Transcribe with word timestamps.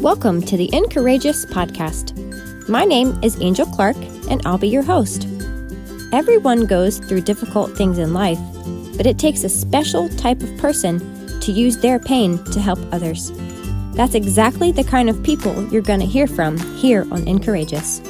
Welcome 0.00 0.40
to 0.44 0.56
the 0.56 0.70
Encourageous 0.72 1.44
podcast. 1.44 2.16
My 2.70 2.86
name 2.86 3.22
is 3.22 3.38
Angel 3.42 3.66
Clark, 3.66 3.98
and 4.30 4.40
I'll 4.46 4.56
be 4.56 4.66
your 4.66 4.82
host. 4.82 5.28
Everyone 6.10 6.64
goes 6.64 6.96
through 6.96 7.20
difficult 7.20 7.76
things 7.76 7.98
in 7.98 8.14
life, 8.14 8.38
but 8.96 9.04
it 9.04 9.18
takes 9.18 9.44
a 9.44 9.48
special 9.50 10.08
type 10.08 10.40
of 10.40 10.56
person 10.56 11.00
to 11.40 11.52
use 11.52 11.76
their 11.76 11.98
pain 11.98 12.42
to 12.44 12.60
help 12.60 12.78
others. 12.92 13.30
That's 13.92 14.14
exactly 14.14 14.72
the 14.72 14.84
kind 14.84 15.10
of 15.10 15.22
people 15.22 15.70
you're 15.70 15.82
going 15.82 16.00
to 16.00 16.06
hear 16.06 16.26
from 16.26 16.56
here 16.76 17.06
on 17.12 17.28
Encourageous. 17.28 18.00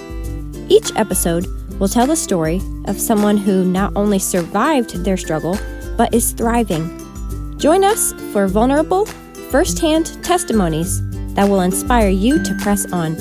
Each 0.68 0.94
episode 0.94 1.48
will 1.80 1.88
tell 1.88 2.06
the 2.06 2.14
story 2.14 2.60
of 2.84 3.00
someone 3.00 3.36
who 3.36 3.64
not 3.64 3.92
only 3.96 4.20
survived 4.20 5.04
their 5.04 5.16
struggle, 5.16 5.58
but 5.96 6.14
is 6.14 6.30
thriving. 6.30 7.58
Join 7.58 7.82
us 7.82 8.12
for 8.32 8.46
vulnerable, 8.46 9.06
firsthand 9.50 10.22
testimonies 10.22 11.02
that 11.34 11.48
will 11.48 11.60
inspire 11.60 12.08
you 12.08 12.42
to 12.42 12.54
press 12.56 12.90
on. 12.92 13.14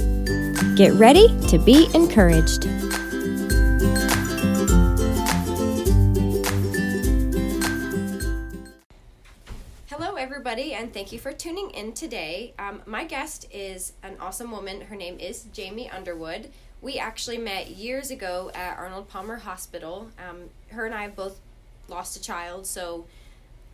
Get 0.76 0.94
ready 0.94 1.28
to 1.48 1.58
be 1.58 1.88
encouraged. 1.94 2.66
Hello, 9.88 10.16
everybody, 10.16 10.74
and 10.74 10.94
thank 10.94 11.12
you 11.12 11.20
for 11.20 11.32
tuning 11.32 11.70
in 11.72 11.94
today. 11.94 12.54
Um, 12.58 12.82
my 12.86 13.04
guest 13.04 13.48
is 13.52 13.94
an 14.04 14.16
awesome 14.20 14.52
woman. 14.52 14.82
Her 14.82 14.96
name 14.96 15.20
is 15.20 15.44
Jamie 15.54 15.90
Underwood. 15.90 16.50
We 16.82 16.98
actually 16.98 17.38
met 17.38 17.72
years 17.72 18.10
ago 18.10 18.52
at 18.56 18.78
Arnold 18.78 19.10
Palmer 19.10 19.38
Hospital. 19.38 20.10
Um, 20.18 20.50
her 20.70 20.86
and 20.86 20.96
I 20.96 21.04
have 21.04 21.16
both 21.16 21.40
lost 21.90 22.16
a 22.16 22.22
child, 22.22 22.66
so 22.66 23.06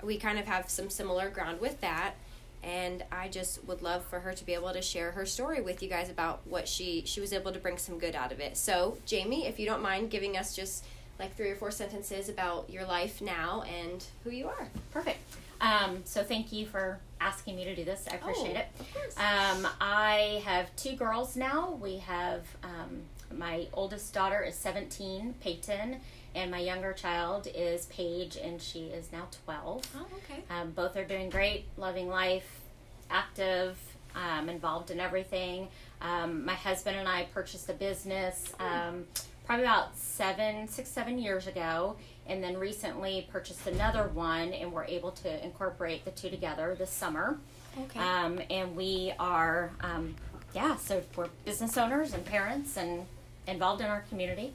we 0.03 0.17
kind 0.17 0.39
of 0.39 0.45
have 0.45 0.69
some 0.69 0.89
similar 0.89 1.29
ground 1.29 1.61
with 1.61 1.81
that 1.81 2.15
and 2.65 3.03
I 3.11 3.27
just 3.29 3.63
would 3.65 3.81
love 3.81 4.03
for 4.05 4.19
her 4.19 4.33
to 4.33 4.45
be 4.45 4.53
able 4.55 4.73
to 4.73 4.81
share 4.81 5.11
her 5.11 5.25
story 5.25 5.61
with 5.61 5.81
you 5.83 5.87
guys 5.87 6.09
about 6.09 6.41
what 6.45 6.67
she 6.67 7.03
she 7.05 7.21
was 7.21 7.31
able 7.31 7.51
to 7.53 7.59
bring 7.59 7.77
some 7.77 7.99
good 7.99 8.15
out 8.15 8.31
of 8.31 8.39
it. 8.41 8.57
So, 8.57 8.97
Jamie, 9.05 9.45
if 9.47 9.59
you 9.59 9.65
don't 9.65 9.81
mind 9.81 10.09
giving 10.09 10.35
us 10.35 10.55
just 10.55 10.83
like 11.19 11.35
three 11.37 11.49
or 11.51 11.55
four 11.55 11.71
sentences 11.71 12.27
about 12.27 12.69
your 12.69 12.85
life 12.85 13.21
now 13.21 13.61
and 13.63 14.03
who 14.25 14.31
you 14.31 14.47
are. 14.47 14.67
Perfect. 14.91 15.19
Um, 15.61 16.01
so 16.03 16.21
thank 16.23 16.51
you 16.51 16.65
for 16.65 16.99
asking 17.21 17.55
me 17.55 17.63
to 17.63 17.73
do 17.75 17.85
this. 17.85 18.05
I 18.11 18.15
appreciate 18.15 18.57
Oh, 18.57 18.59
it. 18.59 18.67
of 18.81 18.93
course. 18.93 19.17
Um, 19.17 19.67
I 19.79 20.41
have 20.43 20.75
two 20.75 20.93
girls 20.97 21.37
now. 21.37 21.77
We 21.81 21.97
have 21.99 22.41
um, 22.63 23.03
my 23.37 23.67
oldest 23.73 24.13
daughter 24.13 24.41
is 24.43 24.55
17, 24.55 25.35
Peyton, 25.39 26.01
and 26.35 26.51
my 26.51 26.59
younger 26.59 26.93
child 26.93 27.47
is 27.55 27.85
Paige, 27.87 28.37
and 28.37 28.61
she 28.61 28.81
is 28.87 29.11
now 29.11 29.27
12. 29.45 29.87
Oh, 29.95 30.05
okay. 30.17 30.43
Um, 30.49 30.71
both 30.71 30.97
are 30.97 31.05
doing 31.05 31.29
great, 31.29 31.65
loving 31.77 32.09
life, 32.09 32.61
active, 33.09 33.79
um, 34.15 34.49
involved 34.49 34.91
in 34.91 34.99
everything. 34.99 35.69
Um, 36.01 36.45
my 36.45 36.53
husband 36.53 36.97
and 36.97 37.07
I 37.07 37.23
purchased 37.33 37.69
a 37.69 37.73
business 37.73 38.53
um, 38.59 39.05
probably 39.45 39.63
about 39.65 39.97
seven, 39.97 40.67
six, 40.67 40.89
seven 40.89 41.17
years 41.17 41.47
ago, 41.47 41.95
and 42.27 42.43
then 42.43 42.57
recently 42.57 43.27
purchased 43.31 43.65
another 43.67 44.07
one, 44.09 44.53
and 44.53 44.71
we're 44.71 44.85
able 44.85 45.11
to 45.11 45.43
incorporate 45.43 46.03
the 46.03 46.11
two 46.11 46.29
together 46.29 46.75
this 46.77 46.89
summer. 46.89 47.37
Okay. 47.79 47.99
Um, 47.99 48.39
and 48.49 48.75
we 48.75 49.13
are, 49.19 49.71
um, 49.81 50.15
yeah, 50.53 50.75
so 50.77 51.01
we're 51.15 51.27
business 51.45 51.77
owners 51.77 52.13
and 52.13 52.25
parents 52.25 52.77
and 52.77 53.05
involved 53.47 53.81
in 53.81 53.87
our 53.87 54.01
community. 54.09 54.53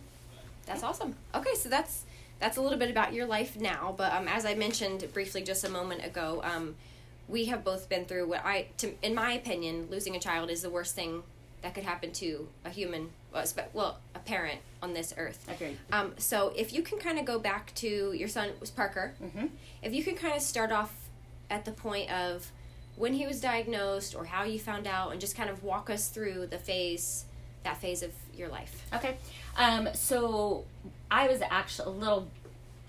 That's 0.66 0.82
awesome. 0.82 1.14
Okay, 1.34 1.54
so 1.54 1.68
that's 1.68 2.04
that's 2.38 2.56
a 2.56 2.62
little 2.62 2.78
bit 2.78 2.90
about 2.90 3.12
your 3.12 3.26
life 3.26 3.58
now, 3.60 3.94
but 3.96 4.12
um, 4.14 4.26
as 4.26 4.46
I 4.46 4.54
mentioned 4.54 5.06
briefly 5.12 5.42
just 5.42 5.62
a 5.64 5.68
moment 5.68 6.04
ago, 6.06 6.40
um, 6.42 6.74
we 7.28 7.44
have 7.46 7.62
both 7.64 7.88
been 7.90 8.06
through 8.06 8.28
what 8.28 8.44
I, 8.44 8.68
to, 8.78 8.92
in 9.02 9.14
my 9.14 9.32
opinion, 9.32 9.88
losing 9.90 10.16
a 10.16 10.18
child 10.18 10.48
is 10.50 10.62
the 10.62 10.70
worst 10.70 10.94
thing 10.94 11.22
that 11.60 11.74
could 11.74 11.84
happen 11.84 12.12
to 12.12 12.48
a 12.64 12.70
human, 12.70 13.10
well, 13.74 13.98
a 14.14 14.18
parent 14.20 14.60
on 14.82 14.94
this 14.94 15.12
earth. 15.18 15.46
Agreed. 15.50 15.76
Um, 15.92 16.14
so 16.16 16.52
if 16.56 16.72
you 16.72 16.80
can 16.82 16.98
kind 16.98 17.18
of 17.18 17.26
go 17.26 17.38
back 17.38 17.74
to 17.76 18.14
your 18.14 18.28
son 18.28 18.48
was 18.58 18.70
Parker, 18.70 19.12
Mm-hmm. 19.22 19.46
if 19.82 19.92
you 19.92 20.02
can 20.02 20.14
kind 20.16 20.34
of 20.34 20.40
start 20.40 20.72
off 20.72 20.94
at 21.50 21.66
the 21.66 21.72
point 21.72 22.10
of 22.10 22.50
when 22.96 23.12
he 23.12 23.26
was 23.26 23.40
diagnosed 23.40 24.14
or 24.14 24.24
how 24.24 24.44
you 24.44 24.58
found 24.58 24.86
out, 24.86 25.12
and 25.12 25.20
just 25.20 25.36
kind 25.36 25.50
of 25.50 25.62
walk 25.62 25.90
us 25.90 26.08
through 26.08 26.46
the 26.46 26.58
phase, 26.58 27.26
that 27.64 27.80
phase 27.80 28.02
of 28.02 28.12
your 28.34 28.48
life. 28.48 28.86
Okay. 28.94 29.16
Um, 29.56 29.88
so 29.94 30.64
I 31.10 31.28
was 31.28 31.40
actually 31.50 31.88
a 31.88 31.98
little 31.98 32.28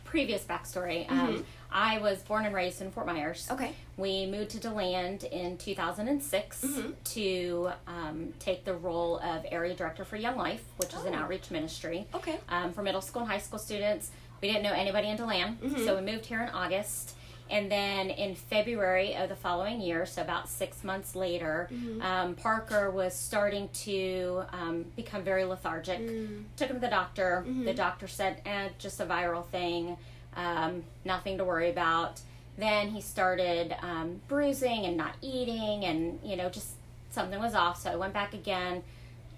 previous 0.06 0.44
backstory. 0.44 1.10
Um, 1.10 1.46
I 1.72 2.00
was 2.00 2.22
born 2.22 2.46
and 2.46 2.54
raised 2.54 2.82
in 2.82 2.92
Fort 2.92 3.06
Myers. 3.06 3.48
Okay. 3.50 3.74
We 3.96 4.26
moved 4.26 4.52
to 4.52 4.60
DeLand 4.60 5.24
in 5.24 5.58
2006 5.58 6.62
Mhm. 6.66 6.94
to 7.14 7.72
um, 7.88 8.34
take 8.40 8.66
the 8.66 8.74
role 8.74 9.20
of 9.20 9.46
area 9.50 9.74
director 9.74 10.04
for 10.04 10.18
Young 10.18 10.36
Life, 10.38 10.64
which 10.78 10.94
is 10.94 11.06
an 11.06 11.16
Oh. 11.16 11.20
outreach 11.20 11.50
ministry 11.50 12.08
Okay. 12.14 12.38
um, 12.50 12.74
for 12.74 12.82
middle 12.84 13.02
school 13.02 13.22
and 13.22 13.32
high 13.32 13.38
school 13.40 13.60
students. 13.60 14.12
We 14.42 14.50
didn't 14.50 14.64
know 14.64 14.74
anybody 14.74 15.08
in 15.08 15.16
DeLand, 15.18 15.62
Mhm. 15.62 15.86
so 15.86 15.96
we 15.96 16.02
moved 16.02 16.26
here 16.26 16.42
in 16.42 16.50
August. 16.50 17.16
And 17.52 17.70
then 17.70 18.10
in 18.10 18.34
February 18.34 19.14
of 19.16 19.28
the 19.28 19.36
following 19.36 19.82
year, 19.82 20.06
so 20.06 20.22
about 20.22 20.48
six 20.48 20.86
months 20.86 21.16
later, 21.18 21.68
Mhm. 21.72 22.02
um, 22.02 22.36
Parker 22.36 22.90
was 22.90 23.14
starting 23.14 23.68
to 23.86 24.44
um, 24.54 24.86
become 24.96 25.22
very 25.24 25.44
lethargic. 25.44 26.00
Mm. 26.00 26.46
Took 26.56 26.70
him 26.70 26.78
to 26.78 26.80
the 26.80 26.88
doctor. 26.88 27.44
Mhm. 27.46 27.66
The 27.66 27.74
doctor 27.74 28.08
said, 28.08 28.42
eh, 28.46 28.70
just 28.80 29.02
a 29.02 29.06
viral 29.06 29.46
thing, 29.48 29.98
um, 30.38 30.84
nothing 31.04 31.38
to 31.40 31.44
worry 31.44 31.70
about. 31.70 32.22
Then 32.58 32.90
he 32.92 33.02
started 33.02 33.76
um, 33.82 34.22
bruising 34.30 34.86
and 34.86 34.96
not 34.96 35.16
eating, 35.22 35.84
and 35.84 36.20
you 36.24 36.38
know, 36.38 36.50
just 36.50 36.70
something 37.12 37.40
was 37.40 37.54
off. 37.54 37.82
So 37.82 37.92
I 37.92 37.96
went 37.98 38.14
back 38.14 38.34
again. 38.34 38.84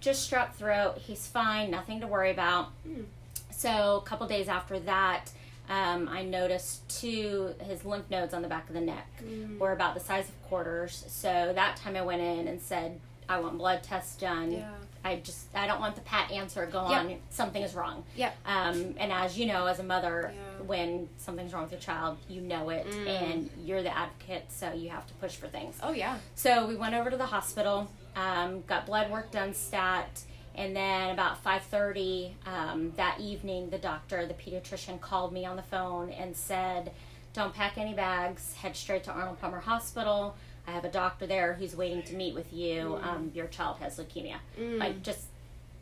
Just 0.02 0.30
strep 0.30 0.54
throat. 0.54 1.00
He's 1.00 1.26
fine. 1.26 1.72
Nothing 1.72 2.00
to 2.02 2.08
worry 2.08 2.30
about. 2.30 2.70
Mm. 2.88 3.06
So 3.50 3.98
a 3.98 4.08
couple 4.08 4.28
days 4.28 4.48
after 4.50 4.78
that, 4.82 5.32
um, 5.74 6.08
I 6.10 6.22
noticed 6.24 6.88
two 7.02 7.56
his 7.62 7.84
lymph 7.86 8.10
nodes 8.10 8.34
on 8.34 8.42
the 8.42 8.48
back 8.48 8.68
of 8.70 8.74
the 8.76 8.82
neck 8.82 9.08
Mm. 9.24 9.58
were 9.60 9.72
about 9.72 9.94
the 9.96 10.00
size 10.02 10.28
of 10.30 10.36
quarters. 10.50 11.04
So 11.08 11.52
that 11.56 11.78
time 11.78 11.96
I 11.96 12.02
went 12.02 12.22
in 12.22 12.48
and 12.48 12.62
said, 12.62 13.00
I 13.28 13.40
want 13.40 13.58
blood 13.58 13.82
tests 13.84 14.16
done. 14.18 14.52
Yeah. 14.52 14.70
I 15.06 15.16
just 15.18 15.48
I 15.56 15.66
don't 15.68 15.80
want 15.80 15.96
the 15.96 16.02
pat 16.02 16.32
answer 16.32 16.66
go 16.66 16.82
Yep. 16.90 17.00
on. 17.00 17.16
Something 17.30 17.64
is 17.64 17.74
wrong. 17.74 18.04
Yep. 18.16 18.36
Um, 18.46 18.96
and 18.98 19.12
as 19.12 19.38
you 19.38 19.46
know, 19.48 19.66
as 19.66 19.80
a 19.80 19.84
mother, 19.84 20.34
Yeah. 20.36 20.66
when 20.66 21.10
something's 21.18 21.52
wrong 21.54 21.64
with 21.64 21.72
your 21.72 21.82
child, 21.82 22.18
you 22.30 22.42
know 22.42 22.70
it, 22.70 22.86
Mm. 22.88 23.08
and 23.08 23.50
you're 23.66 23.82
the 23.84 23.96
advocate, 23.98 24.46
so 24.52 24.72
you 24.74 24.90
have 24.90 25.08
to 25.08 25.14
push 25.16 25.36
for 25.36 25.48
things. 25.48 25.78
Oh 25.82 25.92
yeah. 25.92 26.18
So 26.36 26.68
we 26.68 26.76
went 26.76 26.94
over 26.96 27.10
to 27.10 27.18
the 27.18 27.26
hospital, 27.38 27.88
um, 28.16 28.62
got 28.68 28.86
blood 28.86 29.10
work 29.10 29.32
done, 29.32 29.54
stat, 29.54 30.22
and 30.56 30.76
then 30.76 31.10
about 31.12 31.44
five 31.44 31.64
thirty 31.64 32.36
um, 32.46 32.94
that 32.98 33.20
evening, 33.20 33.70
the 33.70 33.78
doctor, 33.78 34.26
the 34.26 34.34
pediatrician, 34.34 35.00
called 35.02 35.34
me 35.34 35.46
on 35.46 35.56
the 35.56 35.64
phone 35.64 36.10
and 36.12 36.36
said, 36.36 36.92
"Don't 37.34 37.54
pack 37.54 37.78
any 37.78 37.94
bags. 37.94 38.54
Head 38.56 38.76
straight 38.76 39.04
to 39.06 39.12
Arnold 39.12 39.40
Palmer 39.40 39.60
Hospital. 39.60 40.36
I 40.68 40.72
have 40.72 40.86
a 40.86 40.92
doctor 40.92 41.28
there 41.28 41.54
who's 41.54 41.76
waiting 41.76 42.04
to 42.04 42.16
meet 42.16 42.34
with 42.34 42.54
you. 42.54 43.00
Um, 43.02 43.32
your 43.34 43.48
child 43.48 43.78
has 43.78 43.98
leukemia. 43.98 44.38
Mm. 44.60 44.78
Like 44.78 45.04
just 45.04 45.26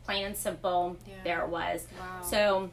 plain 0.04 0.26
and 0.26 0.36
simple. 0.36 0.96
Yeah. 1.06 1.14
There 1.24 1.40
it 1.42 1.48
was. 1.48 1.86
Wow. 1.98 2.22
So 2.22 2.70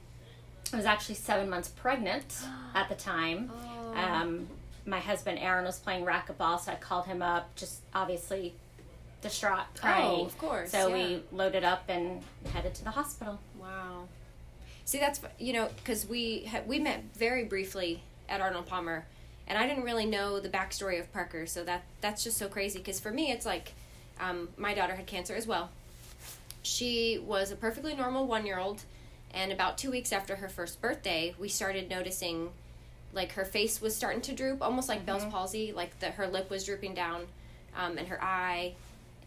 I 0.74 0.78
was 0.78 0.86
actually 0.86 1.16
seven 1.16 1.50
months 1.50 1.70
pregnant 1.70 2.44
at 2.74 2.90
the 2.90 2.96
time. 2.96 3.52
Oh. 3.54 3.94
Um, 3.94 4.48
my 4.86 5.00
husband 5.00 5.40
Aaron 5.40 5.66
was 5.66 5.78
playing 5.78 6.06
racquetball, 6.06 6.60
so 6.60 6.72
I 6.72 6.76
called 6.76 7.06
him 7.06 7.22
up, 7.22 7.56
just 7.56 7.82
obviously 7.94 8.56
distraught, 9.22 9.66
crying. 9.80 10.06
Oh, 10.06 10.26
of 10.26 10.38
course, 10.38 10.72
So 10.72 10.88
yeah. 10.88 10.94
we 11.08 11.24
loaded 11.32 11.64
up 11.64 11.84
and 11.90 12.22
headed 12.54 12.74
to 12.76 12.84
the 12.84 12.92
hospital. 12.92 13.40
Wow. 13.60 14.08
See, 14.86 14.98
that's 15.00 15.22
you 15.38 15.54
know 15.54 15.70
because 15.78 16.08
we 16.08 16.46
ha- 16.46 16.62
we 16.66 16.80
met 16.80 17.04
very 17.16 17.44
briefly 17.44 18.02
at 18.28 18.42
Arnold 18.42 18.66
Palmer, 18.66 19.06
and 19.48 19.58
I 19.58 19.68
didn't 19.68 19.84
really 19.84 20.06
know 20.06 20.40
the 20.40 20.50
backstory 20.50 21.00
of 21.00 21.12
Parker, 21.14 21.46
so 21.46 21.64
that 21.64 21.84
that's 22.02 22.24
just 22.24 22.38
so 22.38 22.48
crazy. 22.48 22.80
Because 22.80 23.00
for 23.00 23.12
me, 23.12 23.32
it's 23.32 23.46
like 23.46 23.74
um, 24.20 24.50
my 24.58 24.74
daughter 24.74 24.96
had 24.96 25.06
cancer 25.06 25.36
as 25.36 25.46
well. 25.46 25.70
She 26.64 27.22
was 27.26 27.52
a 27.52 27.56
perfectly 27.56 27.96
normal 27.96 28.26
one 28.26 28.46
year 28.46 28.58
old, 28.60 28.82
and 29.34 29.52
about 29.52 29.78
two 29.78 29.92
weeks 29.92 30.12
after 30.12 30.38
her 30.38 30.50
first 30.50 30.82
birthday, 30.82 31.36
we 31.40 31.50
started 31.50 31.90
noticing 31.90 32.50
like 33.14 33.34
her 33.34 33.46
face 33.46 33.82
was 33.82 33.96
starting 33.96 34.22
to 34.22 34.34
droop, 34.34 34.62
almost 34.62 34.90
like 34.90 35.06
Bell's 35.06 35.26
palsy, 35.26 35.72
like 35.72 35.98
that 36.00 36.14
her 36.16 36.28
lip 36.28 36.50
was 36.50 36.64
drooping 36.66 36.94
down, 36.96 37.26
um, 37.78 37.98
and 37.98 38.08
her 38.08 38.22
eye 38.24 38.74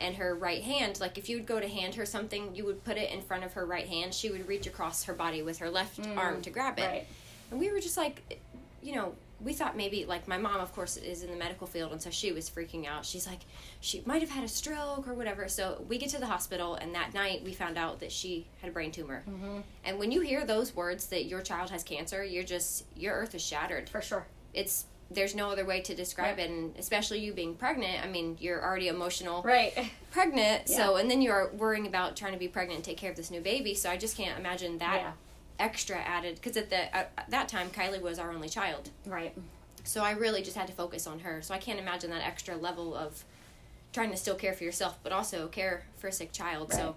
and 0.02 0.16
her 0.16 0.34
right 0.34 0.62
hand 0.62 1.00
like 1.00 1.16
if 1.16 1.28
you 1.28 1.36
would 1.36 1.46
go 1.46 1.60
to 1.60 1.68
hand 1.68 1.94
her 1.94 2.04
something 2.04 2.54
you 2.54 2.64
would 2.64 2.82
put 2.84 2.96
it 2.96 3.10
in 3.10 3.22
front 3.22 3.44
of 3.44 3.52
her 3.54 3.64
right 3.64 3.86
hand. 3.88 4.12
She 4.12 4.30
would 4.30 4.46
reach 4.48 4.66
across 4.66 5.04
her 5.04 5.14
body 5.14 5.42
with 5.42 5.58
her 5.58 5.70
left 5.70 6.00
mm, 6.00 6.16
arm 6.16 6.42
to 6.42 6.50
grab 6.50 6.78
it. 6.78 6.82
Right. 6.82 7.06
and 7.50 7.60
we 7.60 7.70
were 7.70 7.80
just 7.80 7.96
like 7.96 8.40
you 8.82 8.94
know 8.94 9.14
we 9.40 9.52
thought 9.52 9.76
maybe 9.76 10.04
like 10.04 10.28
my 10.28 10.38
mom 10.38 10.60
of 10.60 10.72
course 10.72 10.96
is 10.96 11.22
in 11.22 11.30
the 11.30 11.36
medical 11.36 11.66
field 11.66 11.92
and 11.92 12.00
so 12.00 12.10
she 12.10 12.32
was 12.32 12.48
freaking 12.48 12.86
out. 12.86 13.04
She's 13.04 13.26
like 13.26 13.40
she 13.80 14.02
might 14.06 14.20
have 14.20 14.30
had 14.30 14.44
a 14.44 14.48
stroke 14.48 15.08
or 15.08 15.14
whatever. 15.14 15.48
So 15.48 15.84
we 15.88 15.98
get 15.98 16.10
to 16.10 16.18
the 16.18 16.26
hospital 16.26 16.74
and 16.74 16.94
that 16.94 17.14
night 17.14 17.42
we 17.44 17.52
found 17.52 17.78
out 17.78 18.00
that 18.00 18.12
she 18.12 18.46
had 18.60 18.70
a 18.70 18.72
brain 18.72 18.92
tumor. 18.92 19.22
Mm-hmm. 19.28 19.58
And 19.84 19.98
when 19.98 20.12
you 20.12 20.20
hear 20.20 20.44
those 20.44 20.74
words 20.74 21.06
that 21.06 21.24
your 21.26 21.40
child 21.40 21.70
has 21.70 21.82
cancer 21.82 22.24
you're 22.24 22.44
just 22.44 22.84
your 22.96 23.14
earth 23.14 23.34
is 23.34 23.42
shattered. 23.42 23.88
For 23.88 24.00
sure. 24.00 24.26
it's 24.54 24.86
there's 25.14 25.34
no 25.34 25.50
other 25.50 25.64
way 25.64 25.80
to 25.80 25.94
describe 25.94 26.38
it 26.38 26.48
and 26.50 26.74
especially 26.78 27.18
you 27.20 27.32
being 27.32 27.54
pregnant 27.54 28.02
i 28.04 28.08
mean 28.08 28.36
you're 28.40 28.62
already 28.64 28.88
emotional 28.88 29.42
Right. 29.42 29.72
pregnant 30.10 30.68
so 30.68 30.96
and 30.96 31.10
then 31.10 31.22
you're 31.22 31.50
worrying 31.54 31.86
about 31.86 32.16
trying 32.16 32.32
to 32.32 32.38
be 32.38 32.48
pregnant 32.48 32.76
and 32.78 32.84
take 32.84 32.96
care 32.96 33.10
of 33.10 33.16
this 33.16 33.30
new 33.30 33.40
baby 33.40 33.74
so 33.74 33.90
i 33.90 33.96
just 33.96 34.16
can't 34.16 34.38
imagine 34.38 34.78
that 34.78 34.96
Yeah. 35.00 35.12
extra 35.58 35.96
added 35.96 36.36
because 36.36 36.56
at 36.56 36.70
the 36.70 36.94
at 36.94 37.12
at 37.18 37.30
that 37.30 37.48
time 37.48 37.70
kylie 37.70 38.00
was 38.02 38.18
our 38.18 38.30
only 38.32 38.48
child 38.48 38.90
Right. 39.06 39.34
so 39.84 40.02
i 40.02 40.12
really 40.12 40.42
just 40.42 40.56
had 40.56 40.66
to 40.66 40.72
focus 40.72 41.06
on 41.06 41.20
her 41.20 41.42
so 41.42 41.54
i 41.54 41.58
can't 41.58 41.78
imagine 41.78 42.10
that 42.10 42.26
extra 42.26 42.56
level 42.56 42.94
of 42.94 43.24
trying 43.92 44.10
to 44.10 44.16
still 44.16 44.34
care 44.36 44.52
for 44.54 44.64
yourself 44.64 44.98
but 45.02 45.12
also 45.12 45.48
care 45.48 45.84
for 45.98 46.08
a 46.08 46.12
sick 46.12 46.32
child 46.32 46.72
so 46.72 46.94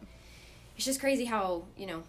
it's 0.76 0.86
just 0.86 1.00
crazy 1.00 1.26
how 1.26 1.64
you 1.78 1.86
know 1.86 2.04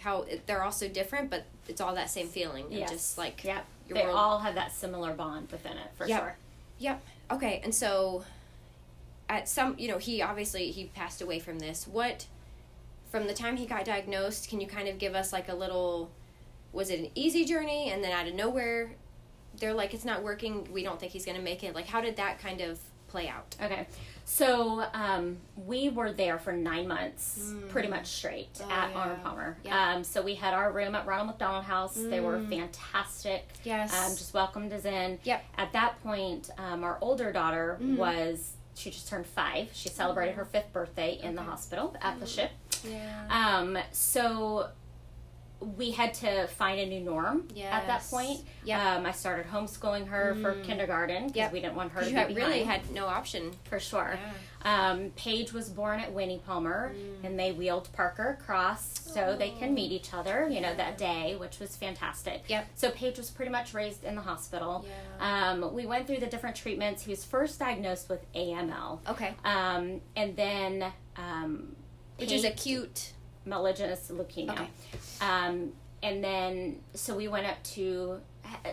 how 0.00 0.22
it, 0.22 0.46
they're 0.46 0.62
all 0.62 0.70
so 0.72 0.88
different 0.88 1.28
but 1.30 1.44
it's 1.68 1.80
all 1.80 1.94
that 1.94 2.08
same 2.10 2.28
feeling 2.28 2.64
and 2.66 2.72
Yes. 2.74 2.90
just 2.90 3.18
like 3.18 3.42
Yep. 3.44 3.64
They 3.94 4.02
world- 4.04 4.16
all 4.16 4.38
have 4.40 4.54
that 4.54 4.72
similar 4.72 5.14
bond 5.14 5.50
within 5.50 5.76
it 5.78 5.90
for 5.96 6.06
Yep. 6.06 6.20
sure. 6.20 6.36
Yep. 6.78 7.02
Okay. 7.32 7.60
And 7.64 7.74
so, 7.74 8.24
at 9.28 9.48
some, 9.48 9.74
you 9.78 9.88
know, 9.88 9.98
he 9.98 10.22
obviously 10.22 10.70
he 10.70 10.86
passed 10.86 11.20
away 11.20 11.38
from 11.38 11.58
this. 11.58 11.86
What, 11.86 12.26
from 13.10 13.26
the 13.26 13.34
time 13.34 13.56
he 13.56 13.66
got 13.66 13.84
diagnosed, 13.84 14.48
can 14.48 14.60
you 14.60 14.66
kind 14.66 14.88
of 14.88 14.98
give 14.98 15.14
us 15.14 15.32
like 15.32 15.48
a 15.48 15.54
little? 15.54 16.10
Was 16.72 16.90
it 16.90 17.00
an 17.00 17.10
easy 17.14 17.44
journey, 17.44 17.90
and 17.90 18.04
then 18.04 18.12
out 18.12 18.28
of 18.28 18.34
nowhere, 18.34 18.92
they're 19.56 19.72
like, 19.74 19.94
it's 19.94 20.04
not 20.04 20.22
working. 20.22 20.70
We 20.72 20.82
don't 20.82 21.00
think 21.00 21.12
he's 21.12 21.24
gonna 21.24 21.40
make 21.40 21.64
it. 21.64 21.74
Like, 21.74 21.86
how 21.86 22.00
did 22.00 22.16
that 22.16 22.38
kind 22.38 22.60
of 22.60 22.78
play 23.08 23.28
out? 23.28 23.56
Okay. 23.62 23.86
So 24.24 24.84
um, 24.92 25.38
we 25.56 25.88
were 25.88 26.12
there 26.12 26.38
for 26.38 26.52
nine 26.52 26.86
months, 26.86 27.54
pretty 27.70 27.88
much 27.88 28.06
straight 28.06 28.50
Oh, 28.60 28.70
at 28.70 28.90
yeah. 28.90 28.96
Arnold 28.98 29.22
Palmer. 29.22 29.56
Yeah. 29.64 29.94
Um, 29.94 30.04
so 30.04 30.20
we 30.22 30.34
had 30.34 30.52
our 30.52 30.70
room 30.70 30.94
at 30.94 31.06
Ronald 31.06 31.28
McDonald 31.28 31.64
House. 31.64 31.94
They 31.96 32.20
were 32.20 32.38
fantastic. 32.50 33.48
Yes. 33.64 33.92
Um, 33.94 34.10
just 34.16 34.34
welcomed 34.34 34.72
us 34.74 34.84
in. 34.84 35.18
Yep. 35.24 35.44
At 35.56 35.72
that 35.72 36.02
point, 36.02 36.50
um, 36.58 36.84
our 36.84 36.98
older 37.00 37.32
daughter 37.32 37.78
was, 37.80 38.52
she 38.74 38.90
just 38.90 39.08
turned 39.08 39.26
five. 39.26 39.70
She 39.72 39.88
celebrated 39.88 40.34
her 40.34 40.44
fifth 40.44 40.72
birthday 40.74 41.18
in 41.22 41.34
the 41.34 41.42
hospital 41.42 41.96
at 42.02 42.20
the 42.20 42.26
ship. 42.26 42.50
Yeah. 42.88 43.24
Um, 43.30 43.78
so 43.92 44.68
we 45.60 45.90
had 45.90 46.14
to 46.14 46.46
find 46.46 46.78
a 46.78 46.86
new 46.86 47.00
norm 47.00 47.48
at 47.60 47.86
that 47.88 48.02
point. 48.08 48.40
Yep. 48.64 48.80
Um, 48.80 49.06
I 49.06 49.10
started 49.12 49.46
homeschooling 49.46 50.06
her 50.06 50.36
for 50.40 50.54
kindergarten 50.62 51.24
because 51.26 51.36
Yep. 51.36 51.52
we 51.52 51.60
didn't 51.60 51.74
want 51.74 51.90
her 51.92 52.00
to 52.02 52.06
be 52.06 52.12
had, 52.12 52.36
really 52.36 52.62
had 52.62 52.88
no 52.92 53.06
option. 53.06 53.52
for 53.64 53.80
sure. 53.80 54.18
Um, 54.62 55.10
Paige 55.16 55.52
was 55.52 55.68
born 55.68 55.98
at 56.00 56.12
Winnie 56.12 56.40
Palmer, 56.46 56.92
Mm. 56.94 57.24
and 57.26 57.38
they 57.38 57.52
wheeled 57.52 57.88
Parker 57.92 58.38
across 58.40 59.00
so 59.12 59.36
they 59.36 59.50
can 59.50 59.72
meet 59.74 59.90
each 59.92 60.12
other. 60.14 60.48
You 60.48 60.60
know 60.60 60.74
that 60.74 60.96
day, 60.98 61.34
which 61.36 61.58
was 61.58 61.76
fantastic. 61.76 62.42
Yep. 62.48 62.66
So 62.76 62.90
Paige 62.90 63.18
was 63.18 63.30
pretty 63.30 63.50
much 63.50 63.74
raised 63.74 64.04
in 64.04 64.14
the 64.14 64.20
hospital. 64.22 64.84
Yeah. 65.20 65.50
Um, 65.50 65.74
we 65.74 65.86
went 65.86 66.06
through 66.06 66.18
the 66.20 66.26
different 66.26 66.54
treatments. 66.56 67.02
He 67.04 67.10
was 67.10 67.24
first 67.24 67.58
diagnosed 67.58 68.08
with 68.08 68.20
AML, 68.34 69.00
Okay. 69.08 69.34
um, 69.44 70.00
and 70.16 70.36
then 70.36 70.92
um, 71.16 71.74
Which 72.16 72.30
is 72.32 72.44
acute. 72.44 73.12
Malignant 73.48 73.92
leukemia. 74.10 74.50
Okay. 74.50 74.68
Um, 75.20 75.72
and 76.02 76.22
then, 76.22 76.80
so 76.94 77.16
we 77.16 77.28
went 77.28 77.46
up 77.46 77.62
to 77.74 78.20
uh, 78.44 78.70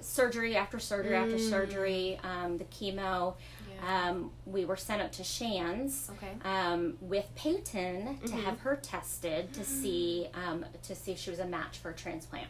surgery 0.00 0.56
after 0.56 0.78
surgery 0.78 1.14
after 1.14 1.38
surgery, 1.38 2.18
um, 2.24 2.58
the 2.58 2.64
chemo. 2.64 3.34
Yeah. 3.82 4.08
Um, 4.10 4.30
we 4.46 4.64
were 4.64 4.76
sent 4.76 5.02
up 5.02 5.12
to 5.12 5.24
Shands 5.24 6.10
Okay. 6.16 6.32
um, 6.48 6.96
with 7.00 7.28
Peyton 7.34 8.18
to 8.26 8.32
have 8.34 8.60
her 8.60 8.76
tested 8.76 9.52
to 9.52 9.64
see 9.64 10.28
um, 10.34 10.64
to 10.82 10.94
see 10.94 11.12
if 11.12 11.18
she 11.18 11.30
was 11.30 11.38
a 11.38 11.46
match 11.46 11.78
for 11.78 11.90
a 11.90 11.94
transplant. 11.94 12.46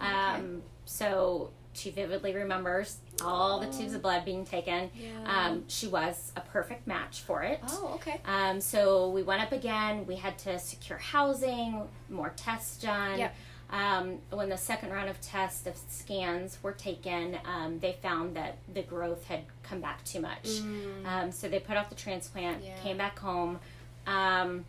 Oh, 0.00 0.04
Um, 0.06 0.62
so 0.84 1.50
she 1.72 1.90
vividly 1.90 2.34
remembers 2.34 2.98
all 3.24 3.58
the 3.60 3.66
tubes 3.66 3.94
of 3.94 4.02
blood 4.02 4.24
being 4.24 4.44
taken. 4.44 4.90
Yeah. 4.94 5.08
Um, 5.46 5.64
she 5.68 5.86
was 5.86 6.32
a 6.36 6.40
perfect 6.40 6.86
match 6.86 7.20
for 7.22 7.42
it. 7.42 7.60
Oh, 7.68 7.92
okay. 7.94 8.20
Um, 8.24 8.60
so 8.60 9.10
we 9.10 9.22
went 9.22 9.42
up 9.42 9.52
again. 9.52 10.06
We 10.06 10.16
had 10.16 10.38
to 10.40 10.58
secure 10.58 10.98
housing, 10.98 11.82
more 12.08 12.32
tests 12.36 12.76
done. 12.82 13.18
Yep. 13.18 13.34
Um, 13.70 14.18
when 14.30 14.48
the 14.48 14.56
second 14.56 14.92
round 14.92 15.10
of 15.10 15.20
tests 15.20 15.66
of 15.66 15.76
scans 15.90 16.56
were 16.62 16.72
taken, 16.72 17.38
um, 17.44 17.78
they 17.80 17.92
found 18.00 18.34
that 18.36 18.56
the 18.72 18.82
growth 18.82 19.24
had 19.26 19.40
come 19.62 19.80
back 19.80 20.02
too 20.04 20.20
much. 20.20 20.60
Um, 21.04 21.30
so 21.32 21.48
they 21.48 21.58
put 21.58 21.76
off 21.76 21.90
the 21.90 21.94
transplant, 21.94 22.62
Mm. 22.62 22.66
Yeah. 22.66 22.76
came 22.82 22.96
back 22.96 23.18
home. 23.18 23.58
Um, 24.06 24.64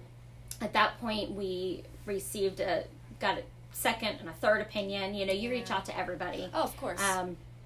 at 0.60 0.74
that 0.74 1.00
point, 1.00 1.32
we 1.32 1.84
received 2.06 2.60
a 2.60 2.84
got 3.22 3.38
a 3.38 3.44
second 3.72 4.18
and 4.20 4.28
a 4.28 4.34
third 4.34 4.60
opinion. 4.60 5.14
You 5.14 5.26
know, 5.26 5.32
you 5.34 5.50
reach 5.50 5.72
out 5.72 5.86
to 5.86 5.98
everybody 5.98 6.50
Oh, 6.54 6.64
of 6.64 6.76
course. 6.76 7.02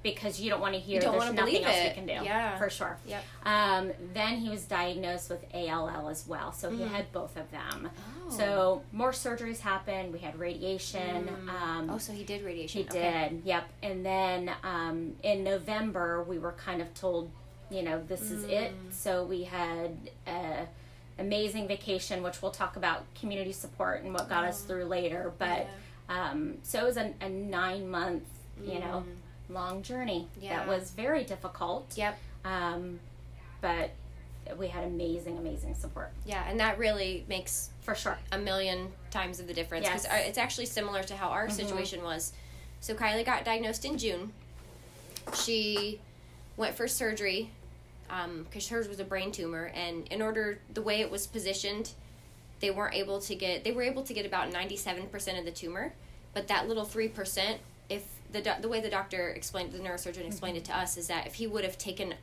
Because 0.03 0.39
you 0.39 0.49
don't 0.49 0.59
want 0.61 0.73
to 0.73 0.79
hear 0.79 0.99
don't 1.01 1.13
there's 1.17 1.33
nothing 1.33 1.45
believe 1.45 1.65
else 1.65 1.75
it. 1.77 1.87
we 1.89 1.93
can 1.95 2.05
do. 2.05 2.25
Yeah. 2.25 2.57
for 2.57 2.69
sure. 2.69 2.97
Yep. 3.07 3.23
Um, 3.45 3.91
then 4.13 4.37
he 4.37 4.49
was 4.49 4.65
diagnosed 4.65 5.29
with 5.29 5.43
ALL 5.53 6.09
as 6.09 6.27
well, 6.27 6.51
so 6.51 6.69
he 6.69 6.83
had 6.83 7.11
both 7.13 7.37
of 7.37 7.49
them. 7.51 7.89
Mm. 7.89 8.27
Oh. 8.27 8.29
So 8.37 8.81
more 8.91 9.11
surgeries 9.11 9.59
happened. 9.59 10.11
We 10.13 10.19
had 10.19 10.37
radiation. 10.37 11.29
Um, 11.49 11.89
oh, 11.89 11.97
so 11.97 12.11
he 12.13 12.23
did 12.23 12.43
radiation. 12.43 12.81
he 12.83 12.87
Okay. 12.89 13.29
did. 13.31 13.41
Yep. 13.45 13.63
And 13.81 14.05
then 14.05 14.51
um, 14.63 15.15
in 15.23 15.43
November, 15.43 16.23
we 16.23 16.37
were 16.37 16.51
kind 16.53 16.81
of 16.81 16.93
told, 16.93 17.31
you 17.71 17.81
know, 17.81 18.03
this 18.05 18.29
is 18.29 18.43
it. 18.43 18.71
Mm. 18.73 18.93
So 18.93 19.23
we 19.23 19.43
had 19.43 19.97
a 20.27 20.67
amazing 21.19 21.67
vacation, 21.67 22.23
which 22.23 22.41
we'll 22.41 22.51
talk 22.51 22.75
about 22.75 23.03
community 23.15 23.51
support 23.53 24.03
and 24.03 24.13
what 24.13 24.27
got 24.27 24.43
us 24.43 24.61
through 24.63 24.85
later. 24.85 25.31
But 25.37 25.67
um, 26.09 26.55
so 26.63 26.79
it 26.79 26.85
was 26.85 26.97
a, 26.97 27.13
a 27.21 27.29
nine 27.29 27.89
month, 27.89 28.23
you 28.65 28.79
know, 28.79 29.03
long 29.53 29.81
journey. 29.83 30.27
Yeah. 30.41 30.57
that 30.57 30.67
was 30.67 30.91
very 30.91 31.23
difficult. 31.23 31.93
Yep. 31.95 32.17
Um, 32.45 32.99
but 33.61 33.91
we 34.57 34.67
had 34.67 34.83
amazing, 34.83 35.37
amazing 35.37 35.73
support 35.75 36.11
Yeah, 36.25 36.43
and 36.49 36.59
that 36.59 36.77
really 36.77 37.23
makes 37.29 37.69
for 37.81 37.95
sure. 37.95 38.17
a 38.31 38.37
million 38.37 38.91
times 39.09 39.39
of 39.39 39.47
the 39.47 39.53
difference 39.53 39.85
because 39.87 40.03
Yes. 40.03 40.13
Mm-hmm. 40.13 40.29
it's 40.29 40.37
actually 40.37 40.65
similar 40.65 41.01
to 41.03 41.15
how 41.15 41.29
our 41.29 41.49
situation 41.49 42.03
was. 42.03 42.33
So 42.81 42.93
Kylie 42.93 43.25
got 43.25 43.45
diagnosed 43.45 43.85
in 43.85 43.97
June. 43.97 44.33
She 45.33 45.99
went 46.57 46.75
for 46.75 46.87
surgery 46.87 47.49
because 48.43 48.67
hers 48.67 48.87
was 48.87 48.99
a 48.99 49.03
brain 49.05 49.31
tumor, 49.31 49.71
and 49.73 50.07
in 50.09 50.21
order 50.21 50.59
the 50.73 50.81
way 50.81 50.99
it 51.01 51.09
was 51.09 51.25
positioned, 51.25 51.91
they 52.59 52.69
weren't 52.69 52.93
able 52.95 53.19
to 53.21 53.35
get. 53.35 53.63
They 53.63 53.71
were 53.71 53.81
able 53.83 54.03
to 54.03 54.13
get 54.13 54.25
about 54.25 54.51
ninety 54.51 54.75
seven 54.77 55.07
percent 55.07 55.39
of 55.39 55.45
the 55.45 55.51
tumor, 55.51 55.93
but 56.33 56.47
that 56.49 56.67
little 56.67 56.85
three 56.85 57.07
percent. 57.07 57.59
If 57.89 58.03
the 58.33 58.41
doc- 58.41 58.61
the 58.61 58.67
way 58.67 58.81
the 58.81 58.89
doctor 58.89 59.29
explained, 59.29 59.71
the 59.71 59.79
neurosurgeon 59.79 60.25
explained 60.25 60.57
it 60.57 60.65
to 60.65 60.75
us 60.77 60.97
is 60.97 61.07
that 61.07 61.25
if 61.27 61.35
he 61.35 61.47
would 61.47 61.63
have 61.63 61.77
taken, 61.77 62.13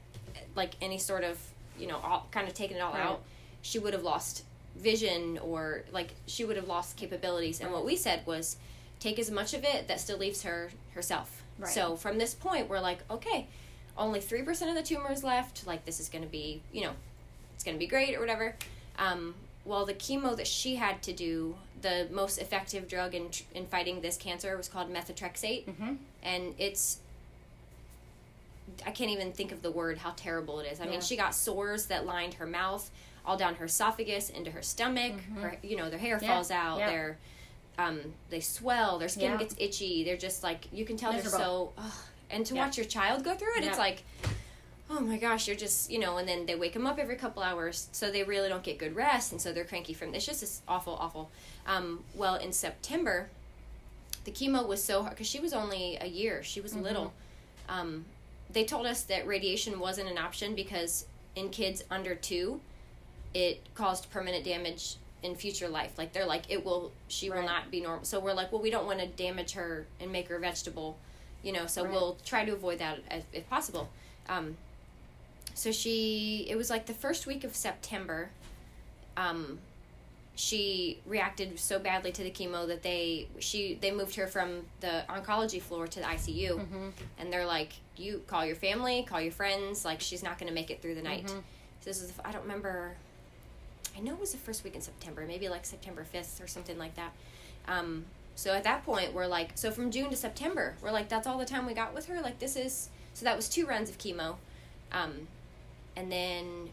like 0.55 0.73
any 0.83 0.99
sort 0.99 1.25
of, 1.25 1.39
you 1.79 1.87
know, 1.87 1.97
all, 1.99 2.27
kind 2.31 2.47
of 2.47 2.53
taken 2.55 2.77
it 2.77 2.81
all 2.81 2.93
Right. 2.93 3.03
out, 3.07 3.23
she 3.63 3.79
would 3.79 3.95
have 3.95 4.03
lost 4.03 4.45
vision 4.77 5.39
or 5.39 5.83
like 5.93 6.11
she 6.27 6.45
would 6.45 6.57
have 6.57 6.69
lost 6.69 6.97
capabilities. 6.97 7.61
And 7.61 7.73
what 7.73 7.85
we 7.85 7.97
said 7.97 8.27
was, 8.27 8.57
take 8.99 9.19
as 9.19 9.31
much 9.31 9.55
of 9.55 9.65
it 9.65 9.89
that 9.89 9.99
still 10.01 10.19
leaves 10.19 10.43
her 10.43 10.71
herself. 10.95 11.43
Right. 11.59 11.71
So 11.73 11.97
from 11.97 12.19
this 12.19 12.35
point, 12.35 12.69
we're 12.69 12.81
like, 12.81 12.99
okay, 13.11 13.47
only 13.97 14.21
three 14.21 14.43
percent 14.43 14.71
of 14.71 14.77
the 14.77 14.83
tumor 14.83 15.11
is 15.13 15.23
left. 15.25 15.67
Like 15.67 15.85
this 15.87 16.01
is 16.01 16.09
going 16.09 16.25
to 16.25 16.31
be, 16.31 16.61
you 16.73 16.83
know, 16.83 16.93
it's 17.55 17.65
going 17.65 17.77
to 17.77 17.79
be 17.79 17.87
great 17.87 18.17
or 18.17 18.21
whatever. 18.21 18.57
Um, 18.99 19.35
well, 19.65 19.87
the 19.87 19.95
chemo 19.95 20.37
that 20.37 20.47
she 20.47 20.77
had 20.77 21.03
to 21.03 21.13
do, 21.13 21.55
the 21.83 22.07
most 22.11 22.39
effective 22.39 22.89
drug 22.89 23.15
in 23.15 23.31
in 23.55 23.67
fighting 23.67 24.01
this 24.01 24.17
cancer 24.17 24.57
was 24.57 24.69
called 24.69 24.93
methotrexate, 24.93 25.65
Mhm. 25.67 25.99
and 26.23 26.55
it's. 26.59 26.99
I 28.87 28.91
can't 28.93 29.11
even 29.11 29.33
think 29.33 29.53
of 29.53 29.63
the 29.63 29.71
word 29.71 29.99
how 29.99 30.13
terrible 30.17 30.61
it 30.61 30.71
is. 30.71 30.81
I 30.81 30.85
Yeah. 30.85 30.91
mean, 30.91 31.01
she 31.01 31.17
got 31.17 31.35
sores 31.35 31.87
that 31.87 32.07
lined 32.07 32.35
her 32.35 32.47
mouth, 32.47 32.91
all 33.27 33.37
down 33.37 33.57
her 33.57 33.65
esophagus, 33.67 34.31
into 34.31 34.51
her 34.53 34.63
stomach. 34.63 35.15
Her, 35.41 35.59
you 35.63 35.77
know, 35.77 35.91
their 35.91 35.99
hair 35.99 36.17
Mm-hmm. 36.17 36.25
Yeah. 36.25 36.35
falls 36.35 36.51
out. 36.51 36.79
Yeah. 36.79 36.89
Their, 36.91 37.19
um, 37.79 38.15
they 38.31 38.41
swell. 38.41 38.99
Their 38.99 39.09
skin 39.09 39.37
gets 39.39 39.55
itchy. 39.59 40.05
They're 40.05 40.17
just 40.17 40.43
like 40.43 40.67
you 40.73 40.85
can 40.85 40.97
tell 40.97 41.13
Miserable. 41.13 41.39
they're 41.39 41.47
so. 41.47 41.73
ugh. 41.79 41.93
and 42.33 42.47
to 42.47 42.55
watch 42.55 42.77
your 42.77 42.87
child 42.87 43.25
go 43.25 43.35
through 43.35 43.57
it, 43.57 43.65
it's 43.65 43.77
like, 43.79 44.05
oh 44.91 45.01
my 45.01 45.17
gosh, 45.17 45.47
you're 45.47 45.57
just 45.57 45.91
you 45.91 45.99
know. 45.99 46.17
And 46.19 46.29
then 46.29 46.47
they 46.47 46.55
wake 46.55 46.73
them 46.75 46.87
up 46.87 46.99
every 46.99 47.17
couple 47.17 47.43
hours, 47.43 47.89
so 47.93 48.11
they 48.11 48.25
really 48.25 48.49
don't 48.49 48.63
get 48.63 48.79
good 48.79 48.95
rest, 48.97 49.33
and 49.33 49.41
so 49.41 49.53
they're 49.53 49.65
cranky 49.65 49.95
from. 49.95 50.15
It's 50.15 50.27
just 50.27 50.41
this 50.41 50.63
awful, 50.69 50.95
awful. 50.95 51.31
Um, 51.67 52.05
well, 52.15 52.35
in 52.37 52.53
September, 52.53 53.29
the 54.25 54.31
chemo 54.33 54.67
was 54.67 54.83
so 54.83 55.03
hard 55.03 55.15
because 55.15 55.29
she 55.29 55.41
was 55.41 55.53
only 55.53 55.97
a 56.01 56.07
year. 56.07 56.43
She 56.43 56.61
was 56.61 56.75
little. 56.75 57.13
Um, 57.69 58.05
they 58.53 58.65
told 58.65 58.87
us 58.87 59.03
that 59.05 59.27
radiation 59.27 59.79
wasn't 59.79 60.11
an 60.11 60.19
option 60.19 60.55
because 60.55 61.07
in 61.37 61.51
kids 61.51 61.85
under 61.91 62.15
two, 62.17 62.61
it 63.33 63.61
caused 63.75 64.11
permanent 64.11 64.45
damage 64.45 64.97
in 65.23 65.37
future 65.37 65.69
life. 65.69 65.97
Like 65.97 66.13
they're 66.13 66.27
like 66.27 66.45
it 66.49 66.65
will, 66.65 66.91
she 67.07 67.31
will 67.31 67.43
not 67.45 67.71
be 67.71 67.81
normal. 67.81 68.05
So 68.05 68.19
we're 68.19 68.33
like, 68.33 68.51
well, 68.51 68.61
we 68.61 68.71
don't 68.71 68.87
want 68.87 68.99
to 68.99 69.07
damage 69.07 69.53
her 69.53 69.87
and 70.01 70.11
make 70.11 70.29
her 70.29 70.39
vegetable, 70.39 70.99
you 71.45 71.53
know. 71.53 71.67
So 71.67 71.85
Right. 71.85 71.93
we'll 71.93 72.17
try 72.25 72.45
to 72.45 72.53
avoid 72.53 72.81
that 72.81 72.99
as, 73.09 73.23
if 73.33 73.49
possible. 73.49 73.89
Um, 74.29 74.57
so 75.55 75.73
she, 75.73 76.47
it 76.49 76.57
was 76.57 76.71
like 76.71 76.87
the 76.87 76.95
first 76.95 77.27
week 77.27 77.45
of 77.45 77.55
September. 77.55 78.31
Um, 79.17 79.59
she 80.37 81.01
reacted 81.07 81.59
so 81.59 81.79
badly 81.79 82.13
to 82.13 82.23
the 82.23 82.31
chemo 82.31 82.67
that 82.69 82.83
they 82.83 83.29
she 83.41 83.77
they 83.81 83.91
moved 83.91 84.15
her 84.15 84.27
from 84.27 84.63
the 84.81 85.05
oncology 85.09 85.61
floor 85.61 85.87
to 85.87 85.99
the 86.01 86.07
ICU, 86.07 86.53
Mm-hmm. 86.53 86.89
and 87.19 87.33
they're 87.33 87.45
like, 87.45 87.73
"You 87.97 88.23
call 88.27 88.47
your 88.47 88.57
family, 88.57 89.03
call 89.07 89.21
your 89.21 89.33
friends. 89.33 89.85
Like 89.85 90.01
she's 90.01 90.23
not 90.23 90.39
going 90.39 90.49
to 90.49 90.55
make 90.55 90.71
it 90.71 90.81
through 90.81 90.95
the 90.95 91.03
night." 91.03 91.25
Mm-hmm. 91.27 91.39
So 91.81 91.85
this 91.85 92.01
is 92.01 92.13
I 92.25 92.33
don't 92.33 92.43
remember. 92.43 92.95
I 93.97 94.01
know 94.01 94.13
it 94.15 94.21
was 94.21 94.33
the 94.33 94.39
first 94.39 94.65
week 94.65 94.75
in 94.77 94.81
September, 94.81 95.27
maybe 95.27 95.49
like 95.51 95.67
September 95.67 96.05
fifth 96.05 96.41
or 96.41 96.47
something 96.47 96.79
like 96.79 96.95
that. 96.95 97.13
Um, 97.69 98.07
so 98.37 98.55
at 98.55 98.65
that 98.65 98.85
point, 98.87 99.13
we're 99.13 99.27
like, 99.27 99.51
so 99.59 99.71
from 99.71 99.91
June 99.91 100.09
to 100.11 100.17
September, 100.17 100.75
we're 100.81 100.93
like, 100.93 101.09
that's 101.11 101.27
all 101.27 101.37
the 101.37 101.45
time 101.45 101.67
we 101.67 101.75
got 101.75 101.93
with 101.93 102.07
her. 102.07 102.21
Like 102.23 102.39
this 102.39 102.57
is 102.57 102.89
so 103.13 103.25
that 103.27 103.37
was 103.37 103.49
two 103.49 103.67
runs 103.67 103.91
of 103.91 103.99
chemo, 103.99 104.37
um, 104.93 105.27
and 105.97 106.11
then 106.11 106.71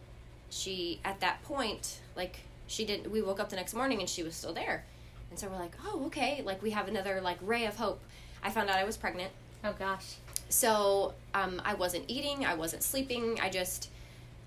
she 0.50 1.00
at 1.04 1.20
that 1.20 1.42
point 1.44 2.00
like 2.16 2.40
she 2.68 2.86
didn't 2.86 3.12
we 3.12 3.22
woke 3.22 3.40
up 3.40 3.50
the 3.50 3.56
next 3.56 3.74
morning 3.74 4.00
and 4.00 4.10
she 4.10 4.24
was 4.24 4.36
still 4.36 4.54
there 4.54 4.84
and 5.30 5.38
so 5.40 5.48
we're 5.48 5.58
like 5.58 5.76
oh 5.86 6.06
okay 6.06 6.42
like 6.46 6.62
we 6.62 6.72
have 6.72 6.88
another 6.88 7.20
like 7.22 7.38
ray 7.42 7.66
of 7.66 7.76
hope 7.76 8.00
i 8.44 8.50
found 8.50 8.70
out 8.70 8.78
i 8.78 8.84
was 8.84 8.96
pregnant 8.98 9.32
Oh 9.64 9.74
gosh. 9.78 10.16
so 10.50 11.14
um, 11.34 11.62
i 11.66 11.74
wasn't 11.74 12.06
eating 12.08 12.46
i 12.46 12.54
wasn't 12.54 12.84
sleeping 12.84 13.40
i 13.42 13.50
just 13.50 13.90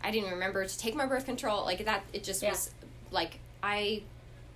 i 0.03 0.11
didn't 0.11 0.31
remember 0.31 0.65
to 0.65 0.79
take 0.79 0.95
my 0.95 1.05
birth 1.07 1.27
control 1.27 1.65
like 1.65 1.85
that 1.85 2.03
it 2.13 2.25
just 2.25 2.43
Yeah. 2.43 2.51
was 2.51 2.71
like 3.11 3.39
i 3.63 4.03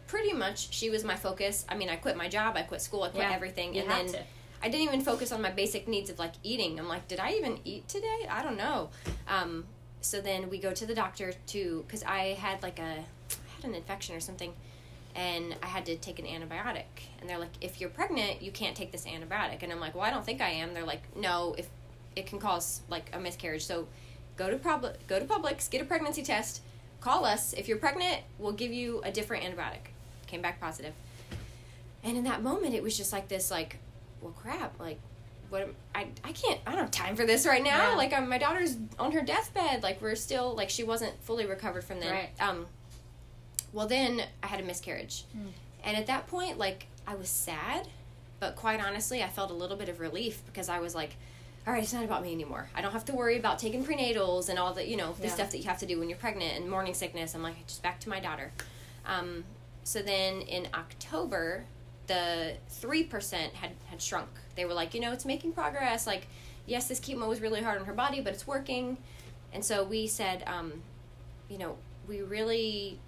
pretty 0.06 0.32
much 0.32 0.72
she 0.72 0.88
was 0.90 1.04
my 1.04 1.16
focus 1.16 1.66
i 1.68 1.74
mean 1.74 1.88
i 1.90 1.96
quit 1.96 2.16
my 2.16 2.28
job 2.28 2.56
i 2.56 2.62
quit 2.62 2.80
school 2.80 3.02
i 3.02 3.08
quit 3.08 3.24
Yeah, 3.24 3.34
everything 3.34 3.76
and 3.78 3.90
then 3.90 4.06
to. 4.08 4.18
I 4.62 4.68
didn't 4.68 4.84
even 4.86 5.02
focus 5.02 5.30
on 5.30 5.42
my 5.42 5.50
basic 5.50 5.86
needs 5.88 6.08
of 6.08 6.18
like 6.18 6.32
eating. 6.42 6.78
I'm 6.80 6.88
like, 6.88 7.06
did 7.06 7.20
I 7.20 7.32
even 7.32 7.58
eat 7.66 7.86
today? 7.86 8.26
I 8.30 8.42
don't 8.42 8.56
know. 8.56 8.88
Um, 9.28 9.66
so 10.04 10.20
then 10.20 10.50
we 10.50 10.58
go 10.58 10.72
to 10.72 10.84
the 10.84 10.94
doctor 10.94 11.32
to 11.48 11.84
because 11.86 12.02
I 12.02 12.34
had 12.34 12.62
like 12.62 12.78
a 12.78 12.82
I 12.82 13.56
had 13.56 13.64
an 13.64 13.74
infection 13.74 14.14
or 14.14 14.20
something, 14.20 14.52
and 15.14 15.56
I 15.62 15.66
had 15.66 15.86
to 15.86 15.96
take 15.96 16.18
an 16.18 16.26
antibiotic. 16.26 16.84
And 17.20 17.28
they're 17.28 17.38
like, 17.38 17.52
if 17.60 17.80
you're 17.80 17.90
pregnant, 17.90 18.42
you 18.42 18.52
can't 18.52 18.76
take 18.76 18.92
this 18.92 19.06
antibiotic. 19.06 19.62
And 19.62 19.72
I'm 19.72 19.80
like, 19.80 19.94
well, 19.94 20.04
I 20.04 20.10
don't 20.10 20.24
think 20.24 20.40
I 20.40 20.50
am. 20.50 20.74
They're 20.74 20.84
like, 20.84 21.16
no, 21.16 21.54
if 21.56 21.68
it 22.16 22.26
can 22.26 22.38
cause 22.38 22.82
like 22.88 23.08
a 23.12 23.18
miscarriage. 23.18 23.64
So 23.64 23.88
go 24.36 24.50
to 24.50 24.56
Publix, 24.56 24.96
go 25.06 25.18
to 25.18 25.24
Publix, 25.24 25.70
get 25.70 25.80
a 25.80 25.84
pregnancy 25.84 26.22
test. 26.22 26.60
Call 27.00 27.24
us 27.24 27.52
if 27.52 27.66
you're 27.68 27.78
pregnant. 27.78 28.20
We'll 28.38 28.52
give 28.52 28.72
you 28.72 29.00
a 29.04 29.10
different 29.10 29.44
antibiotic. 29.44 29.90
Came 30.26 30.42
back 30.42 30.60
positive. 30.60 30.92
And 32.02 32.18
in 32.18 32.24
that 32.24 32.42
moment, 32.42 32.74
it 32.74 32.82
was 32.82 32.96
just 32.96 33.12
like 33.12 33.28
this, 33.28 33.50
like, 33.50 33.78
well, 34.20 34.32
crap, 34.32 34.78
like, 34.78 35.00
what? 35.54 35.62
Am, 35.62 35.74
I 35.94 36.06
I 36.24 36.32
can't. 36.32 36.60
I 36.66 36.72
don't 36.72 36.80
have 36.80 36.90
time 36.90 37.16
for 37.16 37.24
this 37.24 37.46
right 37.46 37.62
now. 37.62 37.90
Yeah. 37.90 37.94
Like, 37.96 38.12
um, 38.12 38.28
my 38.28 38.38
daughter's 38.38 38.76
on 38.98 39.12
her 39.12 39.22
deathbed. 39.22 39.82
Like, 39.82 40.02
we're 40.02 40.14
still 40.16 40.54
like 40.54 40.68
she 40.68 40.82
wasn't 40.84 41.14
fully 41.22 41.46
recovered 41.46 41.84
from 41.84 42.00
that. 42.00 42.10
Right. 42.10 42.30
Um. 42.40 42.66
Well, 43.72 43.86
then 43.86 44.22
I 44.42 44.46
had 44.48 44.60
a 44.60 44.64
miscarriage, 44.64 45.24
Hmm. 45.32 45.48
and 45.82 45.96
at 45.96 46.06
that 46.06 46.26
point, 46.28 46.58
like, 46.58 46.86
I 47.06 47.14
was 47.16 47.28
sad, 47.28 47.88
but 48.40 48.54
quite 48.56 48.80
honestly, 48.84 49.22
I 49.22 49.28
felt 49.28 49.50
a 49.50 49.54
little 49.54 49.76
bit 49.76 49.88
of 49.88 50.00
relief 50.00 50.42
because 50.46 50.68
I 50.68 50.80
was 50.80 50.94
like. 50.94 51.16
All 51.66 51.72
right, 51.72 51.82
it's 51.82 51.94
not 51.94 52.04
about 52.04 52.22
me 52.22 52.30
anymore. 52.30 52.68
I 52.74 52.82
don't 52.82 52.92
have 52.92 53.06
to 53.06 53.14
worry 53.14 53.38
about 53.38 53.58
taking 53.58 53.86
prenatals 53.86 54.50
and 54.50 54.58
all 54.58 54.74
the, 54.74 54.86
you 54.86 54.98
know, 54.98 55.14
the 55.14 55.28
Yeah. 55.28 55.32
stuff 55.32 55.50
that 55.52 55.56
you 55.56 55.64
have 55.64 55.78
to 55.78 55.86
do 55.86 55.98
when 55.98 56.10
you're 56.10 56.18
pregnant 56.18 56.58
and 56.58 56.68
morning 56.68 56.92
sickness. 56.92 57.34
I'm 57.34 57.42
like, 57.42 57.66
just 57.66 57.82
back 57.82 58.00
to 58.00 58.10
my 58.10 58.20
daughter. 58.20 58.52
Um, 59.06 59.44
so 59.82 60.02
then 60.02 60.42
in 60.42 60.68
October, 60.74 61.64
the 62.06 62.54
three 62.68 63.04
percent 63.04 63.54
had 63.54 63.70
had 63.86 64.00
shrunk. 64.00 64.28
They 64.56 64.64
were 64.64 64.74
like, 64.74 64.94
you 64.94 65.00
know, 65.00 65.12
it's 65.12 65.24
making 65.24 65.52
progress. 65.52 66.06
Like, 66.06 66.26
yes, 66.66 66.88
this 66.88 67.00
chemo 67.00 67.28
was 67.28 67.40
really 67.40 67.62
hard 67.62 67.80
on 67.80 67.86
her 67.86 67.92
body, 67.92 68.20
but 68.20 68.32
it's 68.32 68.46
working. 68.46 68.98
And 69.52 69.64
so 69.64 69.84
we 69.84 70.06
said, 70.06 70.42
um, 70.46 70.82
you 71.48 71.58
know, 71.58 71.76
we 72.08 72.22
really 72.22 72.98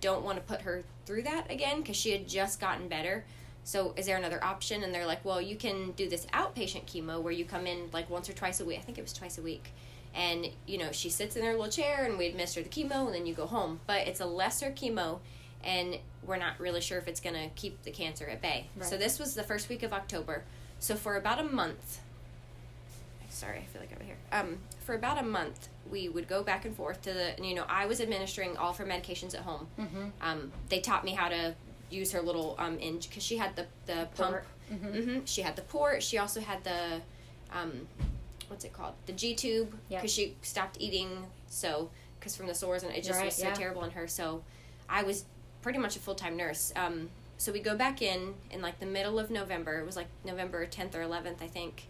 don't 0.00 0.24
want 0.24 0.36
to 0.36 0.42
put 0.42 0.62
her 0.62 0.84
through 1.06 1.22
that 1.22 1.50
again 1.50 1.80
because 1.80 1.96
she 1.96 2.12
had 2.12 2.28
just 2.28 2.60
gotten 2.60 2.88
better. 2.88 3.24
So 3.64 3.94
is 3.96 4.06
there 4.06 4.16
another 4.16 4.42
option? 4.42 4.82
And 4.82 4.94
they're 4.94 5.06
like, 5.06 5.24
well, 5.24 5.40
you 5.40 5.56
can 5.56 5.92
do 5.92 6.08
this 6.08 6.26
outpatient 6.26 6.86
chemo 6.86 7.22
where 7.22 7.32
you 7.32 7.44
come 7.44 7.66
in 7.66 7.88
like 7.92 8.10
once 8.10 8.28
or 8.28 8.32
twice 8.32 8.60
a 8.60 8.64
week. 8.64 8.78
I 8.78 8.82
think 8.82 8.98
it 8.98 9.02
was 9.02 9.12
twice 9.12 9.38
a 9.38 9.42
week. 9.42 9.72
And 10.14 10.48
you 10.66 10.76
know 10.76 10.92
she 10.92 11.08
sits 11.08 11.36
in 11.36 11.44
her 11.44 11.52
little 11.52 11.70
chair, 11.70 12.04
and 12.04 12.18
we 12.18 12.26
administer 12.26 12.62
the 12.62 12.68
chemo, 12.68 13.06
and 13.06 13.14
then 13.14 13.24
you 13.24 13.32
go 13.32 13.46
home. 13.46 13.80
But 13.86 14.06
it's 14.06 14.20
a 14.20 14.26
lesser 14.26 14.70
chemo, 14.70 15.20
and 15.64 15.98
we're 16.26 16.36
not 16.36 16.58
really 16.60 16.80
sure 16.80 16.98
if 16.98 17.08
it's 17.08 17.20
going 17.20 17.34
to 17.34 17.48
keep 17.54 17.82
the 17.82 17.90
cancer 17.90 18.26
at 18.26 18.40
bay. 18.42 18.66
So 18.80 18.96
this 18.96 19.18
was 19.18 19.34
the 19.34 19.42
first 19.42 19.68
week 19.68 19.82
of 19.82 19.92
October. 19.92 20.44
So 20.78 20.94
for 20.96 21.16
about 21.16 21.38
a 21.38 21.44
month, 21.44 22.00
sorry, 23.30 23.58
I 23.58 23.62
feel 23.62 23.80
like 23.80 23.92
over 23.94 24.04
here. 24.04 24.16
Um, 24.30 24.58
for 24.80 24.94
about 24.94 25.18
a 25.18 25.22
month, 25.22 25.68
we 25.90 26.08
would 26.08 26.28
go 26.28 26.42
back 26.42 26.64
and 26.64 26.74
forth 26.76 27.02
to 27.02 27.12
the. 27.12 27.34
You 27.44 27.54
know, 27.54 27.64
I 27.68 27.86
was 27.86 28.00
administering 28.00 28.56
all 28.56 28.70
of 28.70 28.76
her 28.78 28.84
medications 28.86 29.34
at 29.34 29.40
home. 29.40 29.66
Mm-hmm. 29.78 30.04
Um, 30.20 30.52
they 30.68 30.80
taught 30.80 31.04
me 31.04 31.12
how 31.12 31.28
to 31.28 31.54
use 31.90 32.10
her 32.12 32.22
little 32.22 32.56
um 32.58 32.76
because 32.78 33.22
she 33.22 33.36
had 33.36 33.54
the 33.56 33.66
the 33.86 34.08
pump. 34.16 34.30
Port. 34.30 34.44
Mhm. 34.72 35.04
hmm 35.04 35.18
She 35.24 35.42
had 35.42 35.56
the 35.56 35.62
port. 35.62 36.02
She 36.02 36.18
also 36.18 36.40
had 36.40 36.64
the 36.64 37.00
um, 37.52 37.86
what's 38.48 38.64
it 38.64 38.72
called? 38.72 38.94
The 39.06 39.12
G 39.12 39.34
tube 39.34 39.76
Yep. 39.88 40.00
because 40.00 40.12
she 40.12 40.36
stopped 40.42 40.76
eating. 40.80 41.26
So 41.48 41.90
because 42.18 42.34
from 42.36 42.46
the 42.46 42.54
sores 42.54 42.82
and 42.82 42.92
it 42.94 43.02
just 43.04 43.18
Right, 43.18 43.26
was 43.26 43.34
so 43.36 43.48
yeah. 43.48 43.54
terrible 43.54 43.84
in 43.84 43.90
her. 43.92 44.06
So 44.08 44.42
I 44.88 45.02
was 45.02 45.24
pretty 45.62 45.78
much 45.78 45.96
a 45.96 45.98
full 46.00 46.14
time 46.14 46.36
nurse. 46.36 46.72
Um, 46.76 47.08
so 47.38 47.50
we 47.52 47.60
go 47.60 47.76
back 47.76 48.02
in 48.02 48.34
in 48.50 48.60
like 48.60 48.78
the 48.78 48.86
middle 48.86 49.18
of 49.18 49.30
November. 49.30 49.80
It 49.80 49.86
was 49.86 49.96
like 49.96 50.08
November 50.24 50.66
tenth 50.66 50.94
or 50.94 51.02
eleventh, 51.02 51.42
I 51.42 51.46
think, 51.46 51.88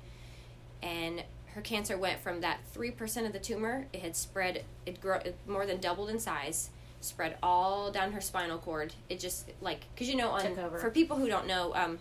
and 0.83 1.25
her 1.55 1.61
cancer 1.61 1.99
went 1.99 2.21
from 2.21 2.41
that 2.41 2.61
three 2.73 2.91
percent 2.91 3.27
of 3.27 3.33
the 3.33 3.39
tumor. 3.39 3.87
It 3.93 4.01
had 4.01 4.17
spread. 4.17 4.65
It 4.87 5.01
grow 5.01 5.17
it 5.17 5.37
more 5.47 5.67
than 5.67 5.81
doubled 5.81 6.11
in 6.11 6.19
size. 6.19 6.71
Spread 7.01 7.37
all 7.43 7.91
down 7.91 8.13
her 8.13 8.21
spinal 8.21 8.59
cord. 8.59 8.95
It 9.09 9.19
just 9.19 9.51
like 9.61 9.81
because 9.95 10.09
you 10.09 10.17
know 10.17 10.31
on 10.31 10.55
for 10.79 10.91
people 10.91 11.17
who 11.17 11.29
don't 11.29 11.47
know, 11.47 11.75
um, 11.75 11.99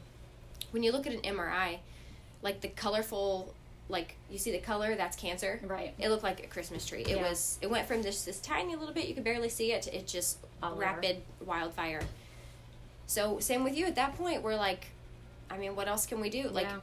when 0.72 0.84
you 0.84 0.92
look 0.92 1.08
at 1.08 1.14
an 1.14 1.22
MRI, 1.22 1.80
like 2.42 2.62
the 2.62 2.68
colorful, 2.70 3.54
like 3.92 4.16
you 4.30 4.38
see 4.38 4.52
the 4.52 4.60
color, 4.60 4.96
that's 4.96 5.16
cancer. 5.18 5.60
Right. 5.64 5.94
It 6.00 6.10
looked 6.10 6.24
like 6.24 6.44
a 6.44 6.48
Christmas 6.48 6.86
tree. 6.86 7.02
It 7.02 7.18
Yeah. 7.18 7.30
was. 7.30 7.60
It 7.62 7.70
went 7.70 7.88
from 7.88 8.02
just 8.02 8.26
this 8.26 8.40
tiny 8.40 8.76
little 8.76 8.94
bit 8.94 9.08
you 9.08 9.14
could 9.14 9.24
barely 9.24 9.50
see 9.50 9.72
it 9.74 9.84
to 9.84 9.96
it 9.96 10.08
just 10.08 10.38
All 10.64 10.72
over. 10.72 10.82
rapid 10.82 11.22
wildfire. 11.46 12.02
So 13.08 13.40
same 13.40 13.64
with 13.64 13.76
you. 13.76 13.86
At 13.86 13.96
that 13.96 14.18
point, 14.18 14.42
we're 14.42 14.56
like, 14.56 14.88
I 15.50 15.58
mean, 15.58 15.76
what 15.76 15.88
else 15.88 16.06
can 16.06 16.22
we 16.22 16.30
do? 16.30 16.48
Like, 16.50 16.66
Yeah. 16.66 16.80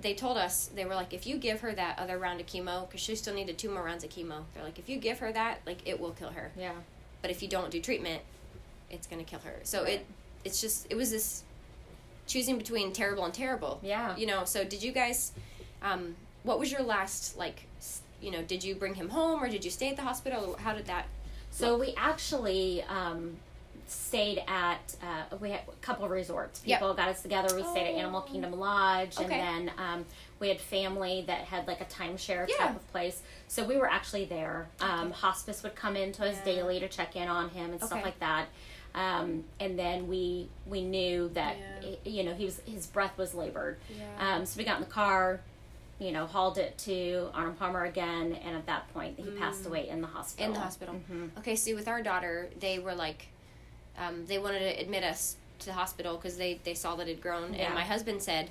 they 0.00 0.14
told 0.14 0.38
us 0.38 0.70
they 0.74 0.84
were 0.84 0.94
like, 0.94 1.12
if 1.12 1.26
you 1.26 1.36
give 1.38 1.60
her 1.60 1.72
that 1.74 1.98
other 1.98 2.18
round 2.18 2.40
of 2.40 2.46
chemo, 2.46 2.86
because 2.86 3.00
she 3.00 3.16
still 3.16 3.34
needed 3.34 3.58
two 3.58 3.68
more 3.70 3.82
rounds 3.82 4.04
of 4.04 4.10
chemo. 4.10 4.44
They're 4.54 4.62
like, 4.64 4.78
if 4.78 4.88
you 4.88 4.98
give 4.98 5.18
her 5.18 5.32
that, 5.32 5.60
like, 5.66 5.78
it 5.86 5.98
will 6.00 6.12
kill 6.12 6.30
her. 6.30 6.52
Yeah. 6.56 6.74
But 7.20 7.30
if 7.32 7.42
you 7.42 7.48
don't 7.48 7.70
do 7.70 7.80
treatment, 7.80 8.22
it's 8.90 9.06
gonna 9.06 9.24
kill 9.24 9.40
her. 9.40 9.58
So 9.64 9.82
Right. 9.82 9.94
it, 9.94 10.06
it's 10.44 10.60
just 10.60 10.86
it 10.90 10.94
was 10.94 11.10
this 11.10 11.42
choosing 12.26 12.58
between 12.58 12.92
terrible 12.92 13.24
and 13.24 13.34
terrible. 13.34 13.80
Yeah. 13.82 14.16
You 14.16 14.26
know. 14.26 14.44
So 14.44 14.64
did 14.64 14.82
you 14.82 14.92
guys? 14.92 15.32
Um, 15.82 16.14
what 16.42 16.58
was 16.58 16.70
your 16.72 16.82
last 16.82 17.36
like? 17.36 17.66
You 18.20 18.30
know, 18.30 18.42
did 18.42 18.62
you 18.62 18.74
bring 18.74 18.94
him 18.94 19.08
home 19.08 19.42
or 19.42 19.48
did 19.48 19.64
you 19.64 19.70
stay 19.70 19.88
at 19.90 19.96
the 19.96 20.02
hospital? 20.02 20.56
How 20.62 20.72
did 20.74 20.86
that? 20.86 21.06
So 21.50 21.76
we 21.78 21.92
actually 21.96 22.82
um, 22.84 23.36
stayed 23.86 24.42
at 24.48 24.94
uh, 25.02 25.36
we 25.40 25.50
had 25.50 25.60
a 25.68 25.72
couple 25.84 26.04
of 26.04 26.10
resorts. 26.10 26.62
Yep. 26.64 26.78
People 26.80 26.94
got 26.94 27.08
us 27.08 27.20
together. 27.22 27.54
We 27.54 27.62
stayed 27.64 27.88
at 27.88 27.94
Animal 27.94 28.24
Oh. 28.26 28.30
Kingdom 28.30 28.58
Lodge, 28.58 29.18
Okay. 29.18 29.38
and 29.40 29.68
then 29.68 29.74
um, 29.78 30.04
we 30.38 30.48
had 30.48 30.60
family 30.60 31.24
that 31.26 31.40
had 31.42 31.66
like 31.66 31.80
a 31.80 31.84
timeshare 31.84 32.48
Yeah. 32.48 32.56
type 32.66 32.76
of 32.76 32.92
place. 32.92 33.20
So 33.48 33.64
we 33.64 33.76
were 33.76 33.90
actually 33.90 34.24
there. 34.24 34.68
Um, 34.80 35.10
hospice 35.10 35.62
would 35.62 35.74
come 35.74 35.96
in 35.96 36.12
to 36.12 36.24
us 36.26 36.36
Yeah. 36.38 36.44
daily 36.54 36.80
to 36.80 36.88
check 36.88 37.16
in 37.16 37.28
on 37.28 37.50
him 37.50 37.72
and 37.72 37.82
stuff 37.82 38.02
like 38.02 38.18
that. 38.20 38.46
Um, 38.94 39.44
and 39.58 39.78
then 39.78 40.06
we 40.06 40.48
we 40.66 40.82
knew 40.82 41.30
that 41.34 41.56
Yeah. 41.82 41.94
you 42.04 42.22
know 42.24 42.34
he 42.34 42.44
was 42.44 42.60
his 42.66 42.86
breath 42.86 43.16
was 43.18 43.34
labored. 43.34 43.78
Yeah. 43.90 44.36
Um, 44.36 44.46
so 44.46 44.56
we 44.58 44.64
got 44.64 44.76
in 44.76 44.82
the 44.84 44.88
car, 44.90 45.40
you 46.02 46.10
know, 46.10 46.26
hauled 46.26 46.58
it 46.58 46.76
to 46.78 47.28
Arnold 47.32 47.58
Palmer 47.58 47.84
again, 47.84 48.36
and 48.44 48.56
at 48.56 48.66
that 48.66 48.92
point 48.92 49.18
he 49.18 49.30
passed 49.30 49.64
away 49.66 49.88
in 49.88 50.00
the 50.00 50.06
hospital. 50.08 50.44
Mm. 50.46 50.48
in 50.48 50.54
the 50.54 50.60
hospital. 50.60 50.94
Mhm. 51.10 51.38
Okay, 51.38 51.54
see, 51.54 51.74
with 51.74 51.86
our 51.86 52.02
daughter, 52.02 52.50
they 52.58 52.78
were 52.80 52.94
like, 52.94 53.28
um, 53.96 54.26
they 54.26 54.38
wanted 54.38 54.58
to 54.60 54.80
admit 54.80 55.04
us 55.04 55.36
to 55.60 55.66
the 55.66 55.72
hospital 55.74 56.16
because 56.16 56.36
they 56.36 56.60
they 56.64 56.74
saw 56.74 56.96
that 56.96 57.06
it 57.06 57.12
had 57.14 57.20
grown, 57.22 57.54
Yeah. 57.54 57.66
and 57.66 57.74
my 57.74 57.84
husband 57.84 58.20
said, 58.22 58.50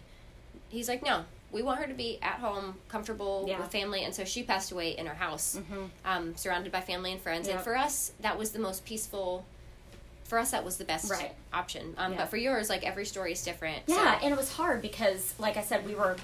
he's 0.70 0.88
like, 0.88 1.04
no, 1.04 1.26
we 1.52 1.62
want 1.62 1.82
her 1.82 1.88
to 1.88 1.94
be 1.94 2.18
at 2.22 2.40
home, 2.40 2.76
comfortable 2.88 3.44
Yeah. 3.48 3.60
with 3.60 3.70
family, 3.70 4.06
and 4.06 4.16
so 4.16 4.24
she 4.24 4.44
passed 4.44 4.72
away 4.72 4.92
in 4.98 5.06
our 5.10 5.16
house, 5.16 5.58
Mhm. 5.58 5.90
um, 6.06 6.38
surrounded 6.38 6.72
by 6.72 6.80
family 6.80 7.12
and 7.12 7.20
friends, 7.22 7.50
and 7.50 7.60
for 7.60 7.76
us, 7.76 8.14
that 8.22 8.38
was 8.38 8.52
the 8.54 8.60
most 8.60 8.86
peaceful. 8.86 9.46
For 10.32 10.40
us, 10.40 10.52
that 10.52 10.64
was 10.64 10.78
the 10.78 10.86
best 10.86 11.12
Right. 11.12 11.34
option. 11.52 11.94
Um, 11.98 12.14
Yeah. 12.14 12.20
But 12.20 12.30
for 12.30 12.38
yours, 12.38 12.70
like 12.70 12.86
every 12.86 13.04
story 13.06 13.34
is 13.34 13.44
different. 13.44 13.84
Yeah, 13.86 14.18
so- 14.18 14.24
and 14.24 14.34
it 14.34 14.38
was 14.38 14.54
hard 14.54 14.82
because, 14.82 15.36
like 15.38 15.58
I 15.58 15.62
said, 15.62 15.86
we 15.86 15.94
were 15.94 16.16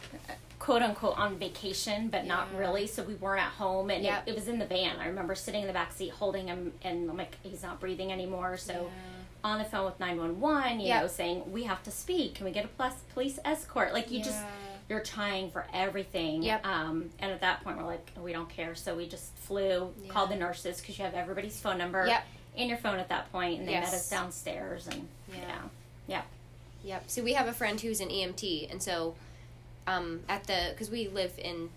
quote 0.59 0.81
unquote 0.81 1.17
on 1.17 1.35
vacation, 1.37 2.07
but 2.07 2.23
not 2.23 2.47
really. 2.55 2.87
So 2.87 3.03
we 3.03 3.15
weren't 3.15 3.41
at 3.43 3.51
home, 3.51 3.89
and 3.89 4.05
Yep. 4.05 4.23
it, 4.25 4.31
it 4.31 4.35
was 4.35 4.47
in 4.47 4.59
the 4.59 4.65
van. 4.65 4.97
I 5.01 5.07
remember 5.07 5.35
sitting 5.35 5.59
in 5.59 5.67
the 5.67 5.73
back 5.73 5.91
seat 5.91 6.11
holding 6.13 6.47
him, 6.47 6.71
and 6.83 7.09
I'm 7.09 7.17
like, 7.17 7.35
he's 7.43 7.61
not 7.61 7.81
breathing 7.81 8.13
anymore. 8.13 8.55
So 8.55 8.89
on 9.43 9.57
the 9.59 9.65
phone 9.65 9.83
with 9.83 9.99
nine 9.99 10.17
one 10.17 10.39
one, 10.39 10.79
you 10.79 10.87
Yep. 10.87 11.01
know, 11.01 11.07
saying 11.09 11.51
we 11.51 11.63
have 11.63 11.83
to 11.83 11.91
speak. 11.91 12.35
Can 12.35 12.45
we 12.45 12.51
get 12.51 12.63
a 12.63 12.69
plus 12.69 12.93
police 13.13 13.39
escort? 13.43 13.91
Like 13.91 14.09
you 14.09 14.23
just 14.23 14.41
you're 14.87 15.01
trying 15.03 15.51
for 15.51 15.65
everything. 15.73 16.41
Yep. 16.43 16.65
Um, 16.65 17.09
and 17.19 17.29
at 17.29 17.41
that 17.41 17.61
point, 17.61 17.77
we're 17.77 17.83
like, 17.83 18.09
we 18.23 18.31
don't 18.31 18.47
care. 18.47 18.73
So 18.73 18.95
we 18.95 19.05
just 19.05 19.35
flew, 19.35 19.93
Yeah. 20.01 20.09
called 20.13 20.29
the 20.29 20.37
nurses 20.37 20.79
because 20.79 20.97
you 20.97 21.03
have 21.03 21.13
everybody's 21.13 21.59
phone 21.59 21.77
number. 21.77 22.07
Yep. 22.07 22.23
And 22.57 22.69
your 22.69 22.77
phone 22.77 22.97
at 22.99 23.09
that 23.09 23.31
point, 23.31 23.59
and 23.59 23.67
they 23.67 23.73
met 23.73 23.83
us 23.93 24.09
downstairs, 24.09 24.87
and 24.87 25.07
Yeah. 25.31 25.37
yeah, 25.47 25.61
yeah, 26.07 26.21
Yep. 26.83 27.03
So 27.07 27.23
we 27.23 27.33
have 27.33 27.47
a 27.47 27.53
friend 27.53 27.79
who's 27.79 27.99
an 28.01 28.09
EMT, 28.09 28.69
and 28.71 28.81
so 28.81 29.15
um, 29.85 30.21
at 30.27 30.43
the 30.45 30.69
because 30.71 30.89
we 30.89 31.07
live 31.07 31.31
in 31.37 31.69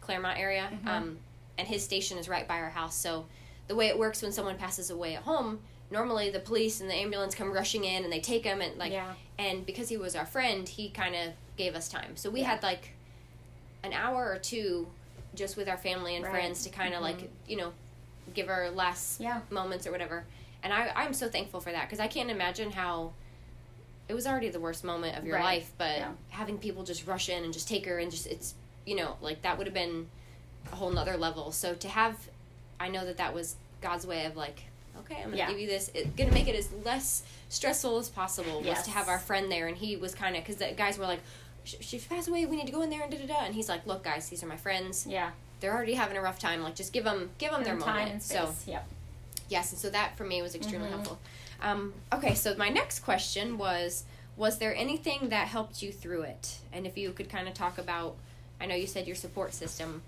Clermont 0.00 0.38
area, 0.38 0.68
Mm-hmm. 0.72 0.88
um, 0.88 1.18
and 1.56 1.68
his 1.68 1.84
station 1.84 2.18
is 2.18 2.28
right 2.28 2.46
by 2.48 2.58
our 2.58 2.70
house. 2.70 2.96
So 2.96 3.26
the 3.68 3.74
way 3.74 3.86
it 3.86 3.98
works 3.98 4.20
when 4.22 4.32
someone 4.32 4.56
passes 4.58 4.90
away 4.90 5.14
at 5.14 5.22
home, 5.22 5.60
normally 5.90 6.28
the 6.30 6.40
police 6.40 6.80
and 6.80 6.90
the 6.90 6.94
ambulance 6.94 7.34
come 7.34 7.52
rushing 7.52 7.84
in 7.84 8.02
and 8.04 8.12
they 8.12 8.20
take 8.20 8.44
him 8.44 8.60
and 8.60 8.76
like 8.76 8.92
Yeah. 8.92 9.14
and 9.38 9.64
because 9.64 9.88
he 9.88 9.96
was 9.96 10.16
our 10.16 10.26
friend, 10.26 10.68
he 10.68 10.88
kind 10.90 11.14
of 11.14 11.32
gave 11.56 11.74
us 11.76 11.88
time. 11.88 12.16
So 12.16 12.28
we 12.28 12.40
Yeah. 12.40 12.50
had 12.50 12.62
like 12.62 12.90
an 13.84 13.92
hour 13.92 14.30
or 14.30 14.38
two 14.38 14.88
just 15.34 15.56
with 15.56 15.68
our 15.68 15.76
family 15.78 16.16
and 16.16 16.24
Right. 16.24 16.32
friends 16.32 16.64
to 16.64 16.70
kind 16.70 16.92
of 16.94 17.00
like 17.02 17.30
you 17.46 17.56
know 17.56 17.72
give 18.32 18.46
her 18.48 18.70
less 18.70 19.18
Yeah. 19.20 19.40
moments 19.50 19.86
or 19.86 19.92
whatever. 19.92 20.24
And 20.62 20.72
I 20.72 20.90
I'm 20.94 21.12
so 21.14 21.28
thankful 21.28 21.60
for 21.60 21.70
that 21.72 21.82
because 21.82 22.00
I 22.00 22.06
can't 22.08 22.30
imagine 22.30 22.72
how 22.72 23.12
it 24.08 24.14
was 24.14 24.26
already 24.26 24.48
the 24.50 24.60
worst 24.60 24.84
moment 24.84 25.16
of 25.18 25.24
your 25.24 25.36
Right. 25.36 25.44
life, 25.44 25.72
but 25.78 25.98
Yeah. 25.98 26.12
having 26.30 26.58
people 26.58 26.84
just 26.84 27.06
rush 27.06 27.28
in 27.28 27.44
and 27.44 27.52
just 27.52 27.68
take 27.68 27.86
her 27.86 27.98
and 27.98 28.10
just 28.10 28.26
it's 28.26 28.54
you 28.86 28.96
know 28.96 29.16
like 29.20 29.42
that 29.42 29.58
would 29.58 29.66
have 29.66 29.74
been 29.74 30.08
a 30.72 30.76
whole 30.76 30.90
nother 30.90 31.16
level. 31.16 31.52
So 31.52 31.74
to 31.74 31.88
have, 31.88 32.16
I 32.80 32.88
know 32.88 33.04
that 33.04 33.18
that 33.18 33.34
was 33.34 33.56
God's 33.82 34.06
way 34.06 34.24
of 34.24 34.36
like, 34.36 34.62
okay, 35.00 35.16
I'm 35.16 35.24
gonna 35.24 35.36
Yeah. 35.36 35.50
give 35.50 35.58
you 35.60 35.66
this. 35.66 35.90
It, 35.94 36.16
gonna 36.16 36.32
make 36.32 36.48
it 36.48 36.54
as 36.56 36.70
less 36.84 37.22
stressful 37.50 37.98
as 37.98 38.08
possible. 38.08 38.58
Was 38.58 38.66
Yes. 38.66 38.84
to 38.86 38.90
have 38.90 39.08
our 39.08 39.18
friend 39.18 39.50
there, 39.52 39.68
and 39.68 39.76
he 39.76 39.96
was 39.96 40.14
kind 40.14 40.36
of 40.36 40.42
because 40.42 40.56
the 40.56 40.72
guys 40.72 40.96
were 40.98 41.06
like, 41.06 41.20
"Sh- 41.64 41.74
she's 41.80 42.04
passed 42.06 42.28
away. 42.28 42.46
We 42.46 42.56
need 42.56 42.66
to 42.66 42.72
go 42.72 42.80
in 42.82 42.88
there 42.90 43.02
and 43.02 43.10
da 43.10 43.18
da 43.18 43.26
da. 43.26 43.44
And 43.44 43.54
he's 43.54 43.68
like, 43.68 43.86
look, 43.86 44.02
guys, 44.02 44.28
these 44.30 44.42
are 44.42 44.46
my 44.46 44.56
friends. 44.56 45.06
yeah. 45.06 45.30
They're 45.64 45.72
already 45.74 45.94
having 45.94 46.18
a 46.18 46.20
rough 46.20 46.38
time. 46.38 46.62
Like, 46.62 46.74
just 46.74 46.92
give 46.92 47.04
them 47.04 47.30
give 47.38 47.50
them 47.50 47.64
their 47.64 47.72
And 47.72 47.82
time 47.82 48.04
moment. 48.04 48.22
So 48.22 48.54
yep. 48.66 48.86
yes, 49.48 49.72
and 49.72 49.80
so 49.80 49.88
that 49.88 50.14
for 50.18 50.24
me 50.24 50.42
was 50.42 50.54
extremely 50.54 50.88
Mm-hmm. 50.88 50.94
helpful. 50.96 51.18
Um, 51.62 51.94
okay, 52.12 52.34
so 52.34 52.54
my 52.56 52.68
next 52.68 52.98
question 53.00 53.56
was 53.56 54.04
Was 54.36 54.58
there 54.58 54.76
anything 54.76 55.30
that 55.30 55.48
helped 55.48 55.80
you 55.82 55.90
through 55.90 56.22
it? 56.22 56.58
And 56.70 56.86
if 56.86 56.98
you 56.98 57.12
could 57.12 57.30
kind 57.30 57.48
of 57.48 57.54
talk 57.54 57.78
about, 57.78 58.16
I 58.60 58.66
know 58.66 58.74
you 58.74 58.86
said 58.86 59.06
your 59.06 59.16
support 59.16 59.54
system. 59.54 60.02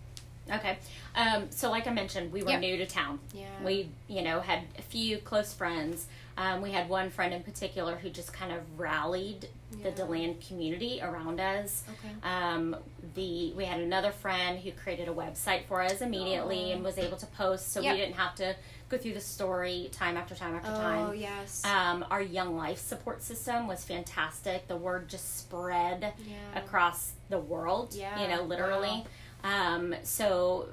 Okay. 0.53 0.77
Um, 1.15 1.47
so, 1.49 1.71
like 1.71 1.87
I 1.87 1.91
mentioned, 1.91 2.33
we 2.33 2.43
were 2.43 2.51
Yep. 2.51 2.61
new 2.61 2.77
to 2.77 2.87
town. 2.87 3.19
Yeah. 3.33 3.47
We, 3.65 3.89
you 4.09 4.21
know, 4.21 4.41
had 4.41 4.61
a 4.79 4.83
few 4.83 5.17
close 5.17 5.55
friends. 5.55 6.05
Um, 6.37 6.61
we 6.61 6.73
had 6.73 6.91
one 6.91 7.09
friend 7.09 7.33
in 7.33 7.43
particular 7.43 7.97
who 7.97 8.11
just 8.11 8.31
kind 8.35 8.53
of 8.53 8.61
rallied 8.79 9.49
the 9.83 9.91
Deland 9.91 10.41
community 10.47 11.01
around 11.03 11.41
us. 11.41 11.85
Okay. 11.89 12.15
Um, 12.23 12.77
the 13.15 13.53
we 13.55 13.65
had 13.65 13.81
another 13.81 14.11
friend 14.13 14.59
who 14.59 14.73
created 14.73 15.09
a 15.09 15.13
website 15.13 15.67
for 15.67 15.81
us 15.83 16.01
immediately 16.01 16.73
Aw. 16.73 16.75
and 16.77 16.85
was 16.85 16.99
able 16.99 17.17
to 17.19 17.27
post, 17.27 17.73
so 17.73 17.81
Yep. 17.81 17.93
we 17.95 18.01
didn't 18.01 18.17
have 18.17 18.35
to 18.37 18.57
go 18.89 18.97
through 18.99 19.15
the 19.15 19.21
story 19.21 19.89
time 19.93 20.17
after 20.17 20.35
time 20.35 20.55
after 20.55 20.71
time. 20.71 21.07
Oh 21.09 21.13
yes. 21.13 21.65
Um, 21.65 22.05
our 22.11 22.23
young 22.23 22.57
life 22.57 22.79
support 22.79 23.23
system 23.23 23.67
was 23.67 23.85
fantastic. 23.85 24.69
The 24.69 24.77
word 24.77 25.09
just 25.09 25.39
spread 25.39 26.15
Yeah. 26.27 26.37
across 26.59 27.13
the 27.29 27.39
world. 27.39 27.95
Yeah, 27.95 28.21
You 28.23 28.29
know, 28.29 28.43
literally. 28.43 29.05
Um, 29.45 29.95
so 30.03 30.69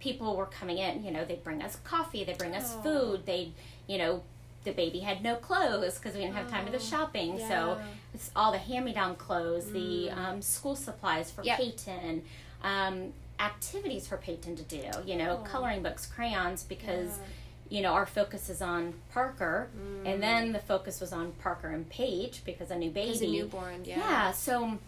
people 0.00 0.36
were 0.36 0.46
coming 0.46 0.78
in. 0.78 1.04
You 1.04 1.10
know, 1.10 1.24
they'd 1.24 1.42
bring 1.42 1.62
us 1.62 1.76
coffee. 1.84 2.22
They'd 2.24 2.38
bring 2.38 2.54
us 2.54 2.74
Oh. 2.78 2.82
food. 2.82 3.26
they'd 3.26 3.52
you 3.88 3.96
know, 3.98 4.22
the 4.68 4.74
baby 4.74 5.00
had 5.00 5.22
no 5.22 5.34
clothes 5.36 5.98
because 5.98 6.14
we 6.14 6.20
didn't 6.20 6.34
have 6.34 6.50
time 6.50 6.66
to 6.66 6.70
the 6.72 6.78
Oh, 6.78 6.80
shopping. 6.80 7.38
So 7.38 7.78
it's 8.14 8.30
all 8.36 8.52
the 8.52 8.58
hand-me-down 8.58 9.16
clothes, 9.16 9.72
the 9.72 10.10
um, 10.10 10.42
school 10.42 10.76
supplies 10.76 11.30
for 11.30 11.42
Mm. 11.42 11.46
Yep. 11.46 11.58
Peyton. 11.58 12.22
Um, 12.62 13.12
activities 13.40 14.06
for 14.06 14.16
Peyton 14.16 14.56
to 14.56 14.62
do, 14.64 14.84
you 15.06 15.16
know, 15.16 15.40
Oh. 15.40 15.44
coloring 15.48 15.82
books, 15.82 16.06
crayons, 16.06 16.62
because 16.64 17.18
Yeah. 17.18 17.24
you 17.70 17.82
know, 17.82 17.92
our 17.92 18.06
focus 18.06 18.48
is 18.48 18.62
on 18.62 18.94
Parker, 19.12 19.68
Mm. 19.76 20.06
and 20.06 20.22
then 20.22 20.52
the 20.52 20.58
focus 20.58 21.00
was 21.00 21.12
on 21.12 21.32
Parker 21.32 21.68
and 21.68 21.88
Paige 21.88 22.42
because 22.44 22.70
a 22.70 22.76
new 22.76 22.90
baby. 22.90 23.26
A 23.26 23.30
newborn, 23.42 23.84
yeah. 23.84 23.98
Yeah, 23.98 24.32
so 24.32 24.78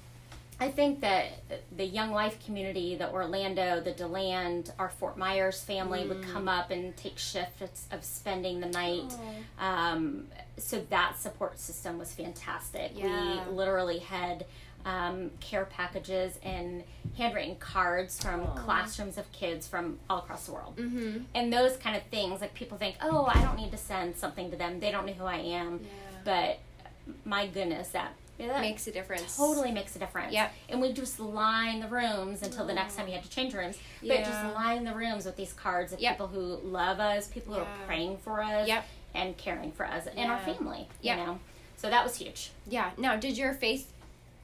I 0.60 0.70
think 0.70 1.00
that 1.00 1.28
the 1.74 1.84
Young 1.86 2.10
Life 2.12 2.44
community, 2.44 2.94
the 2.94 3.10
Orlando, 3.10 3.80
the 3.80 3.92
Deland, 3.92 4.72
our 4.78 4.90
Fort 4.90 5.16
Myers 5.16 5.62
family 5.62 6.06
would 6.06 6.20
Mm. 6.22 6.32
come 6.32 6.48
up 6.48 6.70
and 6.70 6.94
take 6.96 7.18
shifts 7.18 7.86
of 7.90 8.04
spending 8.04 8.60
the 8.60 8.66
night. 8.68 9.12
Oh. 9.58 9.64
Um, 9.64 10.28
so 10.58 10.80
that 10.90 11.18
support 11.18 11.58
system 11.58 11.99
was 11.99 12.12
fantastic. 12.12 12.92
Yeah. 12.94 13.46
We 13.49 13.52
literally 13.56 13.99
had 14.00 14.44
um, 14.84 15.30
care 15.40 15.66
packages 15.66 16.38
and 16.42 16.84
handwritten 17.16 17.56
cards 17.56 18.18
from 18.23 18.46
classrooms 18.56 19.18
of 19.18 19.30
kids 19.32 19.68
from 19.68 19.99
all 20.08 20.18
across 20.20 20.46
the 20.46 20.52
world 20.52 20.76
Mm-hmm. 20.76 21.18
and 21.34 21.52
those 21.52 21.76
kind 21.76 21.96
of 21.96 22.02
things 22.04 22.40
like 22.40 22.54
people 22.54 22.78
think 22.78 22.96
oh 23.02 23.26
i 23.26 23.42
don't 23.42 23.56
need 23.58 23.73
to 23.73 23.76
send 23.76 24.16
something 24.16 24.50
to 24.50 24.56
them 24.56 24.80
they 24.80 24.90
don't 24.90 25.04
know 25.04 25.12
who 25.12 25.25
i 25.26 25.36
am 25.36 25.80
Yeah. 25.82 25.88
but 26.25 27.14
my 27.26 27.46
goodness 27.46 27.88
that, 27.88 28.12
that 28.48 28.60
Makes 28.60 28.86
a 28.86 28.92
difference. 28.92 29.36
totally 29.36 29.70
makes 29.72 29.94
a 29.96 29.98
difference 29.98 30.32
Yep. 30.32 30.52
and 30.68 30.80
we 30.80 30.92
just 30.92 31.18
line 31.20 31.80
the 31.80 31.88
rooms 31.88 32.42
until 32.42 32.66
the 32.66 32.74
next 32.74 32.96
time 32.96 33.06
you 33.08 33.14
had 33.14 33.22
to 33.24 33.30
change 33.30 33.54
rooms 33.54 33.76
but 34.00 34.08
Yeah. 34.20 34.24
just 34.30 34.54
line 34.54 34.84
the 34.84 34.94
rooms 34.94 35.24
with 35.24 35.36
these 35.36 35.52
cards 35.52 35.92
of 35.92 36.00
Yep. 36.00 36.12
people 36.12 36.26
who 36.28 36.40
love 36.66 37.00
us 37.00 37.26
people 37.28 37.54
who 37.54 37.60
are 37.60 37.66
praying 37.86 38.18
for 38.18 38.42
us 38.42 38.66
Yep. 38.68 38.84
and 39.14 39.36
caring 39.36 39.72
for 39.72 39.86
us 39.86 40.06
and 40.16 40.30
our 40.30 40.38
family 40.40 40.88
Yep. 41.02 41.18
you 41.18 41.24
know 41.26 41.38
so 41.76 41.88
that 41.90 42.04
was 42.04 42.16
huge 42.16 42.50
Yeah. 42.66 42.90
Now, 42.98 43.16
did 43.16 43.36
your 43.38 43.54
faith 43.54 43.90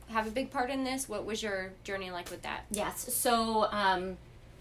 have 0.08 0.26
a 0.26 0.30
big 0.30 0.50
part 0.52 0.70
in 0.70 0.84
this? 0.84 1.08
What 1.08 1.24
was 1.24 1.42
your 1.42 1.72
journey 1.84 2.10
like 2.12 2.30
with 2.30 2.42
that? 2.42 2.64
Yes. 2.70 3.12
So 3.12 3.68
um, 3.72 4.16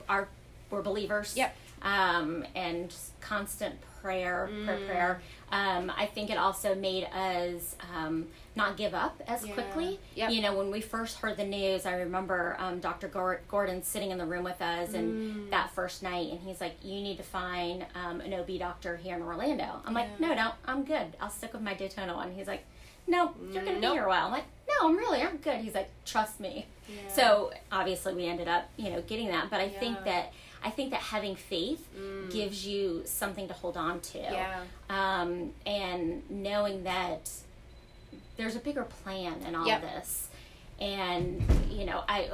our 0.09 0.27
we're 0.71 0.81
believers. 0.81 1.37
Yep. 1.37 1.55
Um, 1.83 2.43
and 2.55 2.91
constant 3.21 3.75
prayer, 4.01 4.49
prayer, 4.65 4.77
Mm. 4.79 4.85
prayer. 4.87 5.21
Um, 5.51 5.91
I 5.95 6.07
think 6.07 6.29
it 6.29 6.37
also 6.37 6.73
made 6.75 7.03
us 7.05 7.75
um, 7.95 8.27
not 8.55 8.77
give 8.77 8.93
up 8.93 9.21
as 9.27 9.45
Yeah. 9.45 9.53
quickly. 9.53 9.99
Yep. 10.15 10.31
You 10.31 10.41
know, 10.41 10.57
when 10.57 10.71
we 10.71 10.81
first 10.81 11.17
heard 11.19 11.37
the 11.37 11.45
news, 11.45 11.85
I 11.85 11.93
remember 11.95 12.55
um, 12.59 12.79
Dr. 12.79 13.07
Gordon 13.07 13.83
sitting 13.83 14.11
in 14.11 14.17
the 14.17 14.25
room 14.25 14.43
with 14.43 14.61
us, 14.61 14.93
and 14.93 15.05
Mm. 15.47 15.49
that 15.51 15.69
first 15.71 16.01
night, 16.03 16.31
and 16.31 16.39
he's 16.41 16.59
like, 16.59 16.77
"You 16.83 16.99
need 17.01 17.17
to 17.17 17.23
find 17.23 17.85
um, 17.95 18.21
an 18.21 18.33
OB 18.33 18.57
doctor 18.57 18.97
here 18.97 19.15
in 19.15 19.21
Orlando." 19.21 19.81
I'm 19.85 19.93
like, 19.93 20.19
"No, 20.19 20.33
no, 20.33 20.51
I'm 20.65 20.83
good. 20.83 21.15
I'll 21.21 21.29
stick 21.29 21.53
with 21.53 21.61
my 21.61 21.73
Daytona 21.75 22.15
one." 22.15 22.31
He's 22.33 22.47
like, 22.47 22.63
"No, 23.07 23.33
you're 23.51 23.63
gonna 23.63 23.79
Nope. 23.79 23.91
be 23.93 23.97
here 23.97 24.05
a 24.05 24.09
while." 24.09 24.25
I'm 24.25 24.31
like, 24.31 24.45
"No, 24.67 24.89
I'm 24.89 24.97
really, 24.97 25.21
I'm 25.21 25.37
good." 25.37 25.59
He's 25.61 25.75
like, 25.75 25.89
"Trust 26.05 26.39
me." 26.39 26.65
Yeah. 26.89 27.07
So 27.13 27.51
obviously 27.71 28.13
we 28.15 28.25
ended 28.25 28.47
up, 28.47 28.65
you 28.77 28.89
know, 28.89 29.01
getting 29.03 29.27
that. 29.29 29.49
But 29.51 29.59
I 29.61 29.69
think 29.69 30.03
that 30.05 30.33
I 30.65 30.71
think 30.71 30.89
that 30.91 30.99
having 31.01 31.35
faith 31.35 31.87
Mm. 31.95 32.31
gives 32.31 32.65
you 32.65 33.03
something 33.05 33.47
to 33.47 33.53
hold 33.53 33.77
on 33.77 34.01
to. 34.01 34.17
Yeah. 34.17 34.63
Um, 34.89 35.53
and 35.65 36.27
knowing 36.29 36.83
that 36.85 37.29
there's 38.35 38.55
a 38.55 38.59
bigger 38.59 38.83
plan 38.83 39.41
in 39.47 39.55
all 39.55 39.67
Yep. 39.67 39.81
this. 39.81 40.27
And, 40.79 41.47
you 41.69 41.85
know, 41.85 42.03
I 42.09 42.31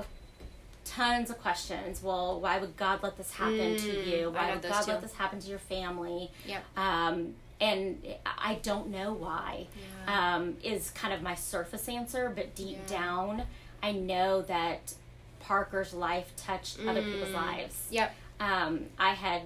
tons 0.83 1.29
of 1.29 1.39
questions. 1.39 2.01
Well, 2.03 2.39
why 2.41 2.57
would 2.57 2.75
God 2.75 3.01
let 3.03 3.15
this 3.15 3.31
happen 3.31 3.77
to 3.77 3.93
Mm, 3.93 4.07
you? 4.07 4.31
Why 4.31 4.51
would 4.51 4.61
God 4.61 4.81
too. 4.81 4.91
let 4.91 5.01
this 5.01 5.13
happen 5.13 5.39
to 5.39 5.47
your 5.47 5.59
family? 5.59 6.31
Yep. 6.45 6.63
Um, 6.75 7.35
and 7.61 8.03
I 8.25 8.55
don't 8.55 8.87
know 8.89 9.13
why. 9.13 9.67
Yeah. 10.07 10.35
Um, 10.35 10.57
is 10.63 10.89
kind 10.91 11.13
of 11.13 11.21
my 11.21 11.35
surface 11.35 11.87
answer, 11.87 12.31
but 12.35 12.55
deep 12.55 12.77
Yeah. 12.89 12.97
down, 12.97 13.43
I 13.83 13.91
know 13.93 14.41
that 14.43 14.95
Parker's 15.39 15.93
life 15.93 16.31
touched 16.35 16.79
other 16.85 17.01
people's 17.01 17.29
Mm. 17.29 17.33
lives. 17.35 17.87
Yep. 17.91 18.13
Um, 18.41 18.85
I 18.97 19.13
had 19.13 19.43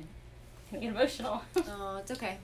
I 0.73 0.77
get 0.77 0.89
emotional. 0.89 1.41
Oh, 1.67 1.97
it's 1.99 2.11
okay. 2.11 2.37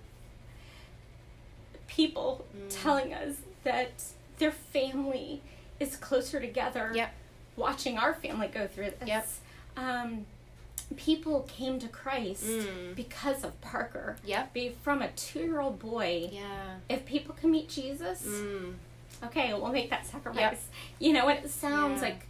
People 1.87 2.45
Mm. 2.55 2.81
telling 2.83 3.13
us 3.13 3.37
that 3.63 4.03
their 4.37 4.51
family 4.51 5.41
is 5.79 5.95
closer 5.95 6.39
together. 6.39 6.91
Yep. 6.93 7.13
Watching 7.55 7.97
our 7.97 8.13
family 8.13 8.47
go 8.47 8.67
through 8.67 8.91
this. 8.99 9.07
Yep. 9.07 9.27
Um, 9.77 10.25
people 10.95 11.41
came 11.43 11.79
to 11.79 11.87
Christ 11.87 12.43
Mm. 12.43 12.95
because 12.95 13.43
of 13.43 13.59
Parker. 13.61 14.17
Yep. 14.25 14.53
Be 14.53 14.69
from 14.83 15.01
a 15.01 15.09
two-year-old 15.11 15.79
boy. 15.79 16.29
Yeah. 16.31 16.75
If 16.89 17.05
people 17.05 17.33
can 17.35 17.51
meet 17.51 17.69
Jesus, 17.69 18.23
Mm. 18.25 18.75
okay, 19.23 19.53
we'll 19.53 19.71
make 19.71 19.89
that 19.89 20.05
sacrifice. 20.05 20.39
Yep. 20.41 20.59
You 20.99 21.13
know, 21.13 21.27
and 21.29 21.45
it 21.45 21.49
sounds 21.49 22.01
Yeah. 22.01 22.09
like 22.09 22.27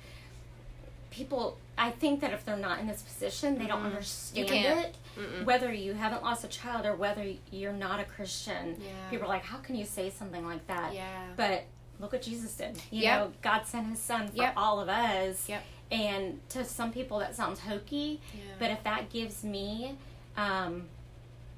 people. 1.12 1.57
I 1.77 1.89
think 1.91 2.21
that 2.21 2.31
if 2.34 2.45
they're 2.45 2.57
not 2.57 2.79
in 2.79 2.88
this 2.88 3.01
position, 3.01 3.57
they 3.57 3.65
don't 3.65 3.81
Mm. 3.81 3.86
understand 3.88 4.49
it. 4.49 4.95
Mm-mm. 5.17 5.45
Whether 5.45 5.73
you 5.73 5.93
haven't 5.93 6.21
lost 6.23 6.43
a 6.43 6.47
child 6.47 6.86
or 6.86 6.95
whether 6.95 7.25
you're 7.49 7.73
not 7.73 7.99
a 7.99 8.03
Christian, 8.05 8.79
Yeah. 8.79 9.10
people 9.10 9.25
are 9.25 9.29
like, 9.29 9.43
"How 9.45 9.57
can 9.57 9.75
you 9.75 9.86
say 9.86 10.10
something 10.10 10.45
like 10.45 10.65
that?" 10.67 10.93
Yeah. 10.93 11.27
But 11.36 11.63
look 11.99 12.12
what 12.13 12.21
Jesus 12.21 12.53
did. 12.55 12.77
You 12.91 13.03
Yep. 13.03 13.19
know, 13.19 13.34
God 13.41 13.65
sent 13.65 13.88
His 13.88 13.99
Son 13.99 14.27
for 14.29 14.36
Yep. 14.38 14.53
all 14.57 14.79
of 14.79 14.89
us. 14.89 15.47
Yep. 15.49 15.63
And 15.91 16.49
to 16.49 16.63
some 16.63 16.91
people, 16.91 17.19
that 17.19 17.36
sounds 17.36 17.60
hokey. 17.62 18.21
Yeah. 18.34 18.41
But 18.60 18.71
if 18.71 18.84
that 18.84 19.10
gives 19.10 19.43
me, 19.43 19.97
um, 20.38 20.88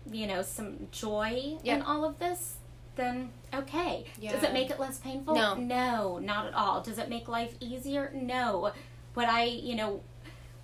you 0.10 0.26
know, 0.28 0.42
some 0.42 0.88
joy 0.92 1.58
in 1.64 1.82
all 1.82 2.04
of 2.06 2.20
this, 2.20 2.56
then 2.96 3.32
okay. 3.54 4.06
Does 4.22 4.44
it 4.44 4.54
make 4.54 4.70
it 4.70 4.80
less 4.80 5.00
painful? 5.00 5.36
No. 5.36 5.56
No, 5.56 6.18
not 6.20 6.46
at 6.48 6.54
all. 6.54 6.82
Does 6.82 6.98
it 6.98 7.10
make 7.10 7.28
life 7.28 7.56
easier? 7.60 8.12
No. 8.14 8.72
Would 9.16 9.26
I, 9.26 9.44
you 9.44 9.76
know, 9.76 10.02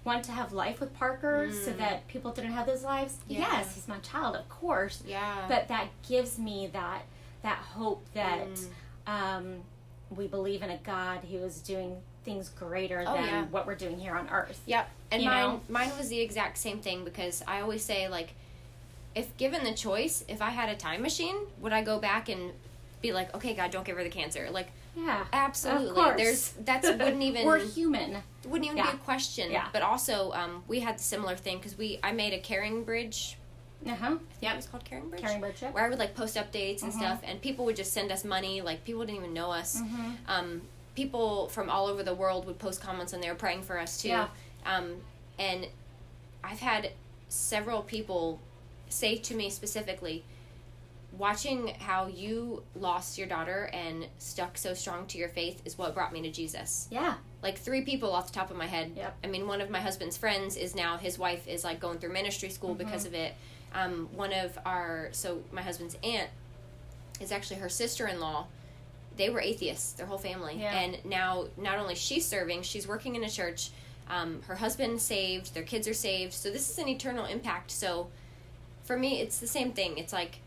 want 0.04 0.24
to 0.26 0.32
have 0.32 0.54
life 0.54 0.80
with 0.80 0.94
Parker 0.94 1.52
so 1.52 1.72
that 1.74 2.08
people 2.08 2.32
didn't 2.32 2.54
have 2.54 2.66
those 2.66 2.84
lives? 2.84 3.14
Mm. 3.14 3.20
Yeah. 3.28 3.40
Yes, 3.40 3.76
he's 3.76 3.88
my 3.88 4.00
child, 4.00 4.36
of 4.36 4.48
course. 4.50 5.04
Yeah. 5.06 5.46
But 5.48 5.68
that 5.68 5.88
gives 6.08 6.38
me 6.40 6.68
that 6.74 7.04
that 7.42 7.58
hope 7.60 8.06
that 8.14 8.48
Mm. 8.50 8.68
um, 9.08 9.56
we 10.10 10.28
believe 10.28 10.62
in 10.64 10.70
a 10.70 10.78
God 10.78 11.20
who 11.30 11.38
is 11.38 11.62
doing 11.62 12.02
things 12.26 12.50
greater 12.50 13.04
Oh, 13.08 13.14
than 13.14 13.26
yeah. 13.26 13.44
what 13.46 13.66
we're 13.66 13.76
doing 13.76 13.98
here 14.00 14.14
on 14.16 14.28
earth. 14.30 14.62
Yep. 14.66 14.90
And 15.12 15.22
You 15.24 15.30
mine 15.30 15.44
know? 15.48 15.62
mine 15.70 15.92
was 15.98 16.10
the 16.10 16.20
exact 16.20 16.58
same 16.58 16.80
thing 16.80 17.06
because 17.06 17.42
I 17.48 17.62
always 17.62 17.84
say 17.84 18.08
like 18.10 18.34
if 19.16 19.36
given 19.38 19.64
the 19.64 19.74
choice, 19.74 20.24
if 20.28 20.42
I 20.42 20.50
had 20.50 20.70
a 20.70 20.76
time 20.76 21.02
machine, 21.02 21.36
would 21.62 21.72
I 21.74 21.82
go 21.82 21.98
back 22.00 22.30
and 22.30 22.52
be 23.02 23.12
like, 23.14 23.34
"Okay, 23.36 23.54
God, 23.54 23.72
don't 23.72 23.86
give 23.86 23.96
her 23.98 24.04
the 24.04 24.10
cancer." 24.10 24.50
Like 24.52 24.68
Yeah, 24.96 25.26
absolutely. 25.32 26.12
There's 26.18 26.52
that's 26.66 26.88
wouldn't 26.90 27.22
even 27.30 27.46
we're 27.46 27.60
human. 27.60 28.22
Wouldn't 28.46 28.66
even 28.66 28.78
Yeah. 28.78 28.92
be 28.92 28.98
a 28.98 29.00
question. 29.02 29.52
Yeah. 29.52 29.68
But 29.74 29.82
also 29.82 30.32
um, 30.32 30.64
we 30.68 30.80
had 30.80 30.96
a 30.96 31.00
similar 31.00 31.36
thing 31.36 31.60
cuz 31.60 31.78
we 31.78 32.00
I 32.04 32.12
made 32.12 32.34
a 32.34 32.40
CaringBridge. 32.40 33.36
Uh 33.86 33.96
huh. 33.96 34.18
Yeah, 34.42 34.54
it 34.54 34.56
was 34.58 34.68
called 34.68 34.84
CaringBridge. 34.86 35.20
Carrying 35.20 35.40
bridge. 35.42 35.62
Yep. 35.62 35.74
where 35.74 35.86
I 35.86 35.90
would 35.90 36.00
like 36.00 36.16
post 36.16 36.36
updates 36.36 36.82
and 36.84 36.92
Mhm. 36.92 36.98
stuff, 36.98 37.20
and 37.24 37.42
people 37.42 37.66
would 37.66 37.76
just 37.76 37.94
send 37.94 38.12
us 38.12 38.24
money. 38.24 38.62
Like 38.62 38.84
people 38.86 39.02
didn't 39.06 39.18
even 39.18 39.34
know 39.34 39.52
us. 39.52 39.78
Mhm. 39.82 40.18
Um, 40.28 40.62
people 40.96 41.48
from 41.50 41.70
all 41.70 41.88
over 41.88 42.04
the 42.04 42.14
world 42.14 42.46
would 42.46 42.60
post 42.60 42.82
comments, 42.82 43.14
and 43.14 43.24
they 43.24 43.30
were 43.30 43.36
praying 43.36 43.64
for 43.64 43.78
us 43.80 44.02
too. 44.02 44.10
Yeah. 44.10 44.28
Um, 44.66 45.02
and 45.38 45.68
I've 46.44 46.60
had 46.60 46.92
several 47.30 47.82
people 47.84 48.40
say 48.90 49.16
to 49.18 49.34
me 49.36 49.50
specifically, 49.50 50.24
watching 51.12 51.68
how 51.80 52.08
you 52.08 52.64
lost 52.76 53.18
your 53.18 53.28
daughter 53.28 53.70
and 53.74 54.06
stuck 54.20 54.58
so 54.58 54.74
strong 54.74 55.06
to 55.08 55.18
your 55.18 55.30
faith 55.30 55.62
is 55.66 55.78
what 55.78 55.94
brought 55.94 56.14
me 56.14 56.22
to 56.22 56.32
Jesus 56.32 56.88
Yeah. 56.92 57.16
like 57.42 57.58
three 57.58 57.82
people 57.82 58.12
off 58.14 58.28
the 58.28 58.34
top 58.34 58.52
of 58.52 58.58
my 58.58 58.68
head. 58.68 58.94
Yep. 58.96 59.18
I 59.24 59.28
mean, 59.28 59.48
one 59.48 59.60
of 59.62 59.70
my 59.70 59.80
husband's 59.82 60.18
friends 60.18 60.56
is 60.56 60.76
now 60.76 60.98
his 60.98 61.18
wife 61.18 61.48
is 61.48 61.64
like 61.64 61.80
going 61.80 61.98
through 62.00 62.14
ministry 62.14 62.50
school 62.50 62.70
Mm-hmm. 62.76 62.86
because 62.86 63.06
of 63.06 63.14
it. 63.14 63.34
Um, 63.74 64.10
one 64.16 64.34
of 64.34 64.58
our 64.66 65.10
so 65.12 65.42
my 65.52 65.62
husband's 65.62 65.96
aunt 66.04 66.30
is 67.20 67.32
actually 67.32 67.60
her 67.60 67.70
sister 67.70 68.08
in 68.08 68.20
law. 68.20 68.48
They 69.18 69.30
were 69.30 69.42
atheists, 69.42 69.94
their 69.94 70.06
whole 70.06 70.18
family, 70.18 70.58
Yeah. 70.60 70.74
and 70.80 71.04
now 71.04 71.48
not 71.58 71.78
only 71.80 71.96
she's 71.96 72.26
serving, 72.26 72.62
she's 72.62 72.88
working 72.88 73.16
in 73.16 73.24
a 73.24 73.30
church. 73.30 73.72
Um, 74.10 74.42
her 74.44 74.56
husband 74.56 75.02
saved, 75.02 75.54
their 75.54 75.64
kids 75.64 75.88
are 75.88 75.94
saved. 75.94 76.34
So 76.34 76.50
this 76.50 76.70
is 76.70 76.78
an 76.80 76.88
eternal 76.88 77.26
impact. 77.26 77.70
So 77.72 78.10
for 78.84 78.98
me, 78.98 79.20
it's 79.22 79.38
the 79.40 79.46
same 79.48 79.72
thing. 79.74 79.98
It's 79.98 80.14
like 80.14 80.40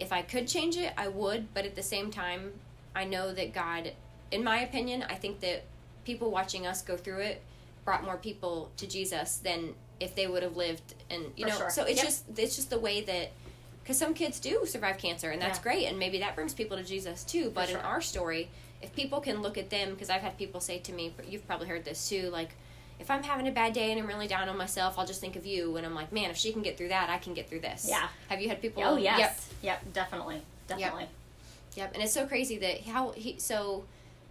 if 0.00 0.12
I 0.12 0.22
could 0.22 0.46
change 0.46 0.76
it, 0.76 0.92
I 0.96 1.08
would, 1.08 1.52
but 1.54 1.64
at 1.64 1.74
the 1.74 1.82
same 1.82 2.10
time, 2.10 2.52
I 2.94 3.04
know 3.04 3.32
that 3.32 3.52
God, 3.52 3.92
in 4.30 4.44
my 4.44 4.60
opinion, 4.60 5.04
I 5.08 5.14
think 5.14 5.40
that 5.40 5.64
people 6.04 6.30
watching 6.30 6.66
us 6.66 6.82
go 6.82 6.96
through 6.96 7.18
it 7.18 7.42
brought 7.84 8.04
more 8.04 8.16
people 8.16 8.70
to 8.76 8.86
Jesus 8.86 9.38
than 9.38 9.74
if 10.00 10.14
they 10.14 10.26
would 10.26 10.42
have 10.42 10.56
lived 10.56 10.94
and 11.10 11.24
you 11.36 11.44
For 11.44 11.50
know 11.50 11.56
sure. 11.58 11.70
so 11.70 11.84
it's 11.84 11.96
Yep. 11.96 12.04
just 12.04 12.24
it's 12.38 12.54
just 12.56 12.70
the 12.70 12.78
way 12.78 13.00
that 13.02 13.32
because 13.82 13.98
some 13.98 14.14
kids 14.14 14.38
do 14.38 14.64
survive 14.64 14.96
cancer 14.98 15.30
and 15.30 15.42
that's 15.42 15.58
Yeah. 15.58 15.62
great 15.64 15.86
and 15.86 15.98
maybe 15.98 16.18
that 16.20 16.34
brings 16.36 16.54
people 16.54 16.76
to 16.76 16.84
jesus 16.84 17.24
too 17.24 17.50
but 17.54 17.68
in 17.68 17.76
our 17.76 18.00
story 18.00 18.48
if 18.80 18.94
people 18.94 19.20
can 19.20 19.42
look 19.42 19.58
at 19.58 19.70
them 19.70 19.90
because 19.90 20.08
i've 20.08 20.20
had 20.22 20.38
people 20.38 20.60
say 20.60 20.78
to 20.78 20.92
me 20.92 21.12
you've 21.28 21.44
probably 21.48 21.66
heard 21.66 21.84
this 21.84 22.08
too 22.08 22.30
like 22.30 22.50
if 23.00 23.10
i'm 23.10 23.22
having 23.22 23.46
a 23.48 23.52
bad 23.52 23.72
day 23.72 23.90
and 23.92 24.00
i'm 24.00 24.06
really 24.06 24.26
down 24.26 24.48
on 24.48 24.56
myself 24.56 24.98
i'll 24.98 25.06
just 25.06 25.20
think 25.20 25.36
of 25.36 25.46
you 25.46 25.76
and 25.76 25.86
i'm 25.86 25.94
like 25.94 26.12
man 26.12 26.30
if 26.30 26.36
she 26.36 26.52
can 26.52 26.62
get 26.62 26.76
through 26.76 26.88
that 26.88 27.10
i 27.10 27.18
can 27.18 27.34
get 27.34 27.48
through 27.48 27.60
this 27.60 27.86
Yeah. 27.88 28.08
have 28.28 28.40
you 28.40 28.48
had 28.48 28.60
people 28.60 28.82
Oh 28.84 28.96
yes. 28.96 29.18
yep 29.18 29.40
Yep. 29.60 29.92
Definitely. 29.92 30.42
Definitely. 30.66 31.08
yep 31.76 31.92
and 31.94 32.02
it's 32.02 32.12
so 32.12 32.26
crazy 32.26 32.58
that 32.58 32.82
how 32.82 33.10
he 33.12 33.36
so 33.38 33.84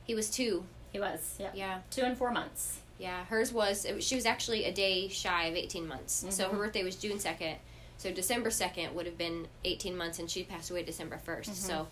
he 0.06 0.16
was 0.16 0.30
two 0.30 0.64
He 0.92 1.00
was. 1.00 1.36
Yep. 1.40 1.52
yeah 1.56 1.80
Two 1.92 2.04
and 2.04 2.18
four 2.18 2.32
months. 2.32 2.80
Yeah, 3.00 3.26
hers 3.26 3.54
was, 3.54 3.86
it. 3.86 4.02
She 4.02 4.16
was 4.16 4.26
actually 4.26 4.66
a 4.66 4.74
day 4.74 5.08
shy 5.10 5.46
of 5.46 5.56
eighteen 5.56 5.88
months. 5.88 6.26
So 6.30 6.46
her 6.46 6.50
mm-hmm. 6.50 6.58
birthday 6.58 6.84
was 6.84 6.96
June 6.96 7.20
second. 7.20 7.58
So 7.98 8.12
December 8.12 8.50
second 8.50 8.96
would 8.96 9.06
have 9.06 9.18
been 9.18 9.48
eighteen 9.64 9.96
months, 9.96 10.18
and 10.18 10.30
she 10.30 10.44
passed 10.44 10.72
away 10.72 10.82
December 10.84 11.20
1st 11.24 11.42
mm-hmm. 11.42 11.54
So 11.54 11.88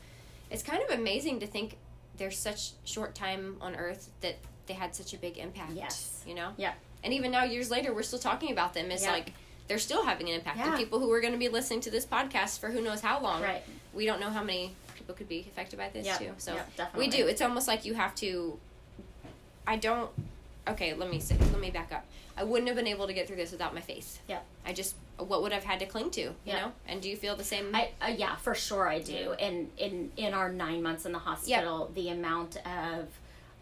it's 0.50 0.64
kind 0.64 0.82
of 0.82 0.98
amazing 0.98 1.42
to 1.42 1.48
think 1.48 1.78
there's 2.18 2.38
such 2.38 2.72
short 2.86 3.14
time 3.14 3.58
on 3.62 3.76
Earth 3.76 4.10
that 4.22 4.38
they 4.67 4.73
had 4.73 4.95
such 4.95 5.13
a 5.13 5.17
big 5.17 5.38
impact. 5.38 5.73
Yes. 5.73 6.23
you 6.28 6.34
know. 6.36 6.51
Yeah. 6.58 6.73
And 7.04 7.13
even 7.13 7.32
now, 7.32 7.43
years 7.43 7.69
later, 7.69 7.93
we're 7.93 8.04
still 8.04 8.19
talking 8.19 8.51
about 8.51 8.73
them. 8.73 8.89
It's 8.91 9.04
Yeah. 9.04 9.12
like 9.12 9.34
they're 9.67 9.78
still 9.80 10.04
having 10.06 10.28
an 10.30 10.36
impact. 10.36 10.58
And 10.58 10.71
Yeah. 10.71 10.78
people 10.78 10.99
who 10.99 11.12
are 11.12 11.21
going 11.21 11.34
to 11.34 11.39
be 11.39 11.49
listening 11.49 11.82
to 11.82 11.91
this 11.91 12.06
podcast 12.06 12.60
for 12.60 12.69
who 12.69 12.82
knows 12.82 13.01
how 13.01 13.19
long. 13.19 13.41
Right. 13.41 13.63
We 13.93 14.06
don't 14.06 14.19
know 14.19 14.30
how 14.30 14.43
many 14.43 14.73
people 14.95 15.13
could 15.15 15.30
be 15.30 15.41
affected 15.41 15.78
by 15.78 15.89
this 15.89 16.06
Yep. 16.06 16.17
too. 16.19 16.32
So 16.38 16.56
Yep, 16.78 16.95
we 16.95 17.08
do. 17.08 17.28
It's 17.28 17.41
almost 17.41 17.67
like 17.67 17.86
you 17.86 17.93
have 17.93 18.15
to. 18.15 18.60
I 19.67 19.75
don't. 19.78 20.10
Okay, 20.67 20.93
let 20.95 21.10
me 21.10 21.19
say. 21.19 21.38
Let 21.38 21.60
me 21.60 21.69
back 21.69 21.91
up. 21.91 22.06
I 22.38 22.43
wouldn't 22.43 22.67
have 22.67 22.75
been 22.75 22.88
able 22.88 23.08
to 23.08 23.13
get 23.13 23.28
through 23.28 23.38
this 23.38 23.51
without 23.51 23.73
my 23.73 23.82
faith. 23.82 24.19
Yep. 24.28 24.45
I 24.65 24.73
just. 24.73 24.95
What 25.17 25.41
would 25.43 25.54
I've 25.54 25.63
had 25.63 25.80
to 25.80 25.86
cling 25.86 26.12
to? 26.12 26.21
You 26.21 26.34
Yeah. 26.43 26.60
know. 26.65 26.71
And 26.88 27.01
do 27.01 27.10
you 27.10 27.15
feel 27.15 27.36
the 27.36 27.43
same? 27.43 27.73
I 27.73 27.91
uh, 28.01 28.08
yeah, 28.08 28.36
for 28.38 28.54
sure 28.56 28.89
I 28.89 28.99
do. 28.99 29.34
And 29.34 29.71
in 29.78 30.12
in 30.17 30.34
our 30.34 30.51
nine 30.51 30.82
months 30.84 31.06
in 31.06 31.12
the 31.13 31.19
hospital, 31.19 31.89
the 31.93 32.10
amount 32.10 32.58
of 32.65 33.08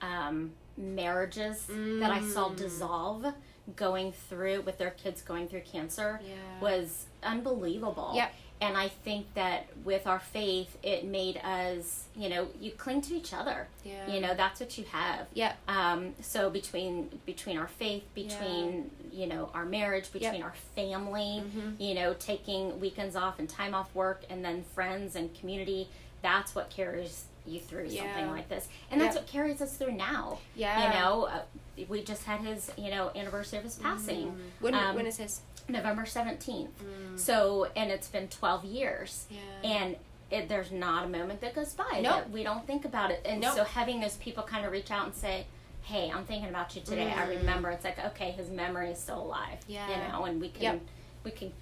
um, 0.01 0.53
marriages 0.77 1.65
that 1.67 2.11
I 2.11 2.21
saw 2.21 2.49
Mm. 2.49 2.55
dissolve 2.57 3.33
going 3.75 4.11
through 4.11 4.61
with 4.61 4.77
their 4.77 4.91
kids 4.91 5.21
going 5.21 5.47
through 5.47 5.61
cancer 5.61 6.19
Yeah. 6.23 6.35
was 6.59 7.05
unbelievable. 7.21 8.11
Yep. 8.15 8.33
And 8.61 8.77
I 8.77 8.87
think 8.87 9.33
that 9.33 9.65
with 9.83 10.07
our 10.07 10.19
faith, 10.19 10.77
it 10.83 11.03
made 11.03 11.37
us, 11.37 12.05
you 12.15 12.29
know, 12.29 12.47
you 12.61 12.71
cling 12.71 13.01
to 13.01 13.13
each 13.15 13.33
other. 13.33 13.67
Yeah. 13.83 14.07
You 14.09 14.21
know, 14.21 14.33
that's 14.35 14.59
what 14.61 14.77
you 14.77 14.85
have. 14.85 15.27
Yeah. 15.33 15.53
Um, 15.67 16.15
so 16.21 16.49
between 16.49 17.19
between 17.25 17.57
our 17.57 17.67
faith, 17.67 18.03
between 18.13 18.89
you 19.11 19.27
know 19.27 19.49
our 19.53 19.65
marriage, 19.65 20.11
between 20.13 20.41
our 20.43 20.53
family, 20.75 21.43
Mm-hmm. 21.45 21.81
you 21.81 21.93
know, 21.93 22.13
taking 22.13 22.79
weekends 22.79 23.15
off 23.17 23.37
and 23.39 23.49
time 23.49 23.73
off 23.75 23.93
work, 23.93 24.23
and 24.29 24.45
then 24.45 24.63
friends 24.63 25.15
and 25.15 25.33
community, 25.37 25.89
that's 26.21 26.55
what 26.55 26.69
carries 26.69 27.25
you 27.45 27.59
through 27.59 27.85
Yeah. 27.89 28.03
something 28.03 28.31
like 28.31 28.49
this, 28.49 28.67
and 28.91 28.99
that's 29.01 29.15
Yep. 29.15 29.23
what 29.23 29.31
carries 29.31 29.61
us 29.61 29.75
through 29.77 29.91
now. 29.93 30.39
Yeah. 30.55 30.87
You 30.93 30.99
know, 30.99 31.23
uh, 31.25 31.41
we 31.89 32.03
just 32.03 32.23
had 32.25 32.41
his 32.41 32.71
you 32.77 32.89
know 32.91 33.11
anniversary 33.15 33.57
of 33.59 33.63
his 33.65 33.75
passing, 33.75 34.39
When 34.59 34.73
um, 34.73 34.95
when 34.95 35.05
is 35.05 35.17
his? 35.17 35.41
November 35.69 36.05
seventeenth. 36.05 36.71
So 37.15 37.69
and 37.75 37.89
it's 37.91 38.07
been 38.09 38.27
twelve 38.27 38.63
years, 38.65 39.27
Mm. 39.31 39.35
Yeah. 39.63 39.69
and 39.71 39.95
it, 40.31 40.49
there's 40.49 40.71
not 40.71 41.05
a 41.05 41.07
moment 41.07 41.41
that 41.41 41.53
goes 41.53 41.73
by 41.73 41.99
Nope. 42.01 42.03
that 42.03 42.29
we 42.31 42.43
don't 42.43 42.65
think 42.67 42.85
about 42.85 43.11
it. 43.11 43.21
And 43.25 43.39
Nope. 43.41 43.55
so 43.55 43.63
having 43.63 43.99
those 44.01 44.17
people 44.17 44.43
kind 44.43 44.65
of 44.65 44.71
reach 44.71 44.89
out 44.91 45.05
and 45.05 45.15
say, 45.15 45.45
"Hey, 45.83 46.11
I'm 46.13 46.25
thinking 46.25 46.49
about 46.49 46.75
you 46.75 46.81
today. 46.81 47.11
I 47.13 47.27
remember." 47.27 47.69
It's 47.69 47.85
like, 47.85 48.03
okay, 48.07 48.31
his 48.31 48.49
memory 48.49 48.91
is 48.91 48.99
still 48.99 49.21
alive. 49.21 49.59
Mm. 49.61 49.63
Yeah. 49.67 49.89
You 49.89 50.11
know, 50.11 50.25
and 50.25 50.41
we 50.41 50.49
can 50.49 50.61
Yep. 50.63 50.81
we 51.23 51.31
can 51.31 51.53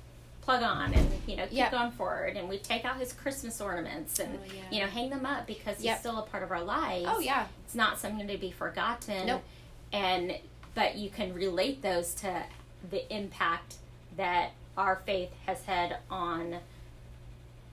plug 0.41 0.63
on 0.63 0.93
and 0.93 1.07
you 1.27 1.35
know 1.35 1.43
keep 1.43 1.53
Yep. 1.57 1.71
going 1.71 1.91
forward. 1.91 2.35
And 2.35 2.49
we 2.49 2.57
take 2.57 2.83
out 2.85 2.97
his 2.97 3.13
Christmas 3.13 3.61
ornaments 3.61 4.19
and 4.19 4.39
Oh, 4.41 4.45
yeah. 4.53 4.61
you 4.71 4.79
know 4.81 4.87
hang 4.87 5.09
them 5.09 5.25
up 5.25 5.45
because 5.47 5.77
he's 5.77 5.85
Yep. 5.85 5.99
still 5.99 6.17
a 6.17 6.23
part 6.23 6.43
of 6.43 6.51
our 6.51 6.61
lives. 6.63 7.05
Oh 7.07 7.19
yeah. 7.19 7.47
It's 7.65 7.75
not 7.75 7.99
something 7.99 8.27
to 8.27 8.37
be 8.37 8.51
forgotten. 8.51 9.27
Nope. 9.27 9.43
And 9.93 10.37
but 10.73 10.95
you 10.95 11.09
can 11.09 11.33
relate 11.33 11.81
those 11.81 12.13
to 12.15 12.43
the 12.89 13.13
impact 13.13 13.75
that 14.17 14.51
our 14.77 14.95
faith 15.05 15.31
has 15.45 15.63
had 15.65 15.97
on 16.09 16.57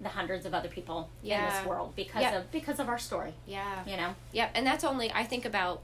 the 0.01 0.09
hundreds 0.11 0.47
of 0.47 0.55
other 0.55 0.69
people 0.69 1.09
in 1.25 1.31
this 1.31 1.65
world 1.67 1.95
because 1.97 2.23
Yep. 2.23 2.35
of 2.35 2.53
because 2.53 2.79
of 2.79 2.89
our 2.89 2.99
story. 2.99 3.35
Yeah. 3.47 3.83
You 3.87 3.97
know. 3.97 4.15
Yep, 4.33 4.51
and 4.55 4.67
that's 4.67 4.85
only 4.85 5.11
I 5.13 5.25
think 5.25 5.45
about 5.45 5.83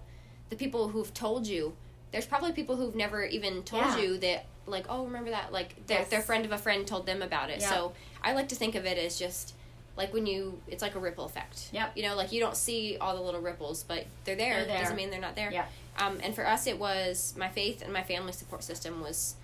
the 0.51 0.57
people 0.57 0.89
who've 0.89 1.13
told 1.15 1.47
you. 1.47 1.75
There's 2.13 2.27
probably 2.27 2.53
people 2.53 2.77
who've 2.77 2.95
never 2.95 3.25
even 3.25 3.63
told 3.65 3.85
Yeah. 3.87 3.99
you 3.99 4.19
that 4.19 4.45
like, 4.67 4.87
oh, 4.89 5.05
remember 5.05 5.31
that 5.31 5.53
like 5.53 5.87
their 5.87 6.01
Yes. 6.01 6.11
their 6.11 6.21
friend 6.21 6.45
of 6.45 6.53
a 6.53 6.59
friend 6.59 6.87
told 6.87 7.07
them 7.07 7.23
about 7.23 7.51
it. 7.51 7.61
Yeah. 7.61 7.69
So, 7.71 7.93
I 8.23 8.33
like 8.33 8.49
to 8.49 8.55
think 8.55 8.75
of 8.75 8.85
it 8.87 8.97
as 8.99 9.19
just 9.19 9.55
like 9.97 10.13
when 10.13 10.27
you 10.27 10.61
it's 10.67 10.83
like 10.83 10.95
a 10.95 10.99
ripple 10.99 11.25
effect. 11.25 11.69
Yep. 11.73 11.93
You 11.97 12.03
know, 12.05 12.17
like 12.17 12.33
you 12.33 12.41
don't 12.41 12.57
see 12.57 12.97
all 13.01 13.15
the 13.15 13.23
little 13.23 13.41
ripples, 13.41 13.83
but 13.85 14.07
they're 14.25 14.35
there. 14.37 14.55
They're 14.57 14.65
there. 14.67 14.81
Doesn't 14.81 14.97
mean 14.97 15.11
they're 15.11 15.21
not 15.21 15.37
there. 15.37 15.53
Yeah. 15.53 15.67
Um, 15.99 16.19
and 16.23 16.35
for 16.35 16.45
us, 16.47 16.67
it 16.67 16.79
was 16.79 17.35
my 17.37 17.49
faith 17.49 17.83
and 17.83 17.93
my 17.93 18.03
family 18.03 18.33
support 18.33 18.65
system 18.65 19.01
was 19.01 19.37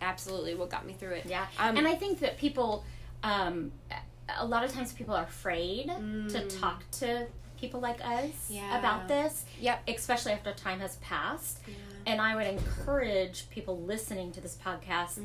absolutely 0.00 0.54
what 0.54 0.70
got 0.70 0.86
me 0.86 0.92
through 0.94 1.12
it. 1.12 1.26
Yeah. 1.26 1.46
Um, 1.58 1.76
and 1.76 1.86
I 1.86 1.94
think 1.94 2.20
that 2.20 2.38
people 2.38 2.84
um 3.22 3.70
a 4.38 4.46
lot 4.46 4.64
of 4.64 4.72
times 4.72 4.92
people 4.92 5.14
are 5.14 5.24
afraid 5.24 5.86
to 5.88 5.92
Mm. 5.92 6.60
talk 6.60 6.88
to 6.92 7.26
people 7.60 7.80
like 7.80 8.02
us 8.02 8.30
Yeah. 8.48 8.78
about 8.78 9.08
this. 9.08 9.44
Yep. 9.60 9.82
Especially 9.88 10.32
after 10.32 10.52
time 10.54 10.80
has 10.80 10.96
passed. 10.96 11.58
And 12.06 12.20
I 12.20 12.34
would 12.36 12.46
encourage 12.46 13.48
people 13.50 13.78
listening 13.80 14.32
to 14.32 14.40
this 14.40 14.56
podcast, 14.64 15.18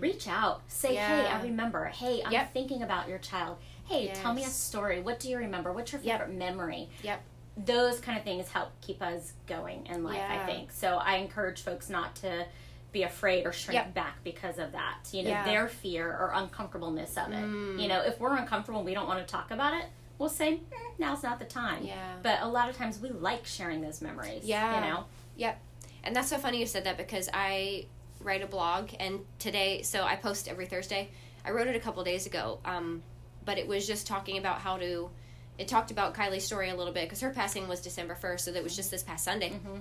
reach 0.00 0.26
out. 0.28 0.62
Say, 0.68 0.94
hey, 0.96 1.24
Mm. 1.28 1.34
I 1.34 1.42
remember. 1.42 1.84
Hey, 1.86 2.22
I'm 2.24 2.32
Yep. 2.32 2.52
thinking 2.52 2.82
about 2.82 3.08
your 3.08 3.18
child. 3.18 3.58
Hey, 3.86 4.08
tell 4.14 4.32
me 4.32 4.44
a 4.44 4.48
story. 4.48 5.00
What 5.00 5.20
do 5.20 5.28
you 5.28 5.36
remember? 5.38 5.72
What's 5.72 5.92
your 5.92 6.00
Yep. 6.00 6.20
favorite 6.20 6.36
memory? 6.36 6.88
Yep. 7.02 7.20
Those 7.56 8.00
kind 8.00 8.16
of 8.18 8.24
things 8.24 8.48
help 8.50 8.70
keep 8.80 9.02
us 9.02 9.32
going 9.46 9.86
in 9.86 10.04
life, 10.04 10.22
I 10.28 10.46
think. 10.46 10.72
So 10.72 10.96
I 10.98 11.16
encourage 11.16 11.62
folks 11.62 11.90
not 11.90 12.14
to 12.16 12.46
be 12.92 13.02
afraid 13.02 13.46
or 13.46 13.52
shrink 13.52 13.74
Yep. 13.74 13.94
back 13.94 14.22
because 14.24 14.58
of 14.58 14.72
that. 14.72 14.98
You 15.12 15.22
know, 15.24 15.30
Yeah. 15.30 15.44
their 15.44 15.68
fear 15.68 16.08
or 16.08 16.32
uncomfortableness 16.34 17.16
of 17.16 17.32
it. 17.32 17.36
Mm. 17.44 17.80
You 17.80 17.88
know, 17.88 18.00
if 18.02 18.20
we're 18.20 18.36
uncomfortable 18.36 18.80
and 18.80 18.86
we 18.86 18.94
don't 18.94 19.06
want 19.08 19.26
to 19.26 19.30
talk 19.30 19.50
about 19.50 19.74
it, 19.74 19.86
we'll 20.18 20.28
say, 20.28 20.56
"Mm, 20.70 20.98
now's 20.98 21.22
not 21.22 21.38
the 21.38 21.44
time. 21.46 21.84
Yeah. 21.84 22.16
But 22.22 22.40
a 22.42 22.46
lot 22.46 22.68
of 22.68 22.76
times 22.76 22.98
we 23.00 23.08
like 23.10 23.44
sharing 23.46 23.80
those 23.80 24.00
memories. 24.02 24.44
Yeah. 24.44 24.74
You 24.86 24.90
know? 24.92 25.04
Yep. 25.36 25.58
And 26.04 26.14
that's 26.16 26.28
so 26.28 26.38
funny 26.38 26.58
you 26.60 26.66
said 26.66 26.84
that 26.84 26.96
because 26.96 27.28
I 27.32 27.86
write 28.20 28.42
a 28.42 28.46
blog, 28.46 28.90
and 29.00 29.20
today, 29.38 29.82
so 29.82 30.02
I 30.02 30.16
post 30.16 30.48
every 30.48 30.66
Thursday. 30.66 31.10
I 31.44 31.50
wrote 31.50 31.66
it 31.66 31.76
a 31.76 31.80
couple 31.80 32.02
days 32.04 32.26
ago, 32.26 32.58
um, 32.64 33.02
but 33.44 33.58
it 33.58 33.66
was 33.66 33.86
just 33.86 34.06
talking 34.06 34.38
about 34.38 34.60
how 34.60 34.76
to. 34.78 35.10
It 35.58 35.68
talked 35.68 35.90
about 35.90 36.14
Kylie's 36.14 36.44
story 36.44 36.70
a 36.70 36.74
little 36.74 36.92
bit 36.92 37.04
because 37.04 37.20
her 37.20 37.30
passing 37.30 37.68
was 37.68 37.80
December 37.80 38.14
first, 38.14 38.44
so 38.44 38.52
that 38.52 38.62
was 38.62 38.74
just 38.74 38.90
this 38.90 39.02
past 39.02 39.24
Sunday, 39.24 39.50
Mm-hmm. 39.50 39.78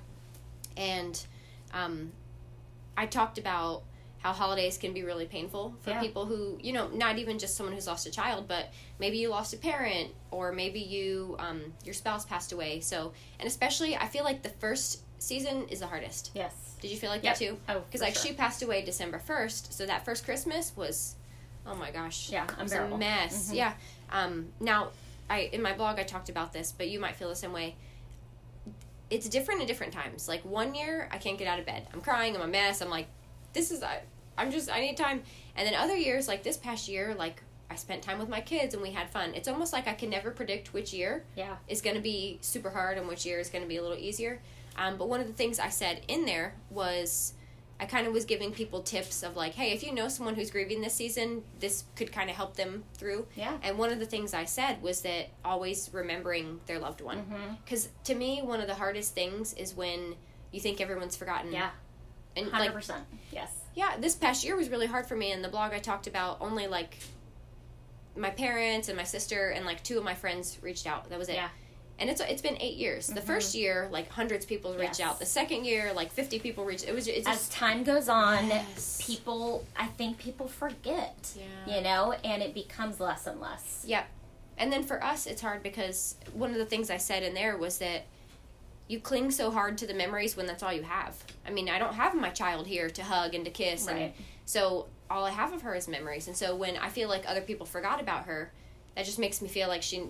and 0.78 1.26
um, 1.74 2.12
I 2.98 3.06
talked 3.06 3.38
about 3.38 3.84
how 4.20 4.34
holidays 4.34 4.78
can 4.78 4.94
be 4.94 5.04
really 5.04 5.26
painful 5.26 5.76
for 5.82 5.92
Yeah. 5.92 6.00
people 6.02 6.26
who 6.28 6.60
you 6.62 6.74
know 6.74 6.90
not 6.90 7.18
even 7.18 7.40
just 7.40 7.56
someone 7.56 7.74
who's 7.74 7.88
lost 7.88 8.06
a 8.06 8.12
child 8.12 8.48
but 8.48 8.72
maybe 9.00 9.18
you 9.18 9.30
lost 9.30 9.52
a 9.56 9.58
parent 9.58 10.12
or 10.30 10.52
maybe 10.52 10.80
you 10.80 11.36
um, 11.40 11.74
your 11.84 11.96
spouse 11.96 12.24
passed 12.24 12.52
away 12.52 12.82
so 12.82 13.14
and 13.40 13.48
especially 13.48 13.96
i 13.96 14.08
feel 14.08 14.24
like 14.24 14.44
the 14.44 14.50
first 14.50 15.02
season 15.22 15.68
is 15.70 15.80
the 15.80 15.88
hardest 15.88 16.32
Yes. 16.34 16.54
did 16.82 16.90
you 16.90 16.98
feel 16.98 17.10
like 17.12 17.24
Yep. 17.24 17.38
that 17.38 17.46
too 17.46 17.58
Oh, 17.70 17.80
because 17.82 18.02
like 18.02 18.16
sure. 18.16 18.28
she 18.28 18.34
passed 18.34 18.62
away 18.64 18.82
december 18.84 19.20
1st 19.20 19.72
so 19.72 19.86
that 19.86 20.04
first 20.04 20.26
christmas 20.26 20.74
was 20.76 21.16
oh 21.66 21.76
my 21.76 21.92
gosh 21.92 22.32
Yeah, 22.32 22.46
it 22.46 22.58
was 22.64 22.74
a 22.74 22.88
mess 22.98 23.52
Mhm. 23.52 23.56
yeah 23.56 23.74
um, 24.12 24.48
now 24.60 24.90
i 25.30 25.42
in 25.54 25.62
my 25.62 25.74
blog 25.74 26.00
i 26.00 26.04
talked 26.04 26.30
about 26.30 26.54
this 26.54 26.72
but 26.72 26.90
you 26.90 27.00
might 27.00 27.16
feel 27.16 27.30
the 27.30 27.36
same 27.36 27.54
way 27.54 27.76
it's 29.10 29.28
different 29.30 29.62
at 29.62 29.68
different 29.68 29.94
times 29.94 30.28
like 30.28 30.44
one 30.44 30.74
year 30.74 31.08
i 31.12 31.18
can't 31.18 31.38
get 31.38 31.48
out 31.48 31.60
of 31.60 31.66
bed 31.66 31.86
i'm 31.94 32.02
crying 32.02 32.36
i'm 32.36 32.42
a 32.42 32.48
mess 32.48 32.82
i'm 32.82 32.90
like 32.90 33.08
this 33.54 33.70
is 33.72 33.84
I, 33.84 34.02
i'm 34.38 34.52
just 34.52 34.72
i 34.72 34.80
need 34.80 34.98
time 34.98 35.22
and 35.56 35.68
then 35.68 35.76
other 35.76 35.96
years 35.96 36.28
like 36.28 36.42
this 36.44 36.58
past 36.58 36.88
year 36.88 37.14
like 37.18 37.44
i 37.70 37.76
spent 37.76 38.02
time 38.02 38.18
with 38.20 38.30
my 38.30 38.42
kids 38.42 38.74
and 38.74 38.82
we 38.82 38.92
had 38.92 39.10
fun 39.10 39.34
it's 39.36 39.48
almost 39.48 39.72
like 39.74 39.88
i 39.88 39.94
can 39.94 40.10
never 40.10 40.32
predict 40.32 40.74
which 40.74 40.94
year 40.94 41.24
Yeah. 41.36 41.58
is 41.68 41.82
going 41.82 41.96
to 41.96 42.02
be 42.02 42.40
super 42.42 42.70
hard 42.70 42.98
and 42.98 43.08
which 43.08 43.26
year 43.26 43.40
is 43.40 43.50
going 43.50 43.64
to 43.64 43.68
be 43.68 43.78
a 43.78 43.82
little 43.82 43.98
easier. 43.98 44.42
Um, 44.78 44.98
but 44.98 45.10
one 45.10 45.20
of 45.20 45.28
the 45.28 45.34
things 45.34 45.60
I 45.60 45.70
said 45.70 46.02
in 46.08 46.26
there 46.26 46.56
was 46.70 47.34
I 47.82 47.86
kind 47.86 48.06
of 48.06 48.14
was 48.14 48.26
giving 48.26 48.52
people 48.52 48.84
tips 48.84 49.24
of 49.24 49.36
like, 49.36 49.54
hey, 49.54 49.72
if 49.72 49.84
you 49.84 49.92
know 49.92 50.08
someone 50.08 50.36
who's 50.36 50.52
grieving 50.52 50.82
this 50.82 50.94
season, 50.94 51.42
this 51.60 51.84
could 51.96 52.12
kind 52.12 52.30
of 52.30 52.36
help 52.36 52.56
them 52.56 52.84
through. 52.94 53.26
Yeah. 53.36 53.58
And 53.64 53.80
one 53.80 53.92
of 53.92 53.98
the 53.98 54.06
things 54.06 54.36
I 54.36 54.46
said 54.46 54.84
was 54.84 55.02
that 55.02 55.30
always 55.44 55.90
remembering 55.92 56.60
their 56.68 56.78
loved 56.78 57.02
one. 57.02 57.26
Because 57.66 57.90
to 58.04 58.14
me, 58.14 58.42
one 58.44 58.62
of 58.62 58.68
the 58.68 58.76
hardest 58.76 59.16
things 59.16 59.54
is 59.56 59.74
when 59.74 60.16
you 60.52 60.60
think 60.60 60.80
everyone's 60.80 61.16
forgotten. 61.16 61.52
Yeah. 61.52 61.72
And 62.36 62.50
Hundred 62.50 62.66
like, 62.66 62.74
percent. 62.74 63.04
Yes. 63.32 63.52
yeah, 63.74 63.98
this 64.00 64.14
past 64.14 64.46
year 64.46 64.56
was 64.56 64.70
really 64.70 64.88
hard 64.88 65.08
for 65.08 65.16
me. 65.16 65.32
In 65.32 65.42
the 65.42 65.50
blog, 65.50 65.74
I 65.74 65.80
talked 65.80 66.06
about 66.06 66.38
only 66.40 66.68
like 66.68 67.00
my 68.16 68.30
parents 68.30 68.90
and 68.90 68.98
my 68.98 69.04
sister 69.06 69.50
and 69.50 69.66
like 69.66 69.84
two 69.84 69.98
of 69.98 70.04
my 70.04 70.14
friends 70.14 70.60
reached 70.62 70.86
out. 70.86 71.10
That 71.10 71.18
was 71.18 71.30
it. 71.30 71.36
Yeah. 71.36 71.50
And 72.02 72.10
it's 72.10 72.20
it's 72.20 72.42
been 72.42 72.58
eight 72.60 72.78
years. 72.78 73.08
The 73.08 73.22
Mhm. 73.22 73.26
firyou 73.28 73.54
year, 73.54 73.88
like 73.92 74.10
hundreds 74.10 74.44
of 74.44 74.50
people 74.50 74.74
reached 74.74 74.98
Yes. 75.00 75.02
out. 75.08 75.20
The 75.20 75.26
second 75.28 75.66
year, 75.66 75.94
like 75.94 76.12
fifty 76.12 76.40
people 76.40 76.66
reached. 76.66 76.86
It 76.88 76.96
was 76.96 77.08
it's 77.08 77.28
As 77.28 77.38
just 77.38 77.52
time 77.52 77.84
goes 77.84 78.10
on, 78.10 78.48
Yes. 78.48 79.00
people, 79.06 79.64
I 79.76 79.86
think 79.86 80.18
people 80.18 80.48
forget. 80.48 81.30
Yeah. 81.36 81.76
You 81.76 81.82
know, 81.82 82.14
and 82.24 82.42
it 82.42 82.56
becomes 82.56 83.00
less 83.00 83.28
and 83.28 83.40
less. 83.40 83.84
Yep. 83.86 84.08
And 84.58 84.74
then 84.74 84.84
for 84.84 85.02
us, 85.04 85.28
it's 85.28 85.42
hard 85.44 85.62
because 85.62 86.16
one 86.34 86.50
of 86.52 86.58
the 86.58 86.66
things 86.66 86.90
I 86.90 86.98
said 86.98 87.22
in 87.22 87.36
there 87.36 87.56
was 87.56 87.78
that 87.78 88.06
you 88.88 89.00
cling 89.00 89.30
so 89.30 89.52
hard 89.52 89.78
to 89.78 89.88
the 89.88 89.94
memories 89.94 90.36
when 90.36 90.48
that's 90.48 90.64
all 90.64 90.74
you 90.74 90.84
have. 90.84 91.16
I 91.46 91.52
mean, 91.52 91.70
I 91.70 91.78
don't 91.78 91.94
have 91.94 92.16
my 92.16 92.30
child 92.32 92.66
here 92.68 92.90
to 92.90 93.04
hug 93.04 93.36
and 93.36 93.46
to 93.46 93.52
kiss, 93.52 93.88
and 93.88 94.12
so 94.46 94.88
all 95.10 95.24
I 95.26 95.30
have 95.32 95.54
of 95.54 95.62
her 95.62 95.76
is 95.76 95.88
memories. 95.88 96.28
And 96.28 96.36
so 96.36 96.56
when 96.56 96.78
I 96.78 96.90
feel 96.90 97.08
like 97.08 97.24
other 97.30 97.42
people 97.42 97.66
forgot 97.68 98.02
about 98.02 98.26
her, 98.26 98.52
that 98.96 99.06
just 99.06 99.20
makes 99.20 99.40
me 99.42 99.48
feel 99.48 99.68
like 99.68 99.84
she, 99.84 100.08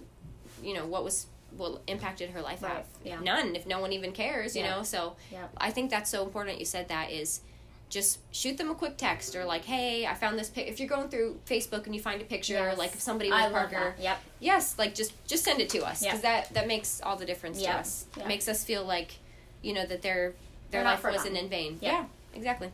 you 0.64 0.74
know, 0.74 0.86
what 0.86 1.04
was 1.04 1.28
what 1.58 1.82
impacted 1.88 2.30
her 2.32 2.42
life 2.42 2.62
Right, 2.64 2.74
have 2.74 2.86
yeah. 3.04 3.20
none 3.20 3.56
if 3.56 3.66
no 3.66 3.80
one 3.80 3.92
even 3.94 4.12
cares, 4.12 4.56
you 4.56 4.64
Yeah. 4.64 4.78
know. 4.78 4.84
So 4.84 5.16
Yeah. 5.32 5.48
I 5.58 5.72
think 5.72 5.90
that's 5.92 6.10
so 6.10 6.24
important. 6.24 6.60
You 6.60 6.66
said 6.66 6.88
that 6.90 7.12
is 7.12 7.42
just 7.90 8.20
shoot 8.34 8.58
them 8.58 8.72
a 8.72 8.76
quick 8.76 8.96
text 8.96 9.36
or 9.36 9.44
like, 9.44 9.66
hey, 9.66 10.06
I 10.06 10.14
found 10.14 10.40
this. 10.40 10.50
Pic-. 10.50 10.68
If 10.68 10.80
you're 10.80 10.88
going 10.88 11.10
through 11.10 11.40
Facebook 11.46 11.86
and 11.86 11.94
you 11.94 12.00
find 12.02 12.22
a 12.22 12.26
picture, 12.26 12.54
Yes. 12.54 12.78
like 12.78 12.94
if 12.94 13.02
somebody 13.02 13.30
with 13.30 13.52
Parker. 13.52 13.96
Yep. 14.00 14.20
yes, 14.40 14.76
like 14.78 14.96
just 14.96 15.12
just 15.28 15.44
send 15.44 15.60
it 15.60 15.70
to 15.70 15.84
us 15.86 16.02
because 16.02 16.22
that 16.22 16.54
that 16.54 16.68
makes 16.68 17.02
all 17.02 17.18
the 17.18 17.26
difference 17.26 17.62
to 17.62 17.70
us. 17.70 18.06
Yeah. 18.16 18.24
It 18.24 18.28
makes 18.28 18.48
us 18.48 18.64
feel 18.64 18.84
like, 18.86 19.16
you 19.62 19.74
know, 19.74 19.86
that 19.86 20.02
their 20.02 20.34
their 20.70 20.84
life 20.86 21.04
wasn't 21.04 21.36
in 21.38 21.50
vain. 21.50 21.80
Yeah. 21.82 21.92
Yeah, 21.92 22.06
exactly. 22.34 22.72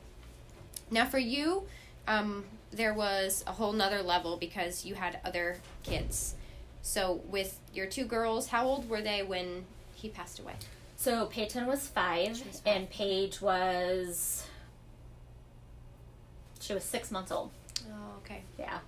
Now 0.91 1.05
for 1.05 1.17
you, 1.17 1.67
um, 2.07 2.45
there 2.71 2.93
was 2.93 3.43
a 3.47 3.53
whole 3.53 3.73
nother 3.73 4.03
level 4.03 4.37
because 4.37 4.85
you 4.85 4.93
had 4.95 5.19
other 5.25 5.57
kids. 5.83 6.35
So 6.87 7.19
with 7.29 7.59
your 7.73 7.85
two 7.85 8.05
girls, 8.05 8.47
how 8.47 8.65
old 8.65 8.89
were 8.89 9.01
they 9.01 9.21
when 9.21 9.65
he 9.93 10.07
passed 10.07 10.39
away? 10.39 10.53
So 10.95 11.25
Peyton 11.25 11.67
was 11.67 11.85
five, 11.85 12.29
was 12.29 12.61
five. 12.61 12.61
and 12.65 12.89
Paige 12.89 13.41
was. 13.41 14.47
She 16.61 16.73
was 16.73 16.85
six 16.85 17.11
months 17.11 17.29
old. 17.29 17.51
Oh, 17.89 18.17
okay. 18.23 18.41
Yeah. 18.57 18.79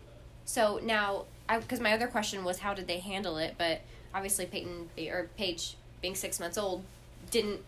So 0.45 0.79
now, 0.81 1.25
because 1.49 1.81
my 1.81 1.91
other 1.91 2.07
question 2.07 2.45
was 2.45 2.59
how 2.59 2.73
did 2.73 2.87
they 2.87 2.99
handle 2.99 3.37
it, 3.37 3.55
but 3.57 3.81
obviously 4.15 4.45
Peyton 4.45 4.87
or 5.11 5.29
Paige 5.37 5.75
being 6.01 6.15
six 6.15 6.39
months 6.39 6.57
old 6.57 6.85
didn't. 7.31 7.59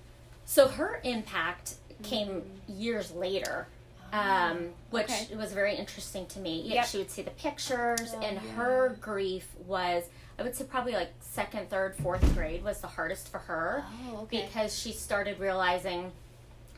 So 0.45 0.69
her 0.69 1.01
impact 1.03 1.75
came 2.03 2.43
years 2.69 3.11
later, 3.11 3.67
um, 4.13 4.69
which 4.91 5.11
okay. 5.11 5.35
was 5.35 5.51
very 5.51 5.75
interesting 5.75 6.25
to 6.27 6.39
me. 6.39 6.61
Yep. 6.67 6.85
She 6.85 6.97
would 6.99 7.11
see 7.11 7.21
the 7.21 7.31
pictures, 7.31 8.13
Oh, 8.15 8.21
and 8.21 8.39
yeah. 8.41 8.51
her 8.53 8.97
grief 9.01 9.47
was, 9.67 10.03
I 10.39 10.43
would 10.43 10.55
say, 10.55 10.63
probably 10.65 10.93
like 10.93 11.11
second, 11.19 11.69
third, 11.69 11.95
fourth 11.95 12.33
grade 12.33 12.63
was 12.63 12.81
the 12.81 12.87
hardest 12.87 13.27
for 13.29 13.39
her 13.39 13.83
Oh, 14.11 14.27
because 14.29 14.77
she 14.77 14.91
started 14.91 15.39
realizing, 15.39 16.11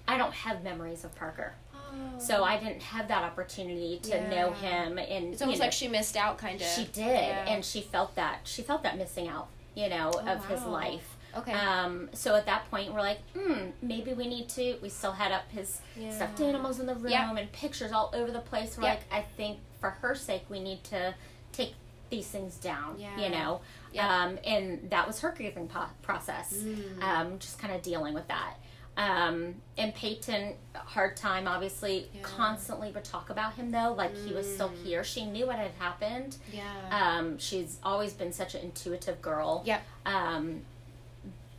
I 0.08 0.18
don't 0.18 0.34
have 0.34 0.64
memories 0.64 1.04
of 1.04 1.16
Parker. 1.16 1.54
Oh. 1.76 2.20
So 2.20 2.44
I 2.44 2.58
didn't 2.58 2.82
have 2.82 3.08
that 3.08 3.24
opportunity 3.24 4.00
to 4.04 4.30
know 4.30 4.52
him, 4.52 4.98
and 4.98 5.34
It's 5.34 5.42
almost 5.42 5.60
know, 5.60 5.66
like 5.66 5.74
she 5.74 5.88
missed 5.88 6.18
out, 6.18 6.38
kind 6.38 6.60
of. 6.60 6.68
she 6.68 6.86
did, 6.86 7.06
and 7.06 7.64
she 7.64 7.82
felt 7.82 8.16
that 8.16 8.40
she 8.44 8.62
felt 8.64 8.84
that 8.84 8.98
missing 8.98 9.28
out, 9.28 9.48
you 9.76 9.90
know, 9.90 10.10
of 10.10 10.46
his 10.48 10.62
Oh, 10.66 10.72
life. 10.72 11.16
okay. 11.38 11.54
Um, 11.54 12.10
so 12.14 12.36
at 12.36 12.46
that 12.48 12.70
point, 12.72 12.92
we're 12.94 13.00
like, 13.02 13.20
hmm, 13.38 13.68
maybe 13.82 14.14
we 14.14 14.28
need 14.28 14.50
to. 14.50 14.78
We 14.82 14.90
still 14.90 15.12
had 15.14 15.32
up 15.32 15.50
his 15.52 15.80
Yeah. 15.96 16.10
stuffed 16.12 16.42
animals 16.42 16.80
in 16.80 16.86
the 16.88 16.96
room 16.96 17.12
Yep. 17.12 17.38
and 17.38 17.52
pictures 17.52 17.92
all 17.92 18.10
over 18.14 18.32
the 18.32 18.40
place. 18.42 18.76
We're 18.78 18.84
Yep. 18.86 19.04
like, 19.12 19.20
I 19.20 19.26
think 19.38 19.60
for 19.80 19.92
her 19.92 20.16
sake, 20.16 20.46
we 20.50 20.60
need 20.60 20.84
to 20.86 21.14
take 21.52 21.76
these 22.14 22.28
things 22.28 22.58
down, 22.58 23.00
Yeah. 23.00 23.18
you 23.20 23.30
know. 23.30 23.62
Um, 23.98 24.38
and 24.46 24.90
that 24.92 25.08
was 25.08 25.20
her 25.22 25.32
grieving 25.36 25.68
po- 25.68 25.90
process, 26.04 26.54
Mm. 26.54 27.02
um, 27.02 27.40
just 27.40 27.58
kind 27.60 27.74
of 27.74 27.82
dealing 27.82 28.14
with 28.14 28.28
that. 28.28 28.56
Um, 28.96 29.56
and 29.76 29.96
Peyton, 29.96 30.54
hard 30.76 31.18
time, 31.18 31.48
obviously, 31.48 32.08
Yeah. 32.14 32.22
constantly 32.22 32.92
would 32.92 33.04
talk 33.04 33.32
about 33.32 33.56
him 33.56 33.72
though, 33.72 33.94
like 33.94 34.16
he 34.16 34.32
was 34.32 34.46
still 34.52 34.70
Mm. 34.70 34.84
here. 34.86 35.04
She 35.04 35.26
knew 35.26 35.48
what 35.48 35.56
had 35.58 35.72
happened. 35.80 36.38
yeah. 36.52 36.64
Um, 36.92 37.40
she's 37.40 37.80
always 37.84 38.14
been 38.14 38.32
such 38.32 38.54
an 38.54 38.62
intuitive 38.62 39.20
girl. 39.24 39.64
Yep. 39.66 39.82
Um, 40.06 40.66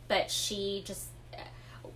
but 0.07 0.31
she 0.31 0.83
just 0.85 1.07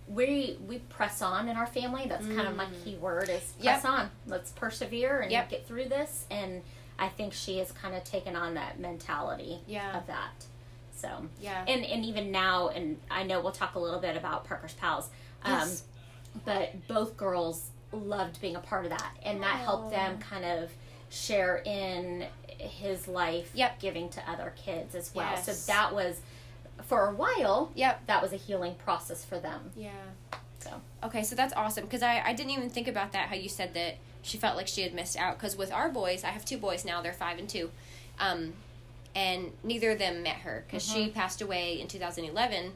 we 0.08 0.58
we 0.66 0.78
press 0.80 1.22
on 1.22 1.48
in 1.48 1.56
our 1.56 1.66
family. 1.68 2.04
That's 2.08 2.26
kind 2.26 2.40
of 2.48 2.56
my 2.56 2.66
key 2.84 2.96
word 2.96 3.28
is 3.28 3.40
Mm. 3.42 3.64
Yep. 3.64 3.80
press 3.80 3.84
on. 3.84 4.10
Let's 4.26 4.50
persevere 4.52 5.20
and 5.20 5.30
Yep. 5.30 5.48
get 5.48 5.66
through 5.66 5.88
this. 5.88 6.26
And 6.30 6.62
I 7.00 7.08
think 7.08 7.32
she 7.32 7.58
has 7.58 7.72
kind 7.72 7.94
of 7.96 8.04
taken 8.04 8.36
on 8.36 8.54
that 8.54 8.78
mentality 8.78 9.58
Yeah. 9.66 9.96
of 9.98 10.06
that. 10.06 10.44
So 10.94 11.08
yeah. 11.40 11.64
and 11.66 11.84
and 11.84 12.04
even 12.04 12.30
now, 12.30 12.68
and 12.68 12.98
I 13.10 13.22
know 13.24 13.40
we'll 13.40 13.52
talk 13.52 13.74
a 13.74 13.78
little 13.80 14.00
bit 14.00 14.16
about 14.16 14.44
Parker's 14.44 14.74
pals. 14.74 15.08
Um, 15.42 15.52
Yes. 15.52 15.82
but 16.44 16.86
both 16.86 17.16
girls 17.16 17.70
loved 17.92 18.40
being 18.40 18.54
a 18.54 18.60
part 18.60 18.84
of 18.84 18.90
that, 18.90 19.12
and 19.24 19.42
that 19.42 19.56
helped 19.60 19.90
them 19.90 20.18
kind 20.18 20.44
of 20.44 20.70
share 21.08 21.56
in 21.64 22.26
his 22.58 23.08
life, 23.08 23.50
Yep. 23.54 23.80
giving 23.80 24.10
to 24.10 24.30
other 24.30 24.52
kids 24.62 24.94
as 24.94 25.12
well. 25.14 25.30
Yes. 25.30 25.46
So 25.46 25.72
that 25.72 25.94
was 25.94 26.20
for 26.82 27.08
a 27.08 27.14
while. 27.14 27.70
Yep. 27.74 28.06
that 28.06 28.22
was 28.22 28.32
a 28.32 28.36
healing 28.36 28.74
process 28.74 29.24
for 29.24 29.38
them. 29.38 29.72
Yeah. 29.74 29.90
So 30.58 30.80
Okay, 31.02 31.22
so 31.22 31.34
that's 31.34 31.54
awesome 31.54 31.84
because 31.84 32.02
I, 32.02 32.20
I 32.24 32.34
didn't 32.34 32.50
even 32.50 32.68
think 32.68 32.86
about 32.88 33.12
that. 33.12 33.28
How 33.30 33.34
you 33.34 33.48
said 33.48 33.72
that 33.74 33.96
she 34.22 34.36
felt 34.38 34.56
like 34.56 34.68
she 34.68 34.82
had 34.82 34.92
missed 34.94 35.16
out 35.16 35.38
because 35.38 35.56
with 35.56 35.72
our 35.72 35.88
boys, 35.88 36.24
I 36.24 36.28
have 36.28 36.44
two 36.44 36.58
boys 36.58 36.84
now. 36.84 37.00
They're 37.02 37.12
five 37.12 37.38
and 37.38 37.48
two, 37.48 37.70
um, 38.18 38.52
and 39.14 39.52
neither 39.64 39.90
of 39.92 39.98
them 39.98 40.22
met 40.22 40.36
her 40.36 40.64
because 40.66 40.86
she 40.86 41.08
passed 41.08 41.40
away 41.42 41.80
in 41.80 41.88
2011. 41.88 42.72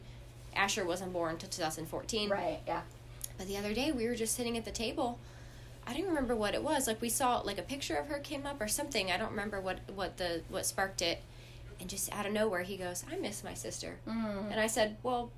Asher 0.56 0.84
wasn't 0.84 1.12
born 1.12 1.32
until 1.32 1.48
2014. 1.48 2.30
right, 2.30 2.60
yeah, 2.66 2.82
But 3.36 3.48
the 3.48 3.56
other 3.56 3.74
day 3.74 3.90
we 3.92 4.06
were 4.06 4.14
just 4.14 4.34
sitting 4.36 4.56
at 4.56 4.64
the 4.64 4.70
table. 4.70 5.18
I 5.86 5.92
don't 5.92 6.06
remember 6.06 6.34
what 6.36 6.54
it 6.54 6.62
was. 6.62 6.86
Like 6.86 7.00
we 7.02 7.08
saw 7.10 7.40
like 7.40 7.58
a 7.58 7.62
picture 7.62 7.96
of 7.96 8.06
her 8.06 8.18
came 8.18 8.46
up 8.46 8.60
or 8.60 8.68
something. 8.68 9.10
I 9.10 9.16
don't 9.16 9.30
remember 9.30 9.60
what 9.60 9.80
what 9.94 10.16
the 10.16 10.42
what 10.48 10.64
sparked 10.64 11.02
it. 11.02 11.20
And 11.80 11.90
just 11.90 12.10
out 12.14 12.24
of 12.24 12.32
nowhere 12.32 12.62
he 12.62 12.76
goes, 12.76 13.04
"I 13.10 13.16
miss 13.16 13.42
my 13.44 13.52
sister." 13.54 13.96
mm. 14.08 14.50
And 14.50 14.58
I 14.60 14.66
said, 14.68 14.96
"Well, 15.02 15.30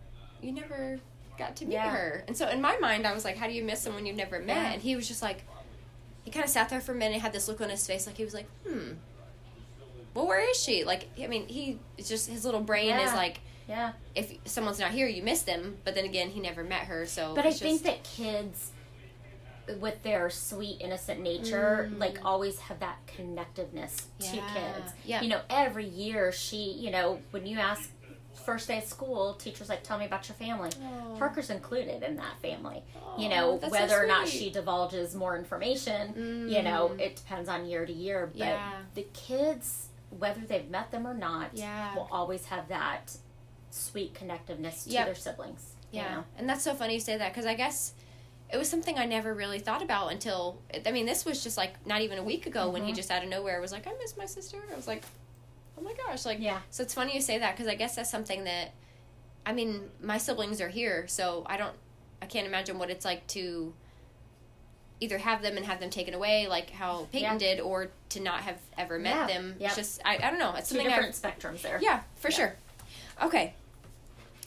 you 0.43 0.53
never 0.53 1.01
got 1.39 1.57
to 1.57 1.65
meet 1.65 1.73
Yeah. 1.75 1.91
her." 1.91 2.25
And 2.29 2.37
so 2.37 2.47
in 2.49 2.61
my 2.61 2.77
mind 2.77 3.07
I 3.07 3.13
was 3.15 3.25
like, 3.25 3.37
"How 3.39 3.47
do 3.49 3.55
you 3.55 3.65
miss 3.65 3.81
someone 3.81 4.07
you've 4.07 4.17
never 4.17 4.39
met?" 4.39 4.55
Yeah. 4.57 4.73
And 4.75 4.83
he 4.83 4.95
was 4.95 5.09
just 5.09 5.23
like 5.23 5.43
he 6.27 6.31
kind 6.31 6.45
of 6.45 6.51
sat 6.51 6.69
there 6.69 6.81
for 6.83 6.93
a 6.93 6.95
minute, 6.95 7.21
had 7.23 7.33
this 7.33 7.49
look 7.49 7.61
on 7.63 7.71
his 7.71 7.87
face 7.87 8.07
like 8.07 8.17
he 8.19 8.25
was 8.25 8.35
like, 8.35 8.49
"Hmm. 8.69 8.93
Well, 10.13 10.27
where 10.27 10.41
is 10.51 10.63
she?" 10.63 10.85
Like 10.85 11.09
I 11.23 11.27
mean, 11.29 11.49
he 11.49 11.79
it's 11.97 12.09
just 12.09 12.29
his 12.29 12.45
little 12.45 12.61
brain 12.61 12.95
is 12.97 13.13
like 13.15 13.41
yeah. 13.69 13.93
if 14.15 14.35
someone's 14.45 14.79
not 14.79 14.91
here, 14.91 15.07
you 15.09 15.23
miss 15.23 15.43
them. 15.43 15.79
But 15.85 15.95
then 15.95 16.05
again, 16.05 16.31
he 16.31 16.41
never 16.41 16.63
met 16.65 16.83
her, 16.83 17.07
so 17.07 17.35
But 17.35 17.47
I 17.47 17.49
it's 17.49 17.59
think 17.61 17.83
just- 17.83 17.85
that 17.85 18.03
kids 18.05 18.73
with 19.81 20.01
their 20.05 20.31
sweet 20.31 20.81
innocent 20.81 21.21
nature 21.21 21.91
Mm. 21.93 21.99
like 21.99 22.25
always 22.25 22.57
have 22.61 22.79
that 22.79 22.99
connectiveness 23.09 24.03
to 24.21 24.37
kids 24.37 24.93
Yeah. 25.05 25.23
you 25.23 25.29
know 25.29 25.41
every 25.51 25.89
year 25.89 26.31
she 26.31 26.71
you 26.71 26.93
know 26.93 27.19
when 27.33 27.47
you 27.47 27.59
ask 27.59 27.91
first 28.45 28.69
day 28.69 28.79
of 28.79 28.85
school 28.85 29.35
teachers 29.35 29.69
like 29.69 29.83
tell 29.83 29.99
me 29.99 30.05
about 30.05 30.29
your 30.29 30.37
family 30.37 30.71
Oh. 30.83 31.17
parker's 31.19 31.51
included 31.51 32.03
in 32.03 32.17
that 32.17 32.41
family 32.43 32.83
you 33.19 33.29
know 33.29 33.59
that's 33.59 33.73
so 33.73 33.81
whether 33.81 34.03
or 34.03 34.07
not 34.07 34.29
she 34.29 34.51
divulges 34.51 35.15
more 35.15 35.37
information 35.37 36.47
you 36.49 36.63
know 36.63 36.91
Mm. 36.95 37.01
it 37.01 37.17
depends 37.17 37.49
on 37.49 37.67
year 37.67 37.85
to 37.87 37.93
year 37.93 38.27
but 38.27 38.39
Yeah. 38.39 38.73
the 38.95 39.07
kids 39.15 39.89
whether 40.11 40.41
they've 40.41 40.69
met 40.71 40.91
them 40.91 41.07
or 41.07 41.15
not 41.15 41.51
Yeah. 41.55 41.95
will 41.95 42.09
always 42.13 42.47
have 42.47 42.69
that 42.69 43.17
sweet 43.71 44.15
connectiveness 44.15 44.85
to 44.85 44.91
Yep. 44.91 45.07
their 45.07 45.15
siblings 45.15 45.73
you 45.91 46.01
Yeah, 46.01 46.15
know? 46.17 46.25
and 46.39 46.49
that's 46.49 46.63
so 46.63 46.75
funny 46.75 46.95
you 46.95 47.01
say 47.01 47.17
that 47.17 47.33
because 47.33 47.47
I 47.47 47.55
guess 47.55 47.93
it 48.53 48.57
was 48.59 48.69
something 48.71 48.97
I 48.99 49.07
never 49.07 49.35
really 49.35 49.59
thought 49.59 49.83
about 49.83 50.13
until 50.13 50.59
I 50.87 50.93
mean 50.93 51.07
this 51.07 51.25
was 51.25 51.43
just 51.43 51.57
like 51.57 51.85
not 51.87 52.01
even 52.03 52.19
a 52.19 52.23
week 52.23 52.47
ago 52.47 52.71
when 52.71 52.85
he 52.85 52.93
Mhm. 52.93 52.97
just 52.97 53.11
out 53.11 53.23
of 53.25 53.29
nowhere 53.29 53.61
was 53.61 53.73
like 53.73 53.87
I 53.87 53.93
miss 53.95 54.17
my 54.17 54.27
sister. 54.27 54.63
I 54.73 54.77
was 54.77 54.87
like, 54.87 55.03
oh 55.79 55.83
my 55.83 55.93
gosh, 55.95 56.25
like 56.25 56.41
Yeah. 56.41 56.61
So 56.71 56.83
it's 56.83 56.95
funny 56.95 57.15
you 57.15 57.21
say 57.21 57.39
that 57.39 57.57
because 57.57 57.69
I 57.71 57.75
guess 57.75 57.97
that's 57.97 58.11
something 58.11 58.45
that 58.45 58.73
I 59.45 59.53
mean 59.53 59.81
my 60.03 60.19
siblings 60.19 60.61
are 60.61 60.69
here, 60.69 61.07
so 61.09 61.45
I 61.47 61.57
don't 61.57 61.75
I 62.23 62.27
can't 62.27 62.47
imagine 62.47 62.79
what 62.79 62.91
it's 62.91 63.05
like 63.05 63.27
to 63.29 63.73
either 64.99 65.19
have 65.19 65.43
them 65.43 65.59
and 65.59 65.67
have 65.67 65.79
them 65.79 65.91
taken 65.91 66.15
away 66.15 66.47
like 66.49 66.71
how 66.71 67.07
Peyton 67.13 67.33
Yeah. 67.33 67.39
did 67.39 67.61
or 67.61 67.89
to 68.11 68.21
not 68.21 68.41
have 68.41 68.59
ever 68.79 68.99
met 68.99 69.15
Yeah. 69.15 69.27
them. 69.27 69.57
Yep. 69.59 69.67
It's 69.69 69.77
just 69.77 70.01
I, 70.05 70.17
I 70.17 70.31
don't 70.31 70.39
know. 70.39 70.55
It's 70.57 70.69
two 70.71 70.77
something 70.77 70.89
different 70.89 71.21
I've 71.25 71.39
spectrums 71.39 71.63
there 71.63 71.79
yeah, 71.83 72.01
for 72.17 72.31
Yeah. 72.31 72.37
sure. 72.37 72.57
Okay. 73.23 73.55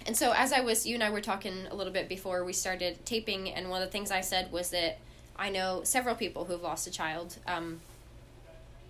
And 0.07 0.17
so 0.17 0.31
as 0.35 0.51
I 0.51 0.61
was 0.61 0.87
you 0.87 0.95
and 0.95 1.03
I 1.03 1.11
were 1.11 1.21
talking 1.21 1.67
a 1.69 1.75
little 1.75 1.93
bit 1.93 2.09
before 2.09 2.43
we 2.43 2.53
started 2.53 3.05
taping 3.05 3.49
and 3.51 3.69
one 3.69 3.81
of 3.83 3.87
the 3.87 3.91
things 3.91 4.09
I 4.11 4.21
said 4.21 4.51
was 4.51 4.71
that 4.71 4.97
I 5.37 5.49
know 5.49 5.81
several 5.83 6.15
people 6.15 6.45
who 6.45 6.53
have 6.53 6.61
lost 6.63 6.87
a 6.87 6.91
child. 6.91 7.37
Um, 7.47 7.79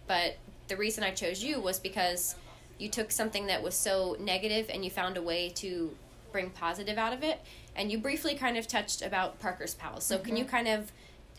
but 0.08 0.38
the 0.70 0.78
reason 0.78 1.04
I 1.04 1.12
chose 1.12 1.44
you 1.44 1.60
was 1.60 1.80
because 1.80 2.36
you 2.78 2.88
took 2.90 3.12
something 3.12 3.48
that 3.48 3.62
was 3.62 3.76
so 3.76 4.16
negative 4.20 4.70
and 4.72 4.86
you 4.86 4.90
found 4.90 5.18
a 5.18 5.22
way 5.22 5.50
to 5.56 5.94
bring 6.32 6.50
positive 6.52 6.98
out 6.98 7.12
of 7.12 7.24
it. 7.24 7.42
And 7.76 7.92
you 7.92 7.98
briefly 7.98 8.36
kind 8.36 8.58
of 8.58 8.68
touched 8.68 9.02
about 9.02 9.40
Parker's 9.40 9.74
Pals. 9.74 10.06
So 10.06 10.18
can 10.18 10.38
you 10.38 10.46
kind 10.46 10.68
of 10.68 10.92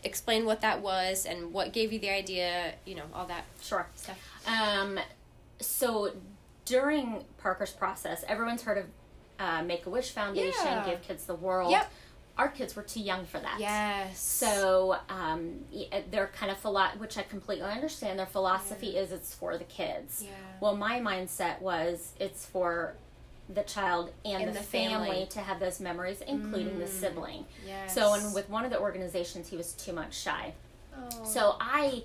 explain 0.03 0.45
what 0.45 0.61
that 0.61 0.81
was 0.81 1.25
and 1.25 1.51
what 1.53 1.73
gave 1.73 1.91
you 1.93 1.99
the 1.99 2.09
idea, 2.09 2.73
you 2.85 2.95
know, 2.95 3.03
all 3.13 3.25
that 3.25 3.45
sure 3.61 3.87
stuff? 3.95 4.17
Um, 4.45 4.99
so 5.59 6.13
during 6.65 7.23
Parker's 7.37 7.71
process, 7.71 8.23
everyone's 8.27 8.63
heard 8.63 8.77
of 8.77 8.85
uh, 9.39 9.63
Make 9.63 9.85
a 9.85 9.89
Wish 9.89 10.11
Foundation, 10.11 10.53
Yeah. 10.63 10.85
Give 10.85 11.01
Kids 11.01 11.25
the 11.25 11.35
World. 11.35 11.71
Yep. 11.71 11.91
Our 12.37 12.47
kids 12.49 12.75
were 12.75 12.83
too 12.83 13.01
young 13.01 13.25
for 13.25 13.39
that. 13.39 13.57
Yes. 13.59 14.19
So 14.19 14.97
um, 15.09 15.59
uh, 15.91 15.99
their 16.09 16.27
kind 16.27 16.51
of 16.51 16.57
philo- 16.57 16.91
which 16.97 17.17
I 17.17 17.23
completely 17.23 17.69
understand. 17.69 18.17
Their 18.17 18.25
philosophy 18.25 18.97
is 18.97 19.11
it's 19.11 19.33
for 19.35 19.57
the 19.57 19.63
kids. 19.65 20.23
Yeah. 20.23 20.29
Well, 20.59 20.75
my 20.75 20.99
mindset 20.99 21.61
was 21.61 22.13
it's 22.19 22.45
for 22.45 22.95
the 23.49 23.63
child 23.63 24.11
and, 24.23 24.43
And 24.43 24.49
the, 24.55 24.59
the 24.59 24.63
family. 24.65 25.09
family. 25.09 25.25
to 25.31 25.39
have 25.41 25.59
those 25.59 25.79
memories, 25.81 26.21
including 26.21 26.79
the 26.79 26.85
Mm. 26.85 26.99
sibling. 27.01 27.45
Yes. 27.67 27.93
So, 27.93 28.13
and 28.13 28.33
with 28.33 28.49
one 28.49 28.63
of 28.63 28.71
the 28.71 28.79
organizations, 28.79 29.49
he 29.49 29.57
was 29.57 29.73
too 29.73 29.91
much 29.93 30.17
shy. 30.17 30.53
Oh. 30.97 31.25
So 31.25 31.55
I 31.59 32.03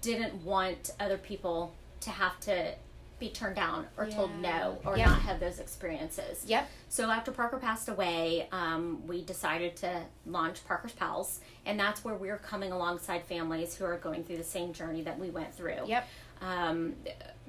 didn't 0.00 0.34
want 0.44 0.92
other 1.00 1.18
people 1.18 1.74
to 2.02 2.10
have 2.10 2.38
to 2.40 2.74
be 3.20 3.28
turned 3.28 3.54
down 3.54 3.86
or 3.96 4.06
told 4.06 4.34
no 4.40 4.78
or 4.84 4.96
Yep. 4.96 5.06
not 5.06 5.20
have 5.20 5.38
those 5.40 5.58
experiences. 5.60 6.44
Yep. 6.46 6.68
So 6.88 7.10
after 7.10 7.30
Parker 7.30 7.58
passed 7.58 7.88
away, 7.88 8.48
um, 8.50 9.06
we 9.06 9.22
decided 9.22 9.76
to 9.76 10.02
launch 10.26 10.66
Parker's 10.66 10.92
Pals, 10.92 11.40
and 11.66 11.78
that's 11.78 12.02
where 12.02 12.14
we're 12.14 12.38
coming 12.38 12.72
alongside 12.72 13.24
families 13.26 13.76
who 13.76 13.84
are 13.84 13.98
going 13.98 14.24
through 14.24 14.38
the 14.38 14.42
same 14.44 14.72
journey 14.72 15.02
that 15.02 15.18
we 15.18 15.30
went 15.30 15.54
through. 15.54 15.86
Yep. 15.86 16.08
Um, 16.40 16.96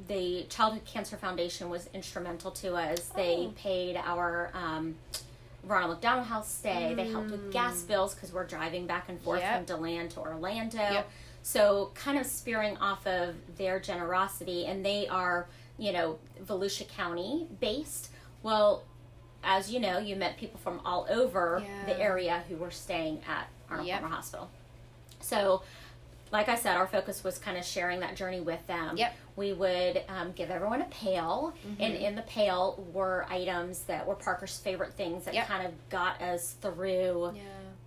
the 0.08 0.44
Childhood 0.50 0.84
Cancer 0.86 1.16
Foundation 1.16 1.70
was 1.70 1.90
instrumental 1.94 2.52
to 2.52 2.76
us. 2.76 3.00
They 3.16 3.48
Oh. 3.48 3.54
paid 3.56 3.96
our 3.96 4.52
um, 4.54 4.96
Ronald 5.64 5.92
McDonald 5.92 6.28
House 6.28 6.52
stay. 6.52 6.94
They 6.96 7.10
helped 7.10 7.32
with 7.32 7.52
gas 7.54 7.82
bills 7.84 8.14
because 8.16 8.34
we're 8.34 8.46
driving 8.48 8.88
back 8.88 9.10
and 9.10 9.22
forth 9.22 9.40
Mm. 9.42 9.44
Yep. 9.44 9.56
from 9.58 9.66
DeLand 9.78 10.12
to 10.12 10.20
Orlando. 10.20 10.78
Yep. 10.78 11.10
So, 11.44 11.92
kind 11.96 12.20
of 12.20 12.26
spearing 12.28 12.78
off 12.78 13.08
of 13.08 13.36
their 13.58 13.80
generosity, 13.80 14.66
and 14.68 14.86
they 14.86 15.08
are, 15.08 15.48
you 15.82 15.92
know, 15.92 16.20
Volusia 16.46 16.88
County 16.88 17.48
based. 17.60 18.10
Well, 18.44 18.84
as 19.44 19.72
you 19.72 19.80
know, 19.80 19.98
you 19.98 20.16
met 20.16 20.38
people 20.38 20.60
from 20.60 20.80
all 20.86 21.08
over 21.10 21.64
Yeah. 21.66 21.86
the 21.88 22.00
area 22.00 22.44
who 22.48 22.56
were 22.56 22.70
staying 22.72 23.22
at 23.28 23.48
Arnold 23.70 23.88
Yep. 23.88 24.02
Palmer 24.02 24.16
Hospital. 24.16 24.50
So, 25.20 25.64
like 26.32 26.48
I 26.48 26.56
said, 26.56 26.78
our 26.78 26.88
focus 26.88 27.24
was 27.24 27.38
kind 27.40 27.58
of 27.58 27.66
sharing 27.66 28.00
that 28.02 28.16
journey 28.16 28.40
with 28.40 28.66
them. 28.68 28.96
Yep. 28.96 29.14
We 29.36 29.54
would 29.54 30.04
um, 30.08 30.32
give 30.34 30.52
everyone 30.52 30.82
a 30.82 30.86
pail, 30.86 31.54
and 31.80 31.94
Mm-hmm. 31.94 32.04
in 32.06 32.16
the 32.16 32.22
pail 32.22 32.88
were 32.94 33.26
items 33.30 33.80
that 33.84 34.06
were 34.06 34.16
Parker's 34.16 34.58
favorite 34.60 34.94
things 34.94 35.26
that 35.26 35.34
Yep. 35.34 35.48
kind 35.48 35.66
of 35.66 35.74
got 35.90 36.22
us 36.22 36.54
through 36.62 37.34
Yeah. 37.36 37.42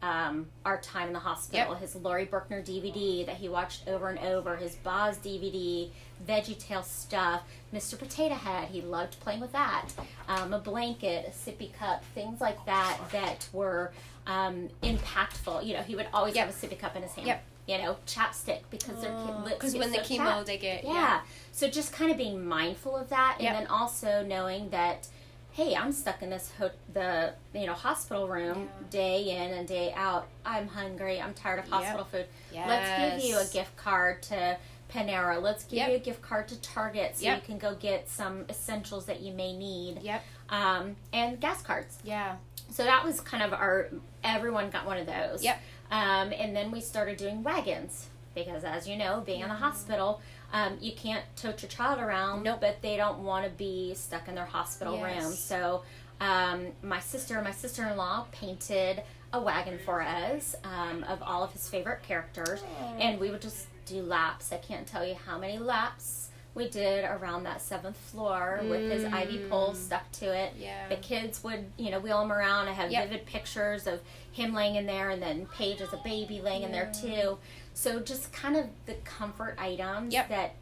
Um, 0.05 0.47
our 0.65 0.79
time 0.81 1.07
in 1.09 1.13
the 1.15 1.19
hospital. 1.19 1.73
Yep. 1.73 1.81
His 1.81 1.97
Laurie 1.97 2.27
Berkner 2.27 2.63
DVD 2.65 3.25
that 3.27 3.37
he 3.37 3.49
watched 3.49 3.89
over 3.89 4.09
and 4.11 4.19
over, 4.19 4.57
his 4.57 4.75
Boz 4.77 5.17
DVD, 5.19 5.89
Veggie 6.29 6.59
Tale 6.59 6.83
stuff, 6.83 7.43
Mr. 7.73 7.99
Potato 7.99 8.35
Head, 8.35 8.69
he 8.69 8.83
loved 8.83 9.19
playing 9.21 9.41
with 9.41 9.53
that, 9.53 9.89
um, 10.29 10.53
a 10.53 10.59
blanket, 10.59 11.27
a 11.27 11.31
sippy 11.31 11.73
cup, 11.73 12.05
things 12.15 12.41
like 12.41 12.65
that 12.67 12.99
that 13.13 13.49
were 13.53 13.93
um, 14.27 14.69
impactful. 14.83 15.65
You 15.65 15.75
know, 15.75 15.83
he 15.83 15.97
would 15.97 16.07
always 16.13 16.35
Yep. 16.35 16.47
have 16.47 16.55
a 16.55 16.67
sippy 16.67 16.79
cup 16.79 16.97
in 16.97 17.03
his 17.03 17.13
hand. 17.13 17.27
Yep. 17.27 17.43
You 17.67 17.79
know, 17.79 17.97
chapstick 18.07 18.61
because 18.71 19.01
their 19.01 19.11
ki- 19.11 19.33
lips 19.45 19.55
Because 19.55 19.73
get 19.73 19.79
when 19.81 19.91
the 19.93 20.05
so 20.05 20.15
chemo 20.15 20.17
chapped. 20.19 20.47
they 20.47 20.59
get 20.59 20.85
Yeah. 20.85 20.93
yeah. 20.93 21.21
So 21.53 21.67
just 21.69 21.93
kind 21.95 22.11
of 22.11 22.19
being 22.19 22.45
mindful 22.47 22.95
of 22.97 23.09
that, 23.09 23.37
and 23.39 23.45
Yep. 23.45 23.55
then 23.55 23.67
also 23.69 24.23
knowing 24.23 24.69
that, 24.71 25.09
hey, 25.55 25.75
I'm 25.77 25.93
stuck 25.93 26.21
in 26.23 26.31
this 26.31 26.51
ho- 26.59 26.71
the 26.93 27.33
you 27.55 27.67
know 27.67 27.75
hospital 27.75 28.27
room 28.29 28.69
Yeah. 28.69 28.87
day 28.91 29.31
in 29.31 29.53
and 29.53 29.67
day 29.69 29.93
out. 29.97 30.27
I'm 30.45 30.67
hungry. 30.69 31.21
I'm 31.21 31.33
tired 31.33 31.61
of 31.61 31.67
Yep. 31.67 31.75
hospital 31.75 32.05
food. 32.05 32.27
Let's 32.53 33.21
give 33.21 33.31
you 33.31 33.39
a 33.39 33.45
gift 33.47 33.77
card 33.77 34.23
to 34.25 34.59
Panera. 34.93 35.41
Let's 35.41 35.65
give 35.65 35.79
Yep. 35.79 35.89
you 35.91 35.95
a 35.97 36.01
gift 36.01 36.23
card 36.23 36.49
to 36.49 36.61
Target 36.61 37.17
so 37.17 37.25
Yep. 37.25 37.37
you 37.41 37.47
can 37.47 37.59
go 37.59 37.75
get 37.77 38.09
some 38.09 38.45
essentials 38.49 39.07
that 39.07 39.21
you 39.21 39.33
may 39.33 39.53
need. 39.57 40.03
Yep. 40.03 40.23
Um, 40.51 40.97
and 41.13 41.41
gas 41.41 41.63
cards. 41.63 41.99
Yeah. 42.05 42.37
So 42.71 42.83
that 42.85 43.05
was 43.05 43.21
kind 43.21 43.43
of 43.43 43.53
our. 43.53 43.89
Everyone 44.25 44.71
got 44.71 44.87
one 44.87 44.99
of 44.99 45.07
those. 45.07 45.43
Yep. 45.45 45.61
Um, 45.93 46.33
and 46.33 46.55
then 46.57 46.71
we 46.73 46.81
started 46.81 47.17
doing 47.17 47.43
wagons 47.45 48.09
because, 48.35 48.65
as 48.65 48.89
you 48.89 48.97
know, 48.97 49.21
being 49.21 49.41
in 49.43 49.49
the 49.49 49.55
hospital, 49.55 50.21
um, 50.55 50.79
you 50.81 50.93
can't 50.93 51.25
tote 51.37 51.61
your 51.63 51.69
child 51.69 51.99
around. 52.01 52.43
Nope. 52.45 52.59
But 52.63 52.81
they 52.81 52.97
don't 52.97 53.19
want 53.25 53.45
to 53.45 53.51
be 53.51 53.93
stuck 53.95 54.29
in 54.29 54.35
their 54.35 54.47
hospital 54.47 54.97
Yes. 54.97 55.23
room. 55.25 55.33
So 55.35 55.83
um, 56.21 56.69
my 56.83 57.01
sister, 57.01 57.43
my 57.43 57.51
sister-in-law, 57.51 58.27
painted 58.33 59.03
a 59.33 59.41
wagon 59.41 59.79
for 59.85 60.01
us 60.01 60.55
um, 60.65 61.03
of 61.05 61.21
all 61.23 61.43
of 61.43 61.53
his 61.53 61.69
favorite 61.69 62.03
characters, 62.05 62.63
and 63.01 63.19
we 63.19 63.31
would 63.31 63.43
just 63.43 63.67
do 63.85 64.01
laps. 64.01 64.53
I 64.53 64.59
can't 64.59 64.87
tell 64.87 65.05
you 65.05 65.17
how 65.27 65.39
many 65.39 65.59
laps 65.59 66.29
we 66.55 66.69
did 66.69 67.05
around 67.05 67.43
that 67.43 67.61
seventh 67.61 67.97
floor 67.97 68.61
with 68.71 68.89
his 68.93 69.03
IV 69.03 69.51
pole 69.51 69.75
stuck 69.75 70.09
to 70.13 70.27
it. 70.33 70.53
Yeah. 70.57 70.89
The 70.89 70.95
kids 70.97 71.43
would, 71.43 71.65
you 71.77 71.91
know, 71.91 71.99
wheel 71.99 72.23
him 72.23 72.31
around. 72.31 72.69
I 72.69 72.73
have 72.75 72.93
Yep. 72.93 73.09
vivid 73.09 73.27
pictures 73.27 73.89
of 73.89 74.01
him 74.31 74.55
laying 74.55 74.77
in 74.77 74.87
there, 74.87 75.11
and 75.11 75.21
then 75.21 75.47
Paige 75.47 75.81
as 75.81 75.93
a 75.93 76.01
baby 76.05 76.41
laying 76.41 76.63
in 76.63 76.71
there 76.71 76.93
too. 77.03 77.39
So 77.75 78.01
just 78.01 78.33
kind 78.33 78.57
of 78.57 78.67
the 78.87 78.95
comfort 79.05 79.57
items 79.59 80.13
Yep. 80.15 80.29
that 80.29 80.55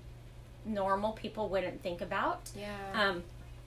normal 0.65 1.13
people 1.13 1.49
wouldn't 1.49 1.83
think 1.83 2.01
about. 2.01 2.51
Yeah. 2.57 2.69
Um, 2.95 3.23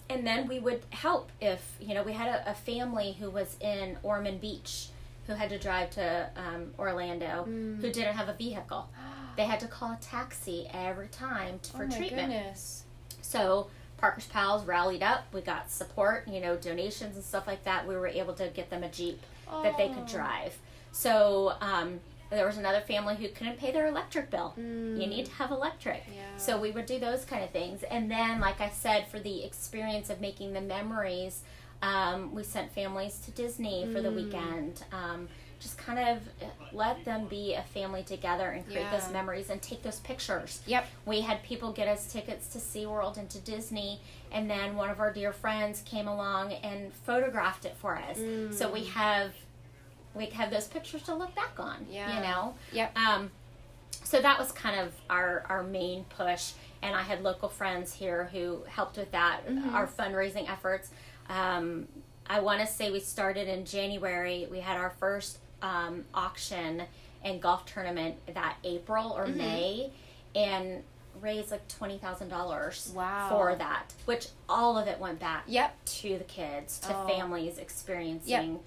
and 0.10 0.26
then 0.26 0.48
we 0.48 0.60
would 0.60 0.84
help 0.92 1.32
if 1.42 1.62
you 1.80 1.94
know 1.94 2.04
we 2.04 2.14
had 2.14 2.28
a, 2.28 2.52
a 2.52 2.54
family 2.54 3.14
who 3.20 3.30
was 3.30 3.58
in 3.60 3.98
Ormond 4.04 4.42
Beach 4.42 4.88
who 5.28 5.34
had 5.34 5.50
to 5.50 5.58
drive 5.58 5.90
to 5.92 6.30
um, 6.36 6.72
Orlando 6.78 7.46
Mm. 7.48 7.82
who 7.82 7.92
didn't 7.92 8.16
have 8.16 8.30
a 8.30 8.34
vehicle. 8.34 8.90
They 9.36 9.44
had 9.44 9.60
to 9.60 9.68
call 9.68 9.92
a 9.92 9.98
taxi 10.00 10.66
every 10.74 11.10
time 11.10 11.60
t- 11.62 11.72
for 11.76 11.84
oh 11.84 11.88
my 11.88 11.98
treatment. 11.98 12.30
goodness. 12.32 12.84
So 13.22 13.68
Parker's 13.98 14.28
Pals 14.28 14.64
rallied 14.64 15.04
up. 15.04 15.26
We 15.34 15.42
got 15.42 15.70
support, 15.70 16.26
you 16.26 16.40
know, 16.40 16.56
donations 16.56 17.18
and 17.18 17.26
stuff 17.26 17.46
like 17.46 17.66
that. 17.66 17.86
We 17.86 17.96
were 17.98 18.08
able 18.08 18.34
to 18.36 18.48
get 18.48 18.70
them 18.70 18.82
a 18.84 18.88
Jeep 18.88 19.22
that 19.64 19.76
they 19.76 19.90
could 19.90 20.04
Oh. 20.04 20.08
drive. 20.08 20.58
So 20.94 21.52
um, 21.60 22.00
there 22.36 22.46
was 22.46 22.58
another 22.58 22.82
family 22.82 23.16
who 23.16 23.28
couldn't 23.30 23.58
pay 23.58 23.72
their 23.72 23.88
electric 23.88 24.30
bill. 24.30 24.54
You 24.58 24.64
Mm. 24.64 25.08
need 25.10 25.26
to 25.28 25.32
have 25.34 25.52
electric. 25.52 26.04
Yeah. 26.14 26.38
So 26.38 26.60
we 26.60 26.72
would 26.72 26.86
do 26.86 27.00
those 27.00 27.26
kind 27.26 27.44
of 27.44 27.50
things. 27.52 27.84
And 27.84 28.10
then, 28.12 28.40
like 28.40 28.62
I 28.62 28.70
said, 28.70 29.08
for 29.08 29.20
the 29.20 29.44
experience 29.44 30.10
of 30.10 30.22
making 30.22 30.54
the 30.54 30.62
memories, 30.62 31.42
um, 31.82 32.34
we 32.34 32.44
sent 32.44 32.72
families 32.74 33.20
to 33.26 33.32
Disney 33.32 33.86
for 33.94 34.02
the 34.02 34.10
Mm. 34.10 34.16
weekend. 34.16 34.84
Um, 34.92 35.28
just 35.60 35.78
kind 35.78 35.98
of 36.10 36.22
let 36.74 37.04
them 37.06 37.28
be 37.28 37.54
a 37.54 37.62
family 37.64 38.04
together 38.04 38.50
and 38.52 38.66
create 38.66 38.82
Yeah. 38.82 39.00
those 39.00 39.10
memories 39.12 39.50
and 39.50 39.62
take 39.62 39.82
those 39.84 40.00
pictures. 40.00 40.62
Yep. 40.68 40.86
We 41.06 41.22
had 41.22 41.42
people 41.44 41.72
get 41.72 41.88
us 41.88 42.12
tickets 42.12 42.48
to 42.50 42.60
SeaWorld 42.60 43.18
and 43.18 43.30
to 43.32 43.40
Disney, 43.40 44.02
and 44.32 44.50
then 44.50 44.76
one 44.76 44.90
of 44.90 45.00
our 45.00 45.12
dear 45.12 45.32
friends 45.34 45.82
came 45.82 46.08
along 46.08 46.54
and 46.54 46.94
photographed 46.94 47.66
it 47.66 47.76
for 47.78 47.98
us. 47.98 48.18
So 48.58 48.70
we 48.70 48.86
have 48.86 49.34
we 50.16 50.28
have 50.28 50.50
those 50.52 50.68
pictures 50.68 51.04
to 51.04 51.14
look 51.16 51.36
back 51.36 51.60
on. 51.60 51.86
Yeah. 51.90 52.16
You 52.16 52.22
know. 52.22 52.56
Yep. 52.72 52.98
Um, 52.98 53.32
so 54.04 54.22
that 54.22 54.38
was 54.40 54.52
kind 54.52 54.80
of 54.80 54.94
our 55.10 55.46
our 55.50 55.64
main 55.64 56.06
push, 56.06 56.52
and 56.82 56.96
I 56.96 57.02
had 57.02 57.24
local 57.24 57.50
friends 57.50 57.94
here 57.94 58.30
who 58.32 58.64
helped 58.68 58.98
with 58.98 59.12
that. 59.12 59.42
Our 59.74 59.88
fundraising 59.88 60.50
efforts. 60.50 60.90
Um, 61.30 61.88
I 62.28 62.40
want 62.40 62.60
to 62.62 62.68
say 62.68 62.92
we 62.92 63.00
started 63.00 63.48
in 63.48 63.66
January. 63.66 64.48
We 64.50 64.60
had 64.60 64.78
our 64.78 64.92
first 65.00 65.40
um, 65.62 66.06
auction 66.14 66.84
and 67.24 67.42
golf 67.42 67.66
tournament 67.66 68.16
that 68.34 68.58
April 68.64 69.12
or 69.12 69.28
May, 69.28 69.92
and 70.36 70.84
raised 71.22 71.50
like 71.50 71.68
twenty 71.68 71.98
thousand 71.98 72.30
dollars 72.30 72.92
Wow. 72.96 73.28
for 73.30 73.56
that, 73.56 73.94
which 74.06 74.28
all 74.50 74.78
of 74.78 74.88
it 74.88 75.00
went 75.00 75.20
back 75.20 75.44
Yep. 75.48 75.74
to 75.86 76.18
the 76.18 76.24
kids, 76.26 76.80
to 76.80 76.96
Oh. 76.96 77.08
families 77.08 77.58
experiencing 77.58 78.60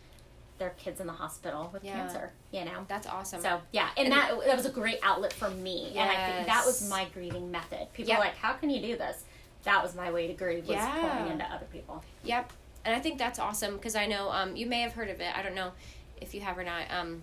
their 0.58 0.70
kids 0.70 1.00
in 1.00 1.06
the 1.06 1.12
hospital 1.12 1.70
with 1.72 1.84
Yeah. 1.84 1.94
cancer. 1.94 2.32
You 2.50 2.64
know, 2.64 2.84
That's 2.88 3.06
awesome. 3.06 3.40
so 3.40 3.60
yeah, 3.72 3.90
and, 3.96 4.06
And- 4.08 4.16
that 4.16 4.30
that 4.46 4.56
was 4.56 4.66
a 4.66 4.70
great 4.70 4.98
outlet 5.02 5.32
for 5.32 5.50
me, 5.50 5.92
and 5.96 6.10
I 6.10 6.32
think 6.32 6.46
that 6.46 6.64
was 6.66 6.88
my 6.88 7.06
grieving 7.06 7.50
method. 7.50 7.92
People 7.92 8.10
Yep. 8.10 8.18
are 8.18 8.24
like, 8.24 8.36
"How 8.36 8.52
can 8.54 8.70
you 8.70 8.80
do 8.80 8.96
this?" 8.96 9.24
That 9.64 9.82
was 9.82 9.94
my 9.94 10.10
way 10.10 10.26
to 10.26 10.34
grieve 10.34 10.66
was 10.66 10.76
Yeah. 10.76 11.00
pouring 11.00 11.32
into 11.32 11.44
other 11.44 11.66
people. 11.66 12.02
Yep. 12.24 12.52
And 12.84 12.94
I 12.94 13.00
think 13.00 13.18
that's 13.18 13.38
awesome 13.38 13.76
because 13.76 13.96
I 13.96 14.06
know 14.06 14.30
um, 14.30 14.56
you 14.56 14.66
may 14.66 14.80
have 14.82 14.92
heard 14.92 15.10
of 15.10 15.20
it. 15.20 15.36
I 15.36 15.42
don't 15.42 15.54
know 15.54 15.72
if 16.20 16.34
you 16.34 16.40
have 16.40 16.56
or 16.58 16.64
not. 16.64 16.90
Um, 16.90 17.22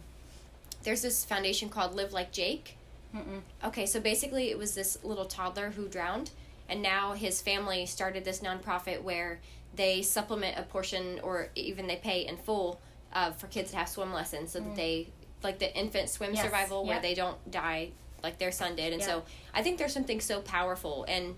there's 0.84 1.02
this 1.02 1.26
foundation 1.26 1.70
called 1.70 1.96
Live 1.96 2.14
Like 2.14 2.32
Jake. 2.32 2.78
Mm-mm. 3.16 3.42
Okay, 3.64 3.86
so 3.86 4.00
basically 4.00 4.52
it 4.52 4.58
was 4.58 4.76
this 4.76 4.98
little 5.04 5.26
toddler 5.26 5.72
who 5.72 5.88
drowned, 5.88 6.32
and 6.70 6.82
now 6.82 7.14
his 7.14 7.42
family 7.42 7.86
started 7.86 8.26
this 8.26 8.42
nonprofit 8.42 9.02
where 9.02 9.40
they 9.74 10.02
supplement 10.02 10.58
a 10.60 10.64
portion 10.64 11.20
or 11.22 11.50
even 11.56 11.88
they 11.88 11.96
pay 11.96 12.20
in 12.26 12.38
full 12.38 12.80
uh, 13.16 13.32
for 13.32 13.48
kids 13.48 13.72
to 13.72 13.78
have 13.78 13.90
swim 13.90 14.14
lessons 14.14 14.52
so 14.52 14.60
that 14.60 14.76
they, 14.76 15.08
like 15.42 15.58
the 15.58 15.76
infant 15.76 16.10
swim 16.10 16.34
Yes, 16.36 16.44
survival 16.44 16.86
where 16.86 17.00
they 17.02 17.16
don't 17.16 17.38
die 17.50 17.90
like 18.22 18.38
their 18.40 18.52
son 18.52 18.76
did. 18.76 18.92
And 18.94 19.02
Yep. 19.02 19.10
so 19.10 19.24
I 19.54 19.62
think 19.64 19.78
there's 19.80 19.94
something 19.94 20.20
so 20.22 20.42
powerful. 20.42 21.06
And 21.08 21.36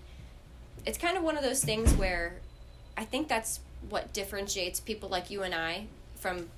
it's 0.86 0.98
kind 0.98 1.16
of 1.16 1.22
one 1.22 1.36
of 1.36 1.42
those 1.42 1.62
things 1.62 1.92
where 1.94 2.34
I 2.96 3.04
think 3.04 3.28
that's 3.28 3.60
what 3.90 4.12
differentiates 4.12 4.80
people 4.80 5.08
like 5.08 5.30
you 5.30 5.42
and 5.42 5.54
I 5.54 5.86
from 6.16 6.48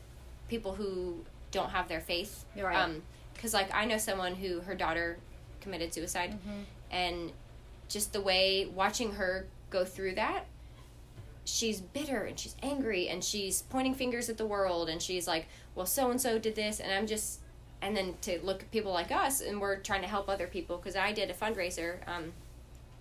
people 0.49 0.75
who 0.75 1.25
don't 1.51 1.71
have 1.71 1.89
their 1.89 2.01
faith. 2.01 2.45
You're 2.57 2.67
right. 2.67 2.77
Um, 2.83 3.03
because 3.35 3.53
like 3.55 3.75
I 3.75 3.85
know 3.85 3.99
someone 3.99 4.35
who 4.37 4.61
her 4.61 4.75
daughter 4.75 5.19
committed 5.61 5.93
suicide, 5.93 6.31
Mm-hmm. 6.33 6.61
and 6.93 7.33
just 7.89 8.13
the 8.13 8.21
way 8.21 8.67
watching 8.75 9.13
her 9.15 9.47
go 9.71 9.85
through 9.85 10.15
that, 10.15 10.45
she's 11.45 11.81
bitter 11.81 12.25
and 12.25 12.39
she's 12.39 12.55
angry 12.63 13.09
and 13.09 13.25
she's 13.25 13.63
pointing 13.63 13.95
fingers 13.95 14.29
at 14.29 14.37
the 14.37 14.47
world 14.47 14.89
and 14.89 15.01
she's 15.01 15.27
like, 15.27 15.47
well, 15.75 15.87
so 15.87 16.11
and 16.11 16.21
so 16.21 16.39
did 16.39 16.55
this, 16.55 16.81
and 16.81 16.93
I'm 16.93 17.07
just, 17.07 17.41
and 17.83 17.97
then 17.97 18.15
to 18.23 18.39
look 18.43 18.63
at 18.63 18.71
people 18.71 18.93
like 18.93 19.11
us 19.11 19.41
and 19.41 19.61
we're 19.61 19.77
trying 19.79 20.03
to 20.03 20.09
help 20.09 20.29
other 20.29 20.47
people 20.47 20.77
because 20.77 20.97
I 20.97 21.13
did 21.13 21.31
a 21.31 21.35
fundraiser. 21.35 21.97
Um, 22.09 22.33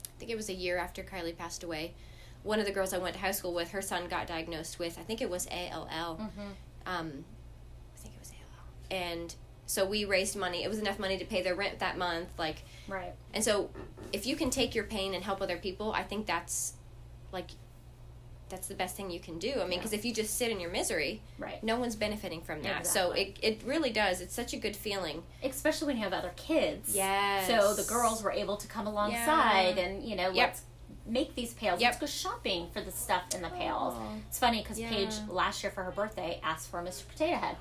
I 0.05 0.19
think 0.19 0.31
it 0.31 0.35
was 0.35 0.49
a 0.49 0.53
year 0.53 0.77
after 0.77 1.03
Kylie 1.03 1.37
passed 1.37 1.63
away. 1.63 1.93
One 2.43 2.59
of 2.59 2.65
the 2.65 2.71
girls 2.71 2.93
I 2.93 2.97
went 2.97 3.15
to 3.15 3.19
high 3.21 3.31
school 3.31 3.53
with, 3.53 3.71
her 3.71 3.81
son 3.81 4.07
got 4.07 4.27
diagnosed 4.27 4.79
with, 4.79 4.97
I 4.97 5.01
think 5.03 5.21
it 5.21 5.29
was 5.29 5.47
ALL. 5.47 6.15
Mm-hmm. 6.17 6.41
Um, 6.85 7.25
I 7.95 7.99
think 7.99 8.15
it 8.15 8.19
was 8.19 8.31
ALL. 8.31 8.95
And 8.97 9.35
so 9.65 9.85
we 9.85 10.05
raised 10.05 10.35
money. 10.37 10.63
It 10.63 10.69
was 10.69 10.79
enough 10.79 10.99
money 10.99 11.17
to 11.17 11.25
pay 11.25 11.41
their 11.41 11.55
rent 11.55 11.79
that 11.79 11.97
month. 11.97 12.29
Like, 12.37 12.63
Right. 12.87 13.13
and 13.33 13.43
so 13.43 13.69
if 14.13 14.25
you 14.25 14.35
can 14.35 14.49
take 14.49 14.73
your 14.73 14.85
pain 14.85 15.13
and 15.13 15.23
help 15.23 15.41
other 15.41 15.57
people, 15.57 15.91
I 15.91 16.03
think 16.03 16.25
that's 16.25 16.73
like, 17.31 17.51
that's 18.49 18.67
the 18.67 18.75
best 18.75 18.95
thing 18.97 19.09
you 19.11 19.19
can 19.19 19.37
do. 19.39 19.51
I 19.53 19.55
mean, 19.63 19.71
Yeah. 19.71 19.77
because 19.77 19.93
if 19.93 20.03
you 20.03 20.13
just 20.13 20.35
sit 20.37 20.49
in 20.51 20.59
your 20.59 20.71
misery, 20.71 21.21
Right. 21.37 21.63
no 21.63 21.77
one's 21.79 21.95
benefiting 21.95 22.41
from 22.41 22.61
that. 22.63 22.85
So 22.87 23.11
Exactly. 23.11 23.47
it, 23.47 23.61
it 23.61 23.67
really 23.67 23.91
does. 23.91 24.21
It's 24.21 24.33
such 24.33 24.53
a 24.53 24.57
good 24.57 24.75
feeling. 24.75 25.23
Especially 25.43 25.87
when 25.87 25.97
you 25.97 26.03
have 26.03 26.13
other 26.13 26.33
kids. 26.35 26.95
Yes. 26.95 27.47
So 27.47 27.73
the 27.73 27.87
girls 27.87 28.23
were 28.23 28.31
able 28.31 28.57
to 28.57 28.67
come 28.67 28.87
alongside 28.87 29.77
Yeah. 29.77 29.83
and 29.83 30.03
you 30.03 30.15
know 30.15 30.29
Yep. 30.31 30.35
let's 30.49 30.61
make 31.05 31.35
these 31.35 31.53
pails. 31.53 31.79
Yep. 31.81 31.89
Let's 31.91 31.99
go 32.01 32.29
shopping 32.29 32.69
for 32.71 32.81
the 32.81 32.91
stuff 32.91 33.23
in 33.33 33.41
the 33.41 33.49
pails. 33.49 33.93
Aw. 33.95 34.15
It's 34.27 34.37
funny 34.39 34.61
because 34.61 34.79
Yeah. 34.79 34.89
Paige 34.89 35.13
last 35.27 35.63
year 35.63 35.71
for 35.71 35.83
her 35.83 35.91
birthday 35.91 36.39
asked 36.43 36.69
for 36.69 36.79
a 36.79 36.83
Mr. 36.83 37.07
Potato 37.07 37.37
Head. 37.37 37.55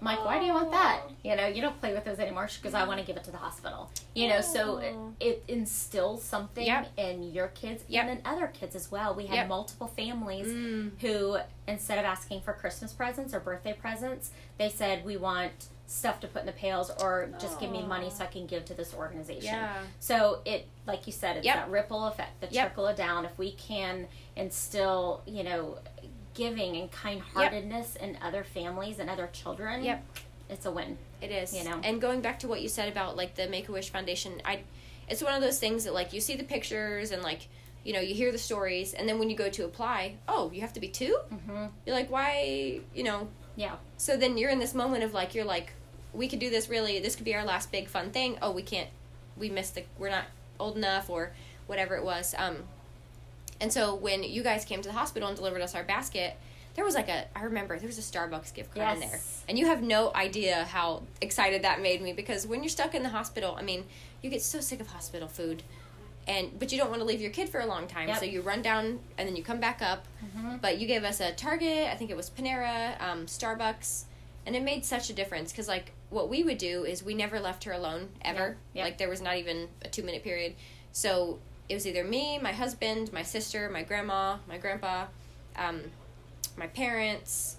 I'm 0.00 0.06
like, 0.06 0.24
why 0.24 0.38
do 0.38 0.44
you 0.44 0.52
want 0.52 0.70
that? 0.72 1.02
You 1.22 1.34
know, 1.36 1.46
you 1.46 1.62
don't 1.62 1.78
play 1.80 1.94
with 1.94 2.04
those 2.04 2.18
anymore 2.18 2.48
because 2.60 2.74
I 2.74 2.84
want 2.86 3.00
to 3.00 3.06
give 3.06 3.16
it 3.16 3.24
to 3.24 3.30
the 3.30 3.38
hospital. 3.38 3.90
You 4.14 4.28
know, 4.28 4.40
so 4.40 4.78
it, 4.78 4.94
it 5.20 5.44
instills 5.48 6.22
something 6.22 6.66
Yep. 6.66 6.88
in 6.98 7.22
your 7.32 7.48
kids 7.48 7.84
Yep. 7.88 8.02
and 8.08 8.18
in 8.18 8.26
other 8.26 8.48
kids 8.48 8.76
as 8.76 8.90
well. 8.90 9.14
We 9.14 9.26
had 9.26 9.36
Yep. 9.36 9.48
multiple 9.48 9.86
families 9.86 10.46
Mm. 10.48 11.00
who, 11.00 11.38
instead 11.66 11.98
of 11.98 12.04
asking 12.04 12.42
for 12.42 12.52
Christmas 12.52 12.92
presents 12.92 13.32
or 13.32 13.40
birthday 13.40 13.72
presents, 13.72 14.30
they 14.58 14.68
said, 14.68 15.04
we 15.04 15.16
want 15.16 15.52
stuff 15.86 16.18
to 16.20 16.26
put 16.26 16.40
in 16.40 16.46
the 16.46 16.52
pails 16.52 16.90
or 17.02 17.28
just 17.38 17.60
give 17.60 17.70
me 17.70 17.82
money 17.82 18.10
so 18.10 18.24
I 18.24 18.26
can 18.26 18.46
give 18.46 18.64
to 18.66 18.74
this 18.74 18.94
organization. 18.94 19.54
Yeah. 19.54 19.82
So 20.00 20.40
it, 20.44 20.66
like 20.86 21.06
you 21.06 21.12
said, 21.12 21.36
it's 21.38 21.46
that 21.46 21.70
ripple 21.70 22.06
effect, 22.06 22.40
the 22.40 22.46
trickle 22.48 22.92
down. 22.94 23.24
If 23.26 23.36
we 23.38 23.52
can 23.52 24.06
instill, 24.34 25.22
you 25.26 25.44
know, 25.44 25.78
giving 26.34 26.76
and 26.76 26.90
kind-heartedness 26.90 27.96
in 27.96 28.18
other 28.22 28.44
families 28.44 28.98
and 28.98 29.08
other 29.08 29.28
children, 29.32 29.84
Yep. 29.84 30.04
it's 30.50 30.66
a 30.66 30.70
win. 30.70 30.98
It 31.20 31.30
is. 31.30 31.54
You 31.54 31.64
know? 31.64 31.80
And 31.82 32.00
going 32.00 32.20
back 32.20 32.38
to 32.40 32.48
what 32.48 32.60
you 32.60 32.68
said 32.68 32.88
about 32.88 33.16
like 33.16 33.34
the 33.34 33.48
Make 33.48 33.68
a 33.68 33.72
Wish 33.72 33.90
Foundation, 33.90 34.40
I 34.44 34.60
it's 35.08 35.22
one 35.22 35.34
of 35.34 35.42
those 35.42 35.58
things 35.58 35.84
that 35.84 35.94
like 35.94 36.12
you 36.12 36.20
see 36.20 36.34
the 36.36 36.44
pictures 36.44 37.10
and 37.10 37.22
like 37.22 37.48
you 37.84 37.92
know 37.92 38.00
you 38.00 38.14
hear 38.14 38.32
the 38.32 38.38
stories 38.38 38.94
and 38.94 39.06
then 39.08 39.18
when 39.18 39.30
you 39.30 39.36
go 39.36 39.48
to 39.50 39.64
apply, 39.64 40.16
oh, 40.28 40.50
you 40.52 40.60
have 40.62 40.72
to 40.74 40.80
be 40.80 40.88
2? 40.88 41.16
Mm-hmm. 41.32 41.66
You're 41.86 41.94
like, 41.96 42.10
why, 42.10 42.80
you 42.94 43.02
know, 43.04 43.28
Yeah. 43.56 43.76
so 43.96 44.16
then 44.16 44.36
you're 44.38 44.50
in 44.50 44.58
this 44.58 44.74
moment 44.74 45.04
of 45.04 45.14
like 45.14 45.34
you're 45.34 45.44
like 45.44 45.72
we 46.12 46.28
could 46.28 46.38
do 46.38 46.48
this 46.50 46.68
really 46.68 47.00
this 47.00 47.16
could 47.16 47.24
be 47.24 47.34
our 47.34 47.44
last 47.44 47.70
big 47.72 47.88
fun 47.88 48.10
thing. 48.10 48.38
Oh, 48.42 48.50
we 48.50 48.62
can't 48.62 48.88
we 49.36 49.50
missed 49.50 49.74
the 49.76 49.84
we're 49.98 50.10
not 50.10 50.24
old 50.60 50.76
enough 50.76 51.08
or 51.10 51.32
whatever 51.66 51.96
it 51.96 52.04
was. 52.04 52.34
Um 52.38 52.56
and 53.60 53.72
so 53.72 53.94
when 53.94 54.22
you 54.22 54.42
guys 54.42 54.64
came 54.64 54.82
to 54.82 54.88
the 54.88 54.94
hospital 54.94 55.28
and 55.28 55.36
delivered 55.36 55.62
us 55.62 55.74
our 55.74 55.84
basket, 55.84 56.36
there 56.74 56.84
was 56.84 56.94
like 56.94 57.08
a 57.08 57.26
I 57.36 57.44
remember 57.44 57.78
there 57.78 57.86
was 57.86 57.98
a 57.98 58.02
Starbucks 58.02 58.52
gift 58.54 58.74
card 58.74 58.94
in 58.94 59.00
there. 59.00 59.20
And 59.48 59.58
you 59.58 59.66
have 59.66 59.82
no 59.82 60.12
idea 60.14 60.64
how 60.64 61.02
excited 61.20 61.62
that 61.62 61.80
made 61.80 62.02
me 62.02 62.12
because 62.12 62.46
when 62.46 62.62
you're 62.62 62.70
stuck 62.70 62.94
in 62.94 63.02
the 63.02 63.10
hospital, 63.10 63.54
I 63.58 63.62
mean, 63.62 63.84
you 64.22 64.30
get 64.30 64.42
so 64.42 64.60
sick 64.60 64.80
of 64.80 64.88
hospital 64.88 65.28
food. 65.28 65.62
And 66.26 66.58
but 66.58 66.72
you 66.72 66.78
don't 66.78 66.88
want 66.88 67.00
to 67.02 67.06
leave 67.06 67.20
your 67.20 67.30
kid 67.30 67.48
for 67.50 67.60
a 67.60 67.66
long 67.66 67.86
time, 67.86 68.08
Yep. 68.08 68.18
so 68.18 68.24
you 68.24 68.40
run 68.40 68.62
down 68.62 68.98
and 69.18 69.28
then 69.28 69.36
you 69.36 69.42
come 69.42 69.60
back 69.60 69.82
up. 69.82 70.06
Mm-hmm. 70.24 70.56
But 70.56 70.78
you 70.78 70.86
gave 70.86 71.04
us 71.04 71.20
a 71.20 71.32
Target, 71.32 71.88
I 71.92 71.96
think 71.96 72.10
it 72.10 72.16
was 72.16 72.30
Panera, 72.30 73.00
um, 73.00 73.26
Starbucks, 73.26 74.04
and 74.46 74.56
it 74.56 74.62
made 74.62 74.84
such 74.86 75.10
a 75.10 75.12
difference 75.12 75.52
because 75.52 75.68
like 75.68 75.92
what 76.10 76.28
we 76.30 76.42
would 76.42 76.58
do 76.58 76.84
is 76.84 77.02
we 77.02 77.14
never 77.14 77.40
left 77.40 77.64
her 77.64 77.72
alone 77.72 78.08
ever. 78.22 78.56
Yeah, 78.72 78.80
yeah. 78.80 78.84
Like 78.84 78.98
there 78.98 79.10
was 79.10 79.20
not 79.20 79.36
even 79.36 79.68
a 79.82 79.88
two 79.88 80.02
minute 80.02 80.24
period. 80.24 80.54
So 80.92 81.38
it 81.68 81.74
was 81.74 81.86
either 81.86 82.04
me, 82.04 82.38
my 82.38 82.52
husband, 82.52 83.12
my 83.12 83.22
sister, 83.22 83.70
my 83.70 83.82
grandma, 83.82 84.36
my 84.48 84.58
grandpa, 84.58 85.06
um, 85.56 85.80
my 86.56 86.66
parents. 86.66 87.56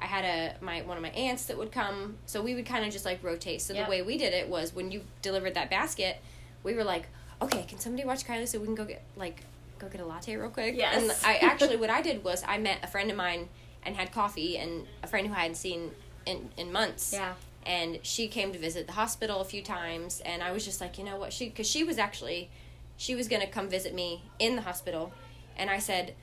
I 0.00 0.06
had 0.06 0.24
a 0.24 0.64
my 0.64 0.82
one 0.82 0.96
of 0.96 1.02
my 1.02 1.10
aunts 1.10 1.46
that 1.46 1.56
would 1.56 1.72
come, 1.72 2.16
so 2.26 2.42
we 2.42 2.54
would 2.54 2.66
kind 2.66 2.84
of 2.84 2.92
just 2.92 3.04
like 3.04 3.22
rotate. 3.22 3.62
So 3.62 3.72
Yep. 3.74 3.86
the 3.86 3.90
way 3.90 4.02
we 4.02 4.18
did 4.18 4.34
it 4.34 4.48
was 4.48 4.74
when 4.74 4.90
you 4.90 5.02
delivered 5.22 5.54
that 5.54 5.70
basket, 5.70 6.18
we 6.62 6.74
were 6.74 6.84
like, 6.84 7.06
okay, 7.40 7.64
can 7.66 7.78
somebody 7.78 8.04
watch 8.06 8.24
Kylie 8.24 8.46
so 8.48 8.58
we 8.58 8.66
can 8.66 8.74
go 8.74 8.84
get 8.84 9.02
like 9.16 9.42
go 9.78 9.88
get 9.88 10.00
a 10.00 10.04
latte 10.04 10.36
real 10.36 10.50
quick? 10.50 10.74
Yes. 10.76 11.00
And 11.02 11.12
I 11.24 11.36
actually 11.46 11.76
what 11.76 11.90
I 11.90 12.02
did 12.02 12.22
was 12.24 12.44
I 12.46 12.58
met 12.58 12.78
a 12.82 12.86
friend 12.86 13.10
of 13.10 13.16
mine 13.16 13.48
and 13.84 13.96
had 13.96 14.12
coffee 14.12 14.58
and 14.58 14.86
a 15.02 15.06
friend 15.06 15.26
who 15.26 15.32
I 15.34 15.40
hadn't 15.40 15.56
seen 15.56 15.92
in 16.26 16.50
in 16.56 16.70
months. 16.72 17.12
Yeah. 17.12 17.34
And 17.66 17.98
she 18.02 18.28
came 18.28 18.52
to 18.52 18.58
visit 18.58 18.86
the 18.86 18.92
hospital 18.92 19.40
a 19.40 19.44
few 19.44 19.62
times, 19.62 20.20
and 20.20 20.42
I 20.42 20.52
was 20.52 20.66
just 20.66 20.82
like, 20.82 20.98
you 20.98 21.04
know 21.04 21.16
what, 21.16 21.32
she 21.32 21.48
because 21.48 21.68
she 21.68 21.82
was 21.82 21.98
actually 21.98 22.50
she 22.96 23.14
was 23.14 23.28
gonna 23.28 23.46
come 23.46 23.68
visit 23.68 23.94
me 23.94 24.22
in 24.38 24.56
the 24.56 24.62
hospital, 24.62 25.12
and 25.56 25.70
I 25.70 25.78
said, 25.78 26.14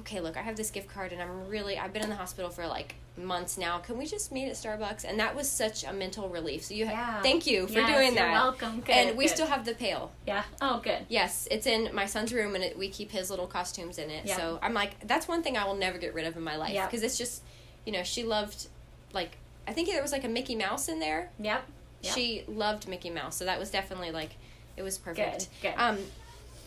okay, 0.00 0.20
look, 0.20 0.36
I 0.36 0.42
have 0.42 0.56
this 0.56 0.70
gift 0.70 0.88
card, 0.88 1.12
and 1.12 1.20
I'm 1.20 1.48
really 1.48 1.78
I've 1.78 1.92
been 1.92 2.02
in 2.02 2.08
the 2.10 2.16
hospital 2.16 2.50
for 2.50 2.66
like 2.66 2.94
months 3.16 3.58
now. 3.58 3.78
Can 3.78 3.98
we 3.98 4.06
just 4.06 4.30
meet 4.30 4.46
at 4.48 4.54
Starbucks? 4.54 5.04
And 5.04 5.18
that 5.18 5.34
was 5.34 5.50
such 5.50 5.82
a 5.82 5.92
mental 5.92 6.28
relief. 6.28 6.62
So 6.62 6.74
you, 6.74 6.86
ha- 6.86 6.92
Yeah. 6.92 7.22
thank 7.22 7.48
you 7.48 7.66
for 7.66 7.80
Yes, 7.80 7.90
doing 7.92 8.06
you're 8.14 8.24
that. 8.26 8.32
welcome. 8.32 8.80
Good, 8.80 8.90
and 8.94 9.16
we 9.18 9.24
good. 9.24 9.34
still 9.34 9.46
have 9.48 9.64
the 9.64 9.74
pail. 9.74 10.12
Yeah. 10.24 10.44
Oh, 10.62 10.78
good. 10.84 11.04
Yes, 11.08 11.48
it's 11.50 11.66
in 11.66 11.92
my 11.92 12.06
son's 12.06 12.32
room, 12.32 12.54
and 12.54 12.62
it, 12.62 12.78
we 12.78 12.88
keep 12.90 13.10
his 13.10 13.28
little 13.28 13.48
costumes 13.48 13.98
in 13.98 14.08
it. 14.08 14.24
Yeah. 14.24 14.36
So 14.36 14.60
I'm 14.62 14.72
like, 14.72 15.04
that's 15.08 15.26
one 15.26 15.42
thing 15.42 15.56
I 15.56 15.64
will 15.64 15.74
never 15.74 15.98
get 15.98 16.14
rid 16.14 16.26
of 16.26 16.36
in 16.36 16.44
my 16.44 16.54
life 16.54 16.72
Yeah. 16.72 16.86
because 16.86 17.02
it's 17.02 17.18
just, 17.18 17.42
you 17.84 17.90
know, 17.92 18.04
she 18.04 18.22
loved, 18.22 18.68
like, 19.12 19.36
I 19.66 19.72
think 19.72 19.88
there 19.88 20.00
was 20.00 20.12
like 20.12 20.22
a 20.22 20.28
Mickey 20.28 20.54
Mouse 20.54 20.88
in 20.88 21.00
there. 21.00 21.30
Yep. 21.40 21.64
Yep. 22.02 22.14
She 22.14 22.44
loved 22.46 22.86
Mickey 22.86 23.10
Mouse, 23.10 23.34
so 23.34 23.44
that 23.46 23.58
was 23.58 23.70
definitely 23.72 24.12
like, 24.12 24.36
it 24.78 24.82
was 24.82 24.96
perfect. 24.98 25.48
Good, 25.60 25.72
good. 25.72 25.74
Um, 25.76 25.98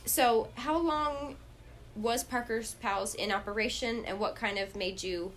so 0.05 0.49
how 0.55 0.77
long 0.77 1.35
was 1.95 2.23
Parker's 2.23 2.73
Pals 2.75 3.15
in 3.15 3.31
operation, 3.31 4.03
and 4.05 4.19
what 4.19 4.35
kind 4.35 4.57
of 4.59 4.75
made 4.75 5.01
you 5.03 5.31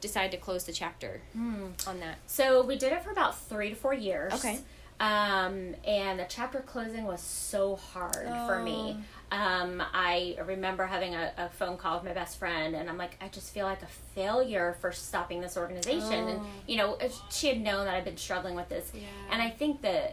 decide 0.00 0.30
to 0.30 0.36
close 0.36 0.64
the 0.64 0.72
chapter 0.72 1.20
Hmm. 1.32 1.68
on 1.86 2.00
that? 2.00 2.18
So 2.26 2.62
we 2.62 2.76
did 2.76 2.92
it 2.92 3.02
for 3.02 3.10
about 3.10 3.38
three 3.38 3.70
to 3.70 3.74
four 3.76 3.94
years. 3.94 4.32
Okay. 4.34 4.58
Um, 4.98 5.74
and 5.86 6.18
the 6.20 6.26
chapter 6.28 6.60
closing 6.60 7.04
was 7.04 7.22
so 7.22 7.76
hard 7.76 8.26
for 8.46 8.60
me. 8.62 8.98
Oh. 9.32 9.36
Um, 9.36 9.82
I 9.94 10.36
remember 10.44 10.84
having 10.86 11.14
a, 11.14 11.32
a 11.38 11.48
phone 11.48 11.78
call 11.78 11.96
with 11.96 12.04
my 12.04 12.12
best 12.12 12.38
friend, 12.38 12.74
and 12.74 12.88
I'm 12.90 12.98
like, 12.98 13.16
I 13.22 13.28
just 13.28 13.54
feel 13.54 13.64
like 13.64 13.80
a 13.82 13.86
failure 14.14 14.76
for 14.80 14.92
stopping 14.92 15.40
this 15.40 15.56
organization. 15.56 16.28
And 16.28 16.40
Oh. 16.40 16.46
you 16.66 16.76
know, 16.76 16.98
she 17.30 17.46
had 17.48 17.60
known 17.60 17.86
that 17.86 17.94
I've 17.94 18.04
been 18.04 18.16
struggling 18.18 18.56
with 18.56 18.68
this, 18.68 18.90
Yeah. 18.92 19.02
and 19.30 19.40
I 19.40 19.48
think 19.48 19.80
the 19.80 20.12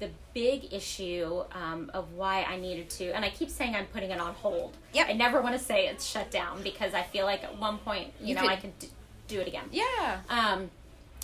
the 0.00 0.08
big 0.34 0.72
issue 0.72 1.44
um, 1.52 1.90
of 1.94 2.12
why 2.14 2.42
I 2.42 2.56
needed 2.56 2.90
to, 2.90 3.10
and 3.14 3.24
I 3.24 3.28
keep 3.30 3.50
saying 3.50 3.76
I'm 3.76 3.86
putting 3.86 4.10
it 4.10 4.18
on 4.20 4.34
hold. 4.34 4.76
Yep. 4.94 5.08
I 5.08 5.12
never 5.12 5.40
want 5.42 5.56
to 5.58 5.62
say 5.64 5.86
it's 5.86 6.04
shut 6.04 6.30
down 6.30 6.62
because 6.62 6.94
I 6.94 7.02
feel 7.02 7.26
like 7.26 7.44
at 7.44 7.56
one 7.58 7.78
point, 7.78 8.12
you, 8.20 8.28
You 8.28 8.34
know, 8.34 8.40
could- 8.42 8.50
I 8.50 8.56
could 8.56 8.78
d- 8.78 8.88
do 9.28 9.40
it 9.40 9.46
again. 9.46 9.68
Yeah. 9.70 10.20
Um, 10.28 10.70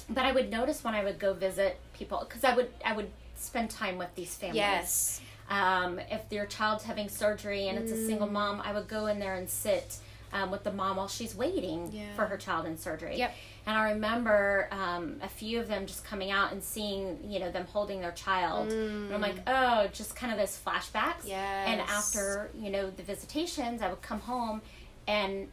but 0.09 0.24
I 0.24 0.33
would 0.33 0.51
notice 0.51 0.85
when 0.85 0.95
I 0.95 1.03
would 1.03 1.18
go 1.18 1.33
visit 1.35 1.79
people 1.99 2.24
because 2.29 2.45
I 2.45 2.55
would 2.55 2.70
I 2.85 2.93
would 2.93 3.11
spend 3.35 3.70
time 3.70 3.99
with 3.99 4.14
these 4.14 4.35
families. 4.37 4.57
Yes. 4.59 5.20
Um, 5.51 5.99
if 6.11 6.29
their 6.29 6.47
child's 6.47 6.85
having 6.85 7.09
surgery 7.09 7.68
and 7.68 7.79
it's 7.79 7.91
a 7.93 7.97
Mm. 7.97 8.07
single 8.07 8.27
mom, 8.29 8.61
I 8.64 8.72
would 8.72 8.89
go 8.89 9.07
in 9.07 9.18
there 9.18 9.35
and 9.37 9.49
sit 9.51 9.97
um, 10.33 10.51
with 10.51 10.64
the 10.64 10.72
mom 10.72 10.97
while 10.97 11.09
she's 11.09 11.35
waiting 11.35 11.91
Yeah. 11.93 12.14
for 12.14 12.27
her 12.27 12.37
child 12.37 12.66
in 12.66 12.77
surgery. 12.77 13.16
Yep. 13.18 13.35
And 13.66 13.77
I 13.77 13.91
remember 13.93 14.68
um, 14.70 15.16
a 15.22 15.29
few 15.29 15.59
of 15.61 15.68
them 15.68 15.87
just 15.87 16.05
coming 16.05 16.31
out 16.31 16.53
and 16.53 16.62
seeing, 16.62 17.18
you 17.29 17.39
know, 17.41 17.51
them 17.51 17.66
holding 17.72 18.01
their 18.01 18.12
child. 18.12 18.70
And 18.72 19.12
I'm 19.14 19.20
like, 19.20 19.37
oh, 19.47 19.89
just 19.93 20.14
kind 20.14 20.33
of 20.33 20.39
those 20.39 20.59
flashbacks. 20.64 21.24
Yes. 21.24 21.68
And 21.68 21.81
Mm. 21.81 21.89
After, 21.89 22.51
you 22.55 22.70
know, 22.70 22.91
the 22.91 23.03
visitations, 23.03 23.83
I 23.83 23.89
would 23.89 24.03
come 24.03 24.20
home 24.20 24.62
and 25.09 25.49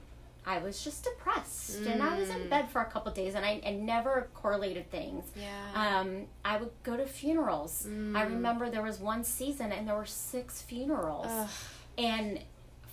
I 0.46 0.58
was 0.60 0.84
just 0.84 1.06
depressed. 1.06 1.78
And 1.86 2.04
I 2.04 2.20
was 2.20 2.30
Mm. 2.30 2.42
in 2.42 2.50
bed 2.50 2.70
for 2.70 2.82
a 2.82 2.86
couple 2.86 3.12
days 3.14 3.34
and 3.36 3.46
I, 3.46 3.62
I 3.66 3.72
never 3.72 4.28
correlated 4.34 4.92
things. 4.92 5.24
Yeah. 5.36 6.00
Um, 6.02 6.26
I 6.44 6.58
would 6.58 6.72
go 6.84 6.98
to 6.98 7.06
funerals. 7.06 7.86
Mm. 7.88 8.16
I 8.18 8.24
remember 8.24 8.70
there 8.70 8.82
was 8.84 9.00
one 9.00 9.24
season 9.24 9.72
and 9.72 9.88
there 9.88 9.96
were 9.96 10.06
six 10.06 10.62
funerals. 10.62 11.28
Ugh. 11.30 11.50
And 11.98 12.40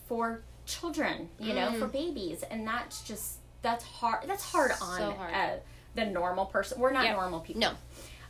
for 0.07 0.43
children, 0.71 1.29
you 1.39 1.53
know, 1.55 1.69
Mm. 1.71 1.79
for 1.79 1.87
babies. 1.87 2.43
And 2.51 2.67
that's 2.67 3.03
just, 3.03 3.39
that's 3.63 3.85
hard. 3.85 4.27
That's 4.27 4.45
hard 4.45 4.73
on 4.81 5.13
hard. 5.17 5.35
Uh, 5.35 5.57
the 5.95 6.07
normal 6.07 6.47
person. 6.47 6.81
We're 6.81 6.93
not 6.93 7.05
Yep. 7.05 7.17
normal 7.17 7.41
people. 7.41 7.61
No. 7.61 7.73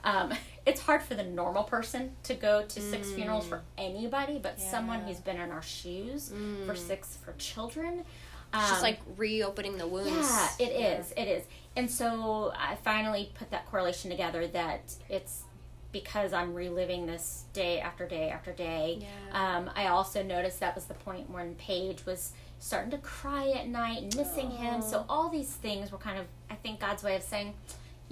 Um, 0.03 0.32
it's 0.66 0.80
hard 0.80 1.03
for 1.03 1.14
the 1.14 1.22
normal 1.24 1.64
person 1.64 2.16
to 2.24 2.34
go 2.34 2.64
to 2.64 2.80
six 2.80 3.11
funerals 3.12 3.47
for 3.47 3.62
anybody, 3.76 4.38
but 4.38 4.59
someone 4.61 5.01
Mm. 5.01 5.07
Who's 5.09 5.20
been 5.20 5.38
in 5.41 5.51
our 5.51 5.62
shoes 5.62 6.28
for 6.30 6.74
Mm. 6.74 6.76
six 6.78 7.16
for 7.24 7.32
children. 7.34 8.05
It's 8.53 8.62
just 8.68 8.76
um, 8.76 8.82
like 8.82 9.01
reopening 9.16 9.78
the 9.78 9.86
wounds. 9.86 10.11
yeah, 10.59 10.66
it 10.66 10.72
Yeah. 10.80 10.99
is. 10.99 11.12
It 11.16 11.28
is. 11.28 11.45
And 11.76 11.88
so 11.88 12.53
I 12.57 12.74
finally 12.76 13.30
put 13.38 13.51
that 13.53 13.66
correlation 13.70 14.11
together 14.11 14.47
that 14.49 14.93
it's 15.09 15.45
because 15.93 16.32
I'm 16.32 16.55
reliving 16.55 17.07
this 17.07 17.45
day 17.53 17.80
after 17.80 18.07
day 18.07 18.30
after 18.30 18.53
day. 18.53 18.99
Yeah. 19.01 19.57
Um, 19.59 19.70
I 19.74 19.86
also 19.88 20.22
noticed 20.22 20.61
that 20.61 20.74
was 20.74 20.84
the 20.84 20.95
point 20.95 21.30
when 21.30 21.55
Paige 21.57 22.07
was 22.07 22.32
starting 22.59 22.91
to 22.91 22.99
cry 22.99 23.51
at 23.51 23.68
night 23.68 24.03
and 24.03 24.16
missing 24.16 24.51
him. 24.51 24.82
So 24.82 25.05
all 25.09 25.28
these 25.28 25.49
things 25.51 25.91
were 25.91 25.99
kind 25.99 26.18
of, 26.18 26.26
I 26.51 26.55
think, 26.55 26.80
God's 26.80 27.03
way 27.03 27.16
of 27.16 27.22
saying, 27.22 27.55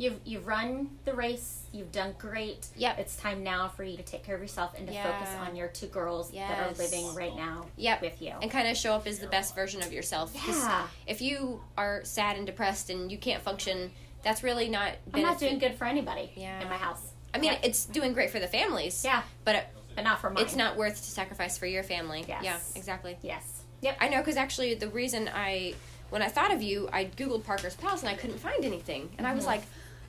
You've, 0.00 0.20
you've 0.24 0.46
run 0.46 0.90
the 1.04 1.12
race. 1.12 1.64
You've 1.72 1.90
done 1.90 2.14
great. 2.18 2.68
Yep. 2.76 3.00
It's 3.00 3.16
time 3.16 3.42
now 3.42 3.66
for 3.66 3.82
you 3.82 3.96
to 3.96 4.02
take 4.04 4.22
care 4.22 4.36
of 4.36 4.40
yourself 4.40 4.74
and 4.78 4.86
to 4.86 4.92
focus 4.94 5.28
on 5.40 5.56
your 5.56 5.66
two 5.66 5.88
girls 5.88 6.30
that 6.30 6.56
are 6.70 6.72
living 6.74 7.12
right 7.16 7.34
now 7.34 7.66
Yep. 7.76 8.02
with 8.02 8.22
you. 8.22 8.32
And 8.40 8.48
kind 8.48 8.68
of 8.68 8.76
show 8.76 8.92
up 8.92 9.08
as 9.08 9.18
the 9.18 9.26
best 9.26 9.56
version 9.56 9.82
of 9.82 9.92
yourself. 9.92 10.32
Yeah. 10.46 10.86
If 11.08 11.20
you 11.20 11.60
are 11.76 12.02
sad 12.04 12.36
and 12.36 12.46
depressed 12.46 12.90
and 12.90 13.10
you 13.10 13.18
can't 13.18 13.42
function, 13.42 13.90
that's 14.22 14.44
really 14.44 14.68
not. 14.68 14.92
I'm 15.12 15.22
not 15.22 15.40
doing 15.40 15.58
good 15.58 15.74
for 15.74 15.84
anybody 15.84 16.30
Yeah. 16.36 16.60
in 16.62 16.68
my 16.68 16.76
house. 16.76 17.10
I 17.38 17.40
mean, 17.40 17.52
Yeah. 17.52 17.58
it's 17.62 17.84
doing 17.84 18.12
great 18.12 18.30
for 18.30 18.40
the 18.40 18.48
families. 18.48 19.04
Yeah. 19.04 19.22
But 19.44 19.54
it, 19.56 19.66
but 19.94 20.04
not 20.04 20.20
for 20.20 20.30
mine. 20.30 20.44
it's 20.44 20.56
not 20.56 20.76
worth 20.76 20.96
to 20.96 21.10
sacrifice 21.10 21.56
for 21.56 21.66
your 21.66 21.82
family. 21.82 22.24
Yes. 22.28 22.42
Yeah, 22.44 22.58
exactly. 22.74 23.16
Yes. 23.22 23.62
Yep. 23.80 23.96
I 24.00 24.08
know 24.08 24.18
because 24.18 24.36
actually 24.36 24.74
the 24.74 24.88
reason 24.88 25.30
I, 25.32 25.74
when 26.10 26.20
I 26.22 26.28
thought 26.28 26.52
of 26.52 26.62
you, 26.62 26.88
I 26.92 27.04
googled 27.04 27.44
Parker's 27.44 27.76
Pals 27.76 28.00
and 28.02 28.08
I 28.08 28.14
couldn't 28.14 28.38
find 28.38 28.64
anything, 28.64 29.10
and 29.18 29.26
I 29.26 29.34
was 29.34 29.44
Mhm. 29.44 29.48
like, 29.48 29.62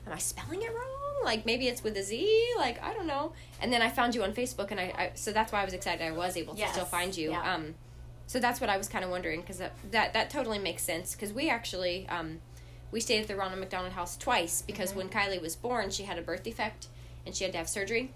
"Am 0.06 0.12
I 0.12 0.18
spelling 0.18 0.62
it 0.62 0.72
wrong? 0.74 1.24
Like 1.24 1.44
maybe 1.46 1.68
it's 1.68 1.82
with 1.84 1.96
a 1.96 2.02
Z? 2.02 2.54
Like 2.56 2.82
I 2.82 2.92
don't 2.94 3.06
know." 3.06 3.32
And 3.60 3.72
then 3.72 3.80
I 3.82 3.90
found 3.90 4.14
you 4.14 4.24
on 4.24 4.32
Facebook, 4.32 4.70
and 4.72 4.80
I, 4.80 4.84
I 4.96 5.10
so 5.14 5.30
that's 5.32 5.52
why 5.52 5.62
I 5.62 5.64
was 5.64 5.74
excited. 5.74 6.04
I 6.04 6.10
was 6.10 6.36
able 6.36 6.54
to 6.54 6.60
Yes. 6.60 6.72
still 6.72 6.84
find 6.86 7.16
you. 7.16 7.30
Yeah. 7.30 7.54
Um, 7.54 7.74
so 8.26 8.40
that's 8.40 8.60
what 8.60 8.70
I 8.70 8.76
was 8.76 8.88
kind 8.88 9.04
of 9.04 9.10
wondering 9.10 9.40
because 9.40 9.58
that, 9.58 9.72
that 9.92 10.12
that 10.14 10.30
totally 10.30 10.58
makes 10.58 10.82
sense 10.82 11.12
because 11.14 11.32
we 11.32 11.48
actually 11.50 12.08
um, 12.08 12.40
we 12.90 12.98
stayed 13.00 13.20
at 13.20 13.28
the 13.28 13.36
Ronald 13.36 13.60
McDonald 13.60 13.92
House 13.92 14.16
twice 14.16 14.62
because 14.62 14.92
Mhm. 14.92 14.96
when 14.96 15.08
Kylie 15.10 15.40
was 15.40 15.54
born, 15.54 15.90
she 15.90 16.04
had 16.04 16.18
a 16.18 16.22
birth 16.22 16.42
defect 16.42 16.86
and 17.26 17.34
she 17.34 17.44
had 17.44 17.52
to 17.52 17.58
have 17.58 17.68
surgery. 17.68 18.12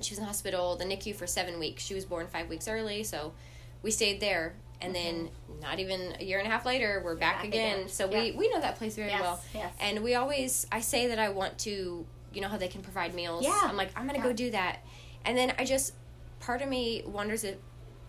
She 0.00 0.12
was 0.12 0.18
in 0.18 0.24
the 0.24 0.28
hospital, 0.28 0.76
the 0.76 0.84
NICU, 0.84 1.14
for 1.14 1.26
seven 1.26 1.58
weeks. 1.58 1.82
She 1.82 1.94
was 1.94 2.04
born 2.04 2.26
five 2.26 2.48
weeks 2.48 2.68
early, 2.68 3.02
so 3.02 3.32
we 3.82 3.90
stayed 3.90 4.20
there. 4.20 4.54
And 4.82 4.94
then, 4.94 5.30
not 5.62 5.78
even 5.80 6.14
a 6.20 6.24
year 6.24 6.38
and 6.38 6.46
a 6.46 6.50
half 6.50 6.66
later, 6.66 7.00
we're 7.02 7.14
back, 7.16 7.36
Back 7.36 7.44
again. 7.46 7.76
again. 7.78 7.88
So 7.88 8.10
Yeah. 8.10 8.20
we 8.24 8.32
we 8.32 8.50
know 8.50 8.60
that 8.60 8.76
place 8.76 8.94
very 8.94 9.08
yes. 9.08 9.20
well. 9.22 9.40
Yes. 9.54 9.72
And 9.80 10.04
we 10.04 10.14
always, 10.16 10.66
I 10.70 10.80
say 10.80 11.06
that 11.06 11.18
I 11.18 11.30
want 11.30 11.56
to, 11.60 12.04
you 12.34 12.40
know, 12.42 12.48
how 12.48 12.58
they 12.58 12.68
can 12.68 12.82
provide 12.82 13.14
meals. 13.14 13.42
Yeah. 13.42 13.58
I'm 13.64 13.76
like, 13.76 13.88
I'm 13.96 14.06
gonna 14.06 14.18
Yeah. 14.18 14.24
go 14.24 14.32
do 14.34 14.50
that. 14.50 14.80
And 15.24 15.36
then 15.36 15.54
I 15.58 15.64
just, 15.64 15.94
part 16.40 16.60
of 16.60 16.68
me 16.68 17.02
wonders 17.06 17.42
if 17.42 17.56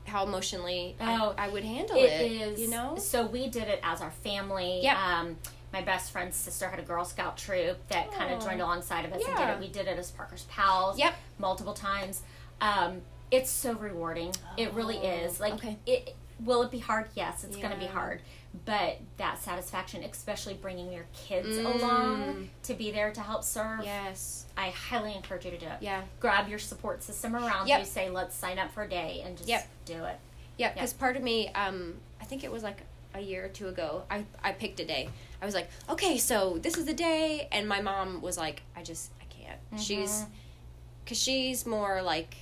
how 0.06 0.26
emotionally 0.26 0.98
Oh, 1.00 1.34
I, 1.38 1.46
I 1.46 1.48
would 1.50 1.64
handle 1.64 1.96
It 1.96 2.04
it. 2.12 2.32
is. 2.34 2.60
you 2.60 2.70
know. 2.70 2.98
So 2.98 3.26
we 3.26 3.48
did 3.48 3.70
it 3.70 3.80
as 3.82 4.02
our 4.02 4.12
family. 4.12 4.82
yeah. 4.84 5.20
Um, 5.22 5.38
my 5.74 5.82
best 5.82 6.12
friend's 6.12 6.36
sister 6.36 6.70
had 6.70 6.80
a 6.80 6.84
Girl 6.84 7.04
Scout 7.06 7.38
troop 7.38 7.78
that 7.90 8.12
kind 8.14 8.34
of 8.34 8.42
joined 8.44 8.62
alongside 8.62 9.06
of 9.06 9.14
us 9.14 9.24
and 9.26 9.38
did 9.38 9.50
it. 9.50 9.60
We 9.60 9.68
did 9.68 9.88
it 9.88 9.98
as 10.00 10.12
Parker's 10.12 10.44
Pals. 10.50 10.98
Yep. 10.98 11.14
Multiple 11.40 11.74
times. 11.74 12.22
Um, 12.62 13.02
it's 13.32 13.50
so 13.50 13.74
rewarding. 13.74 14.34
it 14.56 14.74
really 14.74 14.98
Oh, 15.00 15.10
is. 15.26 15.40
Like 15.40 15.54
okay. 15.56 15.78
it. 15.86 16.16
Will 16.40 16.62
it 16.62 16.70
be 16.72 16.78
hard? 16.80 17.08
Yes, 17.16 17.44
it's 17.44 17.58
going 17.58 17.72
to 17.72 17.78
be 17.80 17.88
hard. 17.88 18.22
But 18.66 19.00
that 19.18 19.42
satisfaction, 19.42 20.04
especially 20.04 20.54
bringing 20.54 20.92
your 20.94 21.06
kids 21.14 21.48
Mm. 21.58 21.76
along 21.76 22.50
to 22.64 22.74
be 22.76 22.92
there 22.92 23.12
to 23.12 23.22
help 23.22 23.44
serve, 23.44 23.84
Yes. 23.84 24.46
I 24.56 24.70
highly 24.70 25.16
encourage 25.16 25.46
you 25.46 25.52
to 25.52 25.58
do 25.58 25.66
it. 25.66 25.78
Yeah. 25.82 26.02
Grab 26.20 26.48
your 26.48 26.60
support 26.60 27.02
system 27.04 27.36
around 27.36 27.68
Yep. 27.68 27.80
you. 27.80 27.86
Say, 27.86 28.10
let's 28.10 28.36
sign 28.36 28.58
up 28.60 28.72
for 28.72 28.84
a 28.84 28.88
day 28.90 29.22
and 29.26 29.36
just 29.36 29.50
Yep. 29.50 29.68
do 29.86 30.04
it. 30.06 30.20
Yeah, 30.58 30.72
because 30.74 30.94
part 30.94 31.18
of 31.18 31.24
me, 31.24 31.50
um, 31.50 31.96
I 32.22 32.26
think 32.26 32.44
it 32.44 32.52
was 32.52 32.64
like 32.64 32.82
a 33.14 33.20
year 33.20 33.46
or 33.46 33.50
two 33.50 33.68
ago, 33.68 34.04
I, 34.10 34.26
I 34.44 34.52
picked 34.54 34.80
a 34.80 34.86
day. 34.86 35.10
I 35.42 35.46
was 35.46 35.54
like, 35.54 35.70
okay, 35.90 36.18
so 36.18 36.58
this 36.62 36.78
is 36.78 36.86
the 36.86 36.94
day. 36.94 37.48
And 37.52 37.68
my 37.68 37.82
mom 37.82 38.22
was 38.22 38.38
like, 38.38 38.64
I 38.76 38.84
just, 38.84 39.12
I 39.22 39.26
can't. 39.26 39.82
She's, 39.82 40.10
Mhm. 40.10 40.28
because 41.04 41.22
she's 41.22 41.66
more 41.66 42.02
like, 42.02 42.36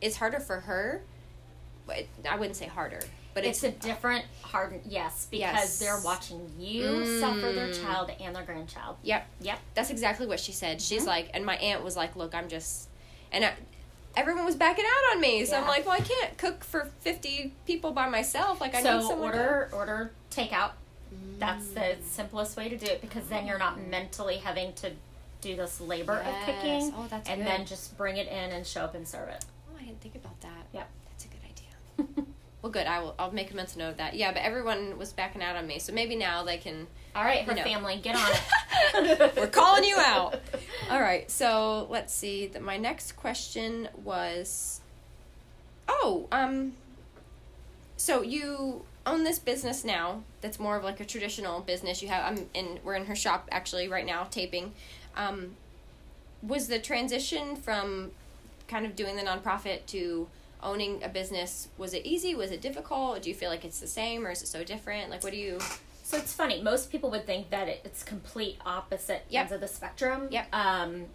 it's 0.00 0.16
harder 0.16 0.40
for 0.40 0.60
her. 0.60 1.02
But 1.86 2.06
I 2.28 2.34
wouldn't 2.36 2.56
say 2.56 2.66
harder, 2.66 3.00
but 3.32 3.44
it's, 3.44 3.62
it's, 3.62 3.76
a 3.76 3.78
different 3.88 4.24
hard 4.42 4.80
yes 4.86 5.28
because 5.30 5.40
Yes. 5.54 5.78
they're 5.78 6.00
watching 6.04 6.50
you 6.58 6.82
Mm. 6.84 7.20
suffer 7.20 7.52
their 7.52 7.72
child 7.72 8.10
and 8.18 8.34
their 8.34 8.42
grandchild. 8.42 8.96
Yep. 9.04 9.24
Yep. 9.42 9.58
That's 9.74 9.90
exactly 9.90 10.26
what 10.26 10.40
she 10.40 10.50
said. 10.50 10.82
She's 10.82 11.04
Mhm. 11.04 11.06
like, 11.06 11.30
and 11.32 11.46
my 11.46 11.56
aunt 11.58 11.84
was 11.84 11.96
like, 11.96 12.16
look, 12.16 12.34
I'm 12.34 12.48
just, 12.48 12.88
and 13.30 13.44
I, 13.44 13.52
everyone 14.16 14.44
was 14.44 14.56
backing 14.56 14.84
out 14.84 15.14
on 15.14 15.20
me. 15.20 15.44
So 15.44 15.56
I'm 15.58 15.68
like, 15.68 15.86
well, 15.86 15.94
I 15.94 16.00
can't 16.00 16.36
cook 16.38 16.64
for 16.64 16.90
50 17.02 17.52
people 17.66 17.92
by 17.92 18.08
myself. 18.08 18.60
Like, 18.60 18.74
I 18.74 18.78
need 18.78 18.82
so 18.84 19.00
someone 19.08 19.30
to- 19.32 19.38
order 19.38 19.70
order 19.72 20.10
takeout. 20.32 20.72
That's 21.38 21.68
the 21.68 21.96
simplest 22.02 22.56
way 22.56 22.68
to 22.68 22.76
do 22.76 22.86
it 22.86 23.00
because 23.00 23.26
then 23.28 23.46
you're 23.46 23.58
not 23.58 23.78
mentally 23.80 24.36
having 24.38 24.72
to 24.74 24.92
do 25.42 25.54
this 25.54 25.80
labor 25.80 26.22
Yes. 26.24 26.48
of 26.48 26.54
cooking 26.54 26.92
Oh, 26.96 27.06
that's 27.10 27.28
and 27.28 27.40
good. 27.42 27.46
then 27.46 27.66
just 27.66 27.96
bring 27.98 28.16
it 28.16 28.26
in 28.28 28.50
and 28.52 28.66
show 28.66 28.80
up 28.82 28.94
and 28.94 29.06
serve 29.06 29.28
it. 29.28 29.44
Oh, 29.70 29.76
I 29.78 29.84
didn't 29.84 30.00
think 30.00 30.14
about 30.14 30.40
that. 30.40 30.66
Yep. 30.72 30.88
That's 31.10 31.24
a 31.24 31.28
good 31.28 31.40
idea. 31.44 32.24
Well, 32.62 32.72
good. 32.72 32.86
I 32.88 32.98
will. 33.00 33.14
I'll 33.16 33.30
make 33.30 33.52
a 33.52 33.54
mental 33.54 33.78
note 33.78 33.90
of 33.90 33.96
that. 33.98 34.14
Yeah, 34.14 34.32
but 34.32 34.42
everyone 34.42 34.98
was 34.98 35.12
backing 35.12 35.40
out 35.40 35.54
on 35.54 35.68
me, 35.68 35.78
so 35.78 35.92
maybe 35.92 36.16
now 36.16 36.42
they 36.42 36.56
can. 36.56 36.88
All 37.14 37.22
right, 37.22 37.44
her 37.44 37.54
know. 37.54 37.62
family, 37.62 37.98
get 38.02 38.16
on 38.16 38.28
it. 39.06 39.36
We're 39.36 39.46
calling 39.46 39.84
you 39.84 39.94
out. 39.98 40.40
All 40.90 41.00
right. 41.00 41.30
So 41.30 41.86
let's 41.90 42.12
see. 42.12 42.48
The, 42.48 42.58
my 42.58 42.76
next 42.76 43.12
question 43.12 43.88
was. 44.02 44.80
Oh, 45.86 46.26
um. 46.32 46.72
So 47.96 48.22
you 48.22 48.84
own 49.06 49.24
this 49.24 49.38
business 49.38 49.84
now. 49.84 50.22
That's 50.40 50.58
more 50.58 50.76
of 50.76 50.84
like 50.84 51.00
a 51.00 51.04
traditional 51.04 51.60
business. 51.60 52.02
You 52.02 52.08
have. 52.08 52.24
I'm 52.38 52.46
in. 52.54 52.80
We're 52.84 52.94
in 52.96 53.06
her 53.06 53.16
shop 53.16 53.48
actually 53.52 53.88
right 53.88 54.04
now 54.04 54.24
taping. 54.24 54.72
Um, 55.16 55.56
was 56.42 56.68
the 56.68 56.78
transition 56.78 57.56
from 57.56 58.10
kind 58.68 58.84
of 58.84 58.94
doing 58.96 59.16
the 59.16 59.22
nonprofit 59.22 59.86
to 59.86 60.28
owning 60.62 61.02
a 61.04 61.08
business 61.08 61.68
was 61.78 61.94
it 61.94 62.04
easy 62.04 62.34
was 62.34 62.50
it 62.50 62.60
difficult 62.60 63.22
do 63.22 63.28
you 63.28 63.34
feel 63.34 63.50
like 63.50 63.64
it's 63.64 63.78
the 63.78 63.86
same 63.86 64.26
or 64.26 64.30
is 64.30 64.42
it 64.42 64.46
so 64.48 64.64
different 64.64 65.10
like 65.10 65.22
what 65.22 65.32
do 65.32 65.38
you 65.38 65.58
So 66.02 66.16
it's 66.16 66.32
funny. 66.32 66.62
Most 66.62 66.90
people 66.90 67.10
would 67.10 67.26
think 67.26 67.50
that 67.50 67.68
it, 67.68 67.80
it's 67.84 68.02
complete 68.02 68.58
opposite 68.64 69.22
Yep. 69.28 69.40
ends 69.40 69.52
of 69.52 69.60
the 69.60 69.68
spectrum. 69.68 70.28
Yep. 70.30 70.54
Um, 70.54 71.06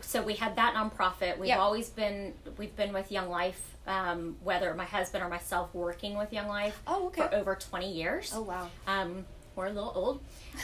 so 0.00 0.20
we 0.22 0.34
had 0.34 0.56
that 0.56 0.74
nonprofit. 0.74 1.38
We've 1.38 1.48
Yep. 1.48 1.58
always 1.58 1.90
been 1.90 2.34
we've 2.58 2.74
been 2.76 2.92
with 2.92 3.10
Young 3.12 3.28
Life. 3.30 3.75
Um, 3.86 4.36
whether 4.42 4.74
my 4.74 4.84
husband 4.84 5.22
or 5.22 5.28
myself 5.28 5.72
working 5.74 6.18
with 6.18 6.32
Young 6.32 6.48
Life 6.48 6.80
oh 6.86 7.10
for 7.10 7.32
over 7.34 7.54
twenty 7.54 7.92
years. 7.92 8.32
Oh, 8.34 8.42
wow 8.42 8.68
Um, 8.86 9.24
we're 9.54 9.66
a 9.66 9.72
little 9.72 9.92
old. 9.94 10.20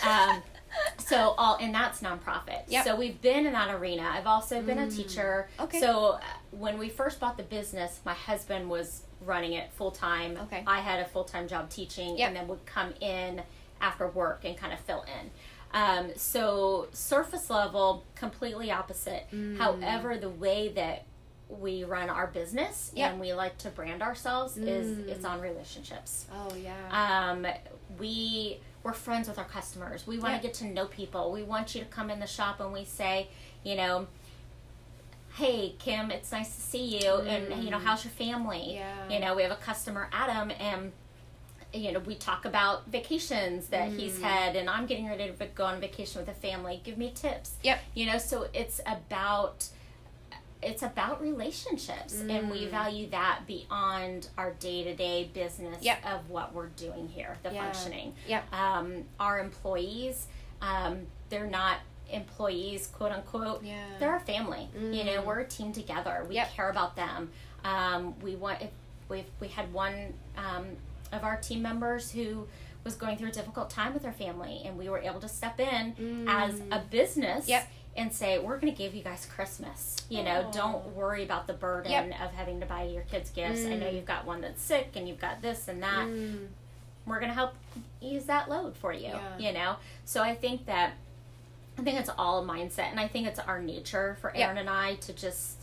Um, 0.06 0.42
So 0.98 1.34
all 1.36 1.58
and 1.60 1.74
that's 1.74 2.00
nonprofit. 2.00 2.62
Yep. 2.68 2.84
So 2.86 2.96
we've 2.96 3.20
been 3.20 3.44
in 3.44 3.52
that 3.52 3.74
arena. 3.74 4.10
I've 4.10 4.26
also 4.26 4.62
been 4.62 4.78
a 4.78 4.90
teacher. 4.90 5.48
Okay. 5.60 5.78
So 5.78 6.12
uh, 6.14 6.20
when 6.50 6.78
we 6.78 6.88
first 6.88 7.20
bought 7.20 7.36
the 7.36 7.42
business, 7.42 8.00
my 8.06 8.14
husband 8.14 8.70
was 8.70 9.02
running 9.20 9.52
it 9.52 9.70
full 9.72 9.90
time. 9.90 10.38
Okay. 10.44 10.64
I 10.66 10.80
had 10.80 11.00
a 11.00 11.04
full 11.04 11.24
time 11.24 11.46
job 11.46 11.68
teaching, 11.68 12.16
Yep. 12.16 12.28
and 12.28 12.36
then 12.36 12.48
would 12.48 12.64
come 12.64 12.94
in 13.00 13.42
after 13.82 14.08
work 14.08 14.44
and 14.46 14.56
kind 14.56 14.72
of 14.72 14.80
fill 14.80 15.02
in. 15.20 15.30
Um, 15.74 16.10
so 16.16 16.88
surface 16.92 17.50
level, 17.50 18.04
completely 18.14 18.70
opposite. 18.70 19.26
Mm. 19.30 19.58
However, 19.58 20.16
the 20.16 20.30
way 20.30 20.68
that 20.74 21.04
we 21.60 21.84
run 21.84 22.08
our 22.08 22.26
business 22.28 22.90
Yep. 22.94 23.10
and 23.12 23.20
we 23.20 23.32
like 23.34 23.58
to 23.58 23.68
brand 23.70 24.02
ourselves 24.02 24.56
is 24.56 24.96
Mm. 24.98 25.08
it's 25.08 25.24
on 25.24 25.40
relationships 25.40 26.26
Oh 26.32 26.54
yeah. 26.54 27.30
um, 27.30 27.46
we 27.98 28.58
we're 28.82 28.92
friends 28.92 29.28
with 29.28 29.38
our 29.38 29.44
customers. 29.44 30.06
We 30.08 30.18
want 30.18 30.34
to 30.34 30.42
get 30.42 30.54
to 30.54 30.64
know 30.64 30.86
people. 30.86 31.30
We 31.30 31.44
want 31.44 31.72
you 31.74 31.80
to 31.82 31.86
come 31.86 32.10
in 32.10 32.18
the 32.18 32.26
shop 32.26 32.58
and 32.58 32.72
we 32.72 32.84
say, 32.84 33.28
you 33.62 33.76
know, 33.76 34.08
hey 35.34 35.74
Kim, 35.78 36.10
it's 36.10 36.32
nice 36.32 36.54
to 36.54 36.60
see 36.60 36.98
you, 36.98 37.14
and 37.20 37.62
you 37.64 37.70
know, 37.70 37.78
how's 37.78 38.04
your 38.04 38.10
family? 38.12 38.58
Mm. 38.58 38.74
Yeah. 38.74 39.08
You 39.08 39.20
know, 39.20 39.34
we 39.34 39.42
have 39.42 39.52
a 39.52 39.56
customer 39.56 40.08
Adam, 40.12 40.50
and 40.58 40.92
you 41.72 41.90
know, 41.92 42.00
we 42.00 42.14
talk 42.16 42.44
about 42.44 42.86
vacations 42.88 43.68
that 43.68 43.88
he's 43.92 44.18
Mm. 44.18 44.22
had, 44.22 44.56
and 44.56 44.68
I'm 44.68 44.84
getting 44.86 45.08
ready 45.08 45.32
to 45.32 45.46
go 45.54 45.64
on 45.64 45.80
vacation 45.80 46.18
with 46.20 46.26
the 46.26 46.34
family. 46.48 46.80
Give 46.84 46.98
me 46.98 47.12
tips. 47.14 47.52
Yep. 47.62 47.80
You 47.94 48.06
know, 48.06 48.18
so 48.18 48.48
it's 48.52 48.80
about 48.84 49.68
it's 50.62 50.82
about 50.82 51.20
relationships 51.20 52.20
and 52.20 52.50
we 52.50 52.66
Mm. 52.66 52.70
value 52.70 53.10
that 53.10 53.40
beyond 53.46 54.28
our 54.38 54.52
day-to-day 54.52 55.30
business 55.34 55.82
Yep. 55.82 56.04
of 56.06 56.30
what 56.30 56.54
we're 56.54 56.68
doing 56.68 57.08
here 57.08 57.36
the 57.42 57.52
Yeah. 57.52 57.64
functioning 57.64 58.14
Yep. 58.28 58.52
um, 58.54 59.04
our 59.18 59.40
employees 59.40 60.26
um, 60.60 61.06
they're 61.30 61.46
not 61.46 61.78
employees 62.10 62.86
quote 62.88 63.10
unquote 63.12 63.62
Yeah. 63.64 63.84
they're 63.98 64.12
our 64.12 64.20
family 64.20 64.68
you 64.74 65.02
know 65.04 65.22
Mm. 65.22 65.24
we're 65.24 65.40
a 65.40 65.46
team 65.48 65.72
together 65.72 66.24
we 66.28 66.36
Yep. 66.36 66.52
care 66.52 66.70
about 66.70 66.94
them 66.96 67.30
um, 67.64 68.18
we 68.20 68.36
want 68.36 68.60
if 68.62 68.70
we've 69.08 69.30
we 69.40 69.48
had 69.48 69.72
one 69.72 70.14
um, 70.36 70.76
of 71.12 71.24
our 71.24 71.36
team 71.36 71.62
members 71.62 72.10
who 72.12 72.46
was 72.84 72.94
going 72.96 73.16
through 73.16 73.28
a 73.28 73.32
difficult 73.32 73.70
time 73.70 73.94
with 73.94 74.04
her 74.04 74.12
family 74.12 74.62
and 74.64 74.76
we 74.76 74.88
were 74.88 74.98
able 74.98 75.20
to 75.20 75.28
step 75.28 75.58
in 75.60 76.26
as 76.28 76.60
a 76.70 76.78
business 76.78 77.46
Mm. 77.46 77.48
Yep. 77.48 77.68
And 77.96 78.12
say 78.12 78.38
we're 78.38 78.58
going 78.58 78.72
to 78.72 78.76
give 78.78 78.94
you 78.94 79.02
guys 79.02 79.26
christmas 79.26 79.96
you 80.08 80.22
know 80.22 80.48
don't 80.52 80.86
worry 80.96 81.22
about 81.24 81.46
the 81.46 81.52
burden 81.52 81.90
Yep. 81.92 82.06
of 82.22 82.30
having 82.32 82.60
to 82.60 82.66
buy 82.66 82.84
your 82.84 83.02
kids 83.02 83.30
gifts 83.30 83.64
i 83.66 83.74
know 83.76 83.86
Mm. 83.86 83.94
you've 83.96 84.06
got 84.06 84.24
one 84.26 84.40
that's 84.40 84.62
sick 84.62 84.90
and 84.94 85.06
you've 85.08 85.20
got 85.20 85.42
this 85.42 85.68
and 85.68 85.82
that 85.82 86.06
Mm. 86.06 86.46
we're 87.06 87.18
going 87.20 87.28
to 87.30 87.34
help 87.34 87.52
ease 88.00 88.24
that 88.26 88.48
load 88.48 88.76
for 88.76 88.92
you 88.92 89.08
Yeah. 89.08 89.38
you 89.38 89.52
know 89.52 89.76
so 90.06 90.22
i 90.22 90.34
think 90.34 90.64
that 90.66 90.92
i 91.78 91.82
think 91.82 91.98
it's 92.00 92.10
all 92.16 92.42
a 92.42 92.46
mindset 92.46 92.90
and 92.90 92.98
i 93.00 93.08
think 93.08 93.26
it's 93.26 93.38
our 93.38 93.60
nature 93.60 94.16
for 94.20 94.34
aaron 94.34 94.56
and 94.58 94.70
i 94.70 94.94
to 94.96 95.12
just 95.12 95.58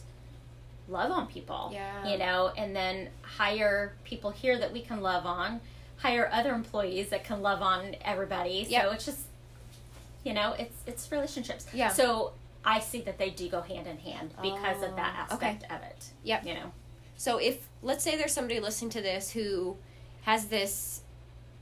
love 0.88 1.12
on 1.12 1.28
people 1.28 1.70
Yeah. 1.74 2.08
you 2.12 2.18
know 2.18 2.52
and 2.58 2.76
then 2.76 3.10
hire 3.22 3.94
people 4.04 4.30
here 4.32 4.58
that 4.60 4.72
we 4.74 4.82
can 4.82 5.02
love 5.02 5.26
on 5.26 5.62
hire 5.98 6.30
other 6.32 6.54
employees 6.54 7.10
that 7.10 7.24
can 7.24 7.42
love 7.42 7.62
on 7.62 7.96
everybody 8.02 8.66
Yep. 8.70 8.84
so 8.84 8.92
it's 8.92 9.06
just 9.06 9.20
you 10.24 10.34
know 10.34 10.54
it's 10.60 10.76
it's 10.86 11.12
relationships 11.12 11.66
Yeah. 11.74 11.90
so 11.90 12.34
i 12.66 12.80
see 12.80 13.02
that 13.02 13.18
they 13.18 13.30
do 13.30 13.48
go 13.50 13.62
hand 13.62 13.88
in 13.88 13.98
hand 13.98 14.34
because 14.42 14.84
of 14.84 14.96
that 14.98 15.28
Oh, 15.32 15.36
okay. 15.36 15.48
aspect 15.48 15.72
of 15.72 15.82
it 15.84 16.06
Yep. 16.24 16.46
you 16.46 16.54
know 16.56 16.72
So 17.18 17.38
if 17.38 17.68
let's 17.82 18.04
say 18.04 18.16
there's 18.18 18.34
somebody 18.34 18.60
listening 18.60 18.92
to 18.92 19.02
this 19.02 19.32
who 19.32 19.78
has 20.24 20.46
this 20.48 21.02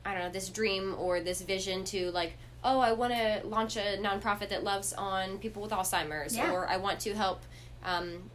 I 0.05 0.14
don't 0.14 0.24
know, 0.24 0.30
this 0.32 0.47
dream 0.49 0.95
or 0.97 1.20
this 1.20 1.41
vision 1.41 1.84
to 1.86 2.12
like, 2.12 2.34
oh, 2.64 2.80
I 2.80 2.93
want 2.93 3.12
to 3.12 3.41
launch 3.45 3.76
a 3.76 3.97
nonprofit 3.99 4.47
that 4.49 4.64
loves 4.64 4.93
on 4.93 5.38
people 5.39 5.62
with 5.62 5.72
Alzheimer's 5.72 6.34
Yeah. 6.38 6.51
or 6.53 6.66
I 6.68 6.78
want 6.78 7.01
to 7.01 7.14
help 7.14 7.41
um, 7.84 8.30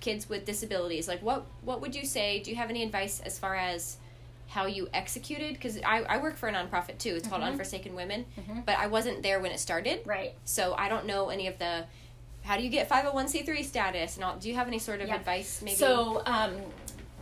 kids 0.00 0.28
with 0.28 0.44
disabilities. 0.44 1.06
Like 1.08 1.22
what 1.22 1.46
what 1.62 1.80
would 1.80 1.94
you 1.94 2.04
say? 2.04 2.40
Do 2.40 2.50
you 2.50 2.56
have 2.56 2.70
any 2.70 2.82
advice 2.82 3.20
as 3.20 3.38
far 3.38 3.54
as 3.54 3.98
how 4.48 4.66
you 4.66 4.88
executed 4.94 5.54
because 5.54 5.78
I, 5.84 6.02
I 6.02 6.18
work 6.18 6.36
for 6.36 6.48
a 6.48 6.52
nonprofit 6.52 6.98
too 6.98 7.14
it's 7.16 7.26
called 7.28 7.42
Mhm. 7.42 7.48
unforsaken 7.52 7.94
women 7.94 8.24
Mhm. 8.38 8.64
but 8.64 8.78
i 8.78 8.86
wasn't 8.86 9.22
there 9.22 9.40
when 9.40 9.50
it 9.52 9.58
started 9.60 10.00
right 10.06 10.34
so 10.44 10.74
i 10.78 10.88
don't 10.88 11.04
know 11.06 11.28
any 11.30 11.46
of 11.48 11.58
the 11.58 11.84
how 12.44 12.56
do 12.56 12.62
you 12.62 12.70
get 12.70 12.88
501c3 12.88 13.64
status 13.64 14.14
and 14.16 14.24
all 14.24 14.36
do 14.36 14.48
you 14.48 14.54
have 14.54 14.68
any 14.68 14.78
sort 14.78 15.00
of 15.00 15.08
Yeah. 15.08 15.16
advice 15.16 15.60
maybe 15.62 15.76
So 15.76 16.22
um, 16.26 16.56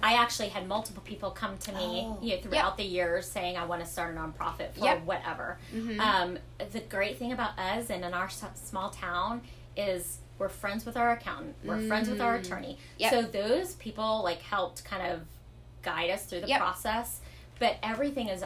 I 0.02 0.14
actually 0.16 0.48
had 0.50 0.68
multiple 0.68 1.02
people 1.06 1.30
come 1.30 1.56
to 1.56 1.72
me 1.72 2.02
Oh. 2.06 2.18
you 2.20 2.36
know, 2.36 2.42
throughout 2.42 2.76
the 2.76 2.84
years 2.84 3.26
saying 3.26 3.56
I 3.56 3.64
want 3.64 3.82
to 3.82 3.88
start 3.90 4.14
a 4.14 4.18
nonprofit 4.18 4.74
for 4.74 4.84
Yep. 4.84 5.04
whatever. 5.04 5.56
Mhm. 5.74 5.98
Um, 5.98 6.38
the 6.72 6.80
great 6.80 7.18
thing 7.18 7.32
about 7.32 7.58
us 7.58 7.88
and 7.88 8.04
in 8.04 8.12
our 8.12 8.28
small 8.28 8.90
town 8.90 9.40
is 9.78 10.18
we're 10.38 10.50
friends 10.50 10.84
with 10.84 10.98
our 10.98 11.12
accountant, 11.12 11.54
we're 11.64 11.86
friends 11.88 12.10
with 12.10 12.20
our 12.20 12.36
Mm. 12.36 12.40
attorney. 12.44 12.78
Yep. 12.98 13.10
So 13.12 13.22
those 13.22 13.76
people 13.76 14.22
like 14.22 14.42
helped 14.42 14.84
kind 14.84 15.10
of 15.10 15.20
guide 15.84 16.10
us 16.10 16.24
through 16.24 16.40
the 16.40 16.48
Yep. 16.48 16.60
process. 16.60 17.20
But 17.60 17.76
everything 17.82 18.28
is 18.28 18.42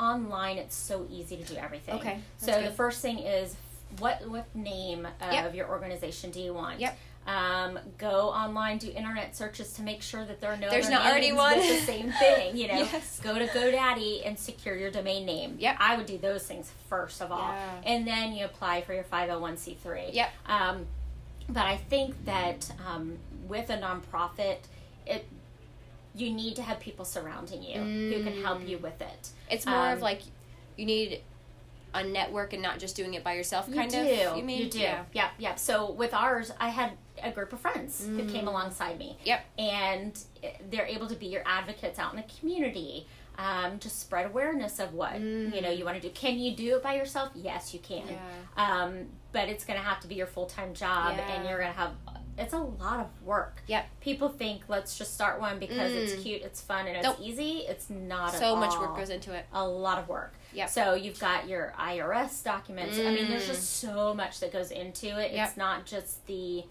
online. 0.00 0.56
It's 0.58 0.74
so 0.76 1.06
easy 1.10 1.36
to 1.36 1.44
do 1.44 1.56
everything. 1.56 1.96
Okay, 1.96 2.20
So 2.38 2.46
that's 2.52 2.64
the 2.68 2.70
first 2.72 3.00
thing 3.02 3.18
is 3.18 3.54
what 3.98 4.26
what 4.28 4.54
name 4.54 5.06
of 5.20 5.32
Yep. 5.32 5.54
your 5.54 5.68
organization 5.68 6.30
do 6.30 6.40
you 6.40 6.54
want? 6.54 6.80
Yep. 6.80 6.96
Um, 7.26 7.78
go 7.98 8.28
online, 8.30 8.78
do 8.78 8.88
internet 8.90 9.36
searches 9.36 9.72
to 9.74 9.82
make 9.82 10.00
sure 10.00 10.24
that 10.24 10.40
there 10.40 10.52
are 10.52 10.56
no 10.56 10.70
There's 10.70 10.88
not 10.88 11.04
already 11.06 11.32
one. 11.32 11.58
with 11.58 11.68
the 11.68 11.84
same 11.84 12.12
thing. 12.12 12.56
You 12.56 12.68
know, 12.72 12.78
Yes. 12.78 13.18
go 13.20 13.36
to 13.36 13.46
GoDaddy 13.48 14.24
and 14.26 14.38
secure 14.38 14.76
your 14.76 14.90
domain 14.92 15.26
name. 15.26 15.56
Yep. 15.58 15.76
I 15.80 15.96
would 15.96 16.06
do 16.06 16.18
those 16.18 16.46
things 16.46 16.70
first 16.88 17.20
of 17.20 17.32
all, 17.32 17.40
Yeah. 17.52 17.80
and 17.84 18.06
then 18.06 18.32
you 18.32 18.44
apply 18.44 18.82
for 18.82 18.94
your 18.94 19.04
five 19.04 19.28
hundred 19.28 19.40
one 19.42 19.56
c 19.56 19.74
three. 19.82 20.10
Yep. 20.12 20.30
Um, 20.46 20.86
but 21.48 21.66
I 21.66 21.76
think 21.76 22.24
that 22.24 22.70
um, 22.88 23.18
with 23.48 23.70
a 23.70 23.76
nonprofit, 23.76 24.58
it 25.04 25.26
you 26.16 26.32
need 26.32 26.56
to 26.56 26.62
have 26.62 26.80
people 26.80 27.04
surrounding 27.04 27.62
you 27.62 27.80
who 27.80 28.24
can 28.24 28.42
help 28.42 28.66
you 28.66 28.78
with 28.78 29.00
it. 29.00 29.28
It's 29.50 29.66
more 29.66 29.88
Um, 29.88 29.92
of 29.94 30.02
like 30.02 30.22
you 30.76 30.86
need 30.86 31.22
a 31.94 32.02
network 32.04 32.52
and 32.52 32.62
not 32.62 32.78
just 32.78 32.94
doing 32.96 33.14
it 33.14 33.24
by 33.24 33.34
yourself. 33.34 33.72
Kind 33.72 33.92
you 33.92 34.00
of. 34.00 34.06
do. 34.34 34.38
You 34.38 34.44
mean? 34.44 34.62
You 34.64 34.70
do. 34.70 34.78
Yeah. 34.80 35.04
Yep. 35.12 35.30
Yep. 35.38 35.58
So 35.58 35.90
with 35.92 36.12
ours, 36.12 36.52
I 36.60 36.68
had 36.68 36.92
a 37.22 37.30
group 37.30 37.52
of 37.52 37.60
friends 37.60 38.06
who 38.06 38.24
came 38.28 38.46
alongside 38.48 38.98
me. 38.98 39.16
Yep. 39.24 39.44
And 39.58 40.18
they're 40.70 40.86
able 40.86 41.06
to 41.06 41.14
be 41.14 41.26
your 41.26 41.42
advocates 41.46 41.98
out 41.98 42.12
in 42.12 42.18
the 42.18 42.26
community. 42.38 43.06
Um, 43.38 43.78
just 43.78 44.00
spread 44.00 44.24
awareness 44.26 44.78
of 44.78 44.94
what 44.94 45.20
you 45.20 45.60
know 45.60 45.70
you 45.70 45.84
want 45.84 46.00
to 46.00 46.06
do. 46.06 46.12
Can 46.14 46.38
you 46.38 46.56
do 46.56 46.76
it 46.76 46.82
by 46.82 46.96
yourself? 46.96 47.30
Yes, 47.34 47.72
you 47.74 47.80
can. 47.80 48.02
Yeah. 48.08 48.18
Um, 48.56 49.06
but 49.32 49.48
it's 49.50 49.64
going 49.64 49.78
to 49.78 49.84
have 49.84 50.00
to 50.00 50.08
be 50.08 50.14
your 50.14 50.26
full 50.26 50.46
time 50.46 50.72
job, 50.74 51.18
and 51.18 51.46
you're 51.46 51.58
going 51.58 51.70
to 51.72 51.78
have. 51.78 51.92
It's 52.38 52.52
a 52.52 52.58
lot 52.58 53.00
of 53.00 53.22
work. 53.22 53.62
Yep. 53.66 53.86
People 54.00 54.28
think 54.28 54.62
let's 54.68 54.98
just 54.98 55.14
start 55.14 55.40
one 55.40 55.58
because 55.58 55.92
Mm. 55.92 55.96
it's 56.04 56.22
cute, 56.22 56.42
it's 56.42 56.60
fun, 56.60 56.86
and 56.86 56.96
it's 56.96 57.04
Nope. 57.04 57.16
easy. 57.20 57.60
It's 57.60 57.88
not 57.88 58.34
So 58.34 58.54
much 58.56 58.70
all 58.72 58.80
work 58.88 58.96
goes 58.96 59.10
into 59.10 59.32
it. 59.32 59.46
a 59.52 59.66
lot 59.66 59.98
of 59.98 60.08
work. 60.08 60.34
Yep. 60.52 60.68
So 60.68 60.94
you've 60.94 61.18
got 61.18 61.48
your 61.48 61.72
IRS 61.78 62.42
documents. 62.42 62.98
I 62.98 63.04
mean, 63.10 63.28
there's 63.28 63.44
Mm. 63.44 63.48
just 63.48 63.76
so 63.80 64.12
much 64.14 64.40
that 64.40 64.52
goes 64.52 64.70
into 64.70 65.18
it. 65.18 65.32
Yep. 65.32 65.48
It's 65.48 65.56
not 65.56 65.86
just 65.86 66.26
the. 66.26 66.64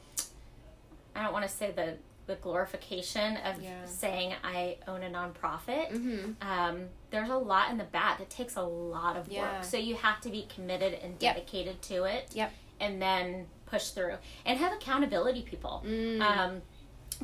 I 1.16 1.24
don't 1.24 1.34
want 1.34 1.46
to 1.48 1.52
say 1.52 1.72
the 1.72 1.98
the 2.28 2.36
glorification 2.38 3.38
of 3.38 3.62
Yeah. 3.62 3.86
saying 3.86 4.34
I 4.44 4.78
own 4.88 5.04
a 5.04 5.10
nonprofit. 5.12 5.92
Mm-hmm. 5.92 6.32
Um, 6.42 6.90
there's 7.12 7.30
a 7.30 7.38
lot 7.38 7.70
in 7.70 7.78
the 7.78 7.84
back. 7.84 8.20
It 8.20 8.32
takes 8.32 8.56
a 8.56 8.64
lot 8.64 9.16
of 9.16 9.28
Yeah. 9.32 9.58
work. 9.58 9.64
So 9.64 9.78
you 9.78 9.96
have 9.98 10.22
to 10.22 10.30
be 10.32 10.48
committed 10.48 10.96
and 10.96 11.22
Yep. 11.22 11.36
dedicated 11.36 11.84
to 11.84 12.06
it. 12.06 12.30
Yep. 12.34 12.52
And 12.80 13.00
then 13.00 13.48
push 13.76 13.90
through 13.90 14.16
and 14.46 14.58
have 14.60 14.74
accountability 14.74 15.42
people. 15.42 15.84
Mm. 15.86 16.22
Um, 16.22 16.62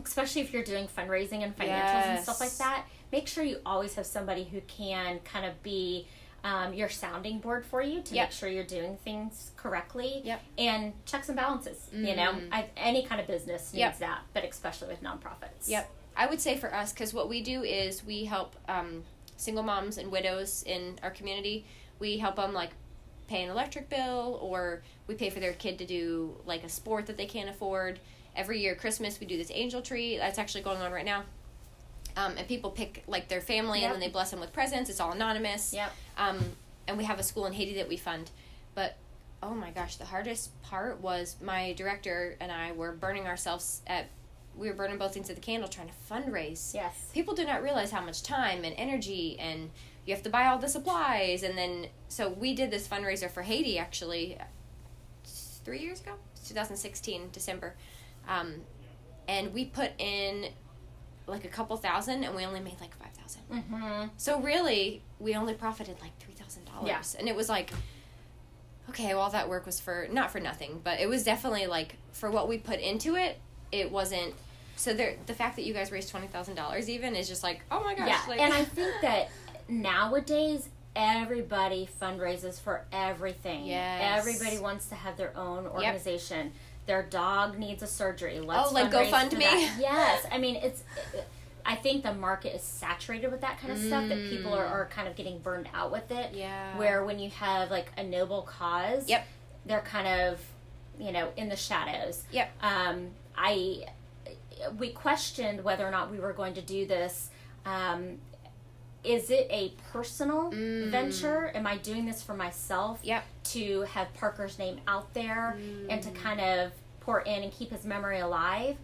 especially 0.04 0.42
if 0.42 0.54
you're 0.54 0.64
doing 0.64 0.88
fundraising 0.88 1.44
and 1.44 1.56
financials 1.58 2.06
and 2.06 2.24
stuff 2.24 2.40
like 2.40 2.56
that, 2.58 2.86
make 3.12 3.28
sure 3.28 3.44
you 3.44 3.58
always 3.66 3.96
have 3.96 4.06
somebody 4.06 4.44
who 4.46 4.62
can 4.62 5.20
kind 5.20 5.46
of 5.46 5.62
be 5.64 6.08
um, 6.44 6.74
your 6.74 6.90
sounding 6.90 7.38
board 7.40 7.64
for 7.66 7.82
you 7.84 8.02
to 8.02 8.16
Yep. 8.16 8.30
make 8.30 8.32
sure 8.32 8.50
you're 8.50 8.64
doing 8.64 8.98
things 9.04 9.52
correctly 9.58 10.22
Yep. 10.26 10.42
and 10.58 10.94
checks 11.06 11.30
and 11.30 11.36
balances. 11.38 11.88
You 11.94 12.16
know, 12.16 12.32
Mm. 12.34 12.48
I, 12.52 12.66
any 12.78 13.04
kind 13.04 13.22
of 13.22 13.28
business 13.28 13.74
needs 13.74 13.80
Yep. 13.80 14.00
that, 14.00 14.22
but 14.34 14.44
especially 14.44 14.88
with 14.88 15.04
nonprofits. 15.04 15.68
Yep. 15.68 15.90
I 16.18 16.26
would 16.26 16.42
say 16.42 16.58
for 16.58 16.74
us, 16.74 16.92
because 16.94 17.14
what 17.14 17.30
we 17.30 17.42
do 17.44 17.64
is 17.64 18.04
we 18.04 18.26
help 18.26 18.56
um, 18.68 19.04
single 19.38 19.64
moms 19.64 19.98
and 20.00 20.12
widows 20.12 20.64
in 20.64 20.98
our 21.04 21.12
community. 21.12 21.66
We 22.00 22.18
help 22.18 22.38
them 22.38 22.54
like 22.54 22.72
pay 23.32 23.44
an 23.44 23.50
electric 23.50 23.90
bill, 23.90 24.38
or 24.42 24.82
we 25.08 25.16
pay 25.16 25.30
for 25.30 25.40
their 25.40 25.54
kid 25.54 25.80
to 25.80 25.86
do 25.86 26.36
like 26.46 26.64
a 26.66 26.70
sport 26.70 27.06
that 27.08 27.16
they 27.18 27.26
can't 27.26 27.50
afford. 27.50 28.00
Every 28.36 28.60
year, 28.60 28.76
Christmas, 28.76 29.20
we 29.20 29.26
do 29.26 29.38
this 29.38 29.52
angel 29.54 29.82
tree. 29.82 30.18
That's 30.18 30.38
actually 30.38 30.64
going 30.64 30.82
on 30.82 30.92
right 30.92 31.06
now. 31.06 31.24
Um, 32.18 32.34
and 32.38 32.46
people 32.48 32.72
pick 32.72 33.04
like 33.08 33.30
their 33.30 33.40
family, 33.42 33.82
Yep. 33.82 33.86
and 33.86 33.94
then 33.94 34.00
they 34.08 34.12
bless 34.12 34.32
them 34.32 34.42
with 34.42 34.52
presents. 34.52 34.90
It's 34.90 35.00
all 35.00 35.14
anonymous. 35.14 35.74
Yep. 35.74 35.92
Um, 36.18 36.40
and 36.88 36.98
we 36.98 37.06
have 37.06 37.20
a 37.20 37.24
school 37.24 37.46
in 37.46 37.54
Haiti 37.54 37.76
that 37.76 37.88
we 37.88 37.96
fund. 37.96 38.30
But 38.76 38.98
oh 39.42 39.56
my 39.56 39.72
gosh, 39.72 39.96
the 39.96 40.06
hardest 40.06 40.62
part 40.62 41.00
was 41.00 41.38
my 41.42 41.72
director 41.74 42.36
and 42.42 42.52
I 42.52 42.74
were 42.74 42.92
burning 42.92 43.28
ourselves 43.28 43.82
at. 43.88 44.08
We 44.58 44.68
were 44.68 44.74
burning 44.76 44.98
both 44.98 45.16
ends 45.16 45.30
of 45.30 45.38
the 45.38 45.42
candle 45.42 45.70
trying 45.70 45.88
to 45.88 45.94
fundraise. 46.14 46.74
Yes. 46.74 47.10
People 47.14 47.34
do 47.34 47.46
not 47.46 47.64
realize 47.64 47.92
how 47.92 48.02
much 48.02 48.22
time 48.24 48.66
and 48.66 48.76
energy 48.78 49.40
and 49.40 49.70
you 50.06 50.14
have 50.14 50.24
to 50.24 50.30
buy 50.30 50.48
all 50.48 50.58
the 50.58 50.68
supplies 50.70 51.44
and 51.44 51.58
then 51.58 51.88
so 52.10 52.30
we 52.30 52.54
did 52.56 52.72
this 52.72 52.88
fundraiser 52.88 53.30
for 53.30 53.42
Haiti 53.44 53.78
actually 53.78 54.38
three 55.64 55.80
years 55.80 56.02
ago, 56.02 56.14
2016 56.48 57.30
December, 57.32 57.76
um, 58.28 58.56
and 59.28 59.54
we 59.54 59.66
put 59.66 59.92
in 60.00 60.48
like 61.28 61.46
a 61.46 61.48
couple 61.48 61.78
thousand, 61.78 62.24
and 62.24 62.36
we 62.36 62.44
only 62.46 62.60
made 62.60 62.80
like 62.82 62.94
five 62.98 63.12
thousand. 63.14 63.42
Mm-hmm. 63.52 64.08
So 64.18 64.42
really, 64.42 65.02
we 65.20 65.36
only 65.36 65.54
profited 65.54 66.02
like 66.02 66.18
three 66.20 66.34
thousand 66.34 66.64
Yeah. 66.84 66.94
dollars, 66.94 67.16
and 67.18 67.30
it 67.30 67.36
was 67.36 67.48
like, 67.48 67.72
okay, 68.90 69.14
well, 69.14 69.30
that 69.30 69.48
work 69.48 69.66
was 69.66 69.80
for 69.80 70.08
not 70.12 70.32
for 70.32 70.40
nothing, 70.40 70.82
but 70.84 71.00
it 71.00 71.08
was 71.08 71.24
definitely 71.24 71.68
like 71.68 71.96
for 72.12 72.30
what 72.32 72.48
we 72.50 72.58
put 72.58 72.80
into 72.80 73.16
it, 73.16 73.40
it 73.72 73.92
wasn't. 73.92 74.34
So 74.76 74.94
there, 74.94 75.16
the 75.28 75.34
fact 75.34 75.56
that 75.58 75.64
you 75.64 75.74
guys 75.74 75.92
raised 75.92 76.10
twenty 76.10 76.28
thousand 76.28 76.56
dollars 76.56 76.90
even 76.90 77.16
is 77.16 77.30
just 77.30 77.44
like, 77.44 77.62
oh 77.72 77.84
my 77.84 77.94
gosh, 77.94 78.08
Yeah, 78.10 78.22
like, 78.28 78.40
and 78.42 78.52
I 78.52 78.66
think 78.66 78.92
that 79.04 79.30
nowadays 79.72 80.70
everybody 80.96 81.88
fundraises 82.02 82.60
for 82.60 82.84
everything. 82.92 83.66
Yes. 83.66 84.20
everybody 84.20 84.60
wants 84.60 84.88
to 84.88 84.96
have 84.96 85.18
their 85.18 85.36
own 85.38 85.66
organization. 85.66 86.52
Their 86.86 87.04
dog 87.04 87.58
needs 87.58 87.82
a 87.82 87.88
surgery. 87.88 88.40
Let's 88.40 88.70
Oh, 88.72 88.74
like 88.74 88.92
GoFundMe? 88.92 89.40
Yes, 89.80 90.26
I 90.32 90.38
mean 90.38 90.58
it's. 90.58 90.84
I 91.64 91.76
think 91.76 92.04
the 92.04 92.14
market 92.14 92.56
is 92.56 92.64
saturated 92.64 93.32
with 93.32 93.42
that 93.42 93.60
kind 93.60 93.72
of 93.72 93.78
stuff 93.80 94.10
that 94.10 94.18
people 94.30 94.52
are, 94.54 94.66
are 94.66 94.88
kind 94.88 95.08
of 95.08 95.16
getting 95.16 95.38
burned 95.40 95.70
out 95.76 95.92
with 95.92 96.10
it. 96.12 96.32
Yeah. 96.34 96.76
Where 96.76 97.06
when 97.06 97.20
you 97.20 97.30
have 97.30 97.70
like 97.70 97.92
a 97.98 98.04
noble 98.04 98.42
cause, 98.42 99.08
Yep. 99.08 99.28
they're 99.68 99.82
kind 99.82 100.08
of, 100.08 100.42
you 101.00 101.12
know, 101.12 101.30
in 101.38 101.50
the 101.50 101.56
shadows. 101.56 102.24
Yep. 102.32 102.50
Um, 102.64 103.10
I 103.38 103.86
we 104.80 104.90
questioned 104.90 105.64
whether 105.64 105.88
or 105.88 105.92
not 105.92 106.12
we 106.12 106.20
were 106.20 106.34
going 106.34 106.56
to 106.56 106.62
do 106.62 106.86
this. 106.88 107.30
Um, 107.66 108.18
is 109.04 109.30
it 109.32 109.48
a 109.50 109.74
personal 109.92 110.50
venture? 110.52 111.52
Am 111.56 111.66
I 111.66 111.78
doing 111.78 112.06
this 112.06 112.22
for 112.22 112.34
myself? 112.34 113.02
Mm. 113.02 113.06
Yep. 113.08 113.24
To 113.44 113.82
have 113.82 114.14
Parker's 114.14 114.60
name 114.60 114.80
out 114.88 115.14
there 115.14 115.58
and 115.90 116.02
to 116.04 116.12
kind 116.12 116.40
of 116.40 116.72
pour 117.00 117.22
in 117.22 117.44
and 117.44 117.52
keep 117.52 117.72
his 117.72 117.84
memory 117.84 118.20
alive, 118.20 118.78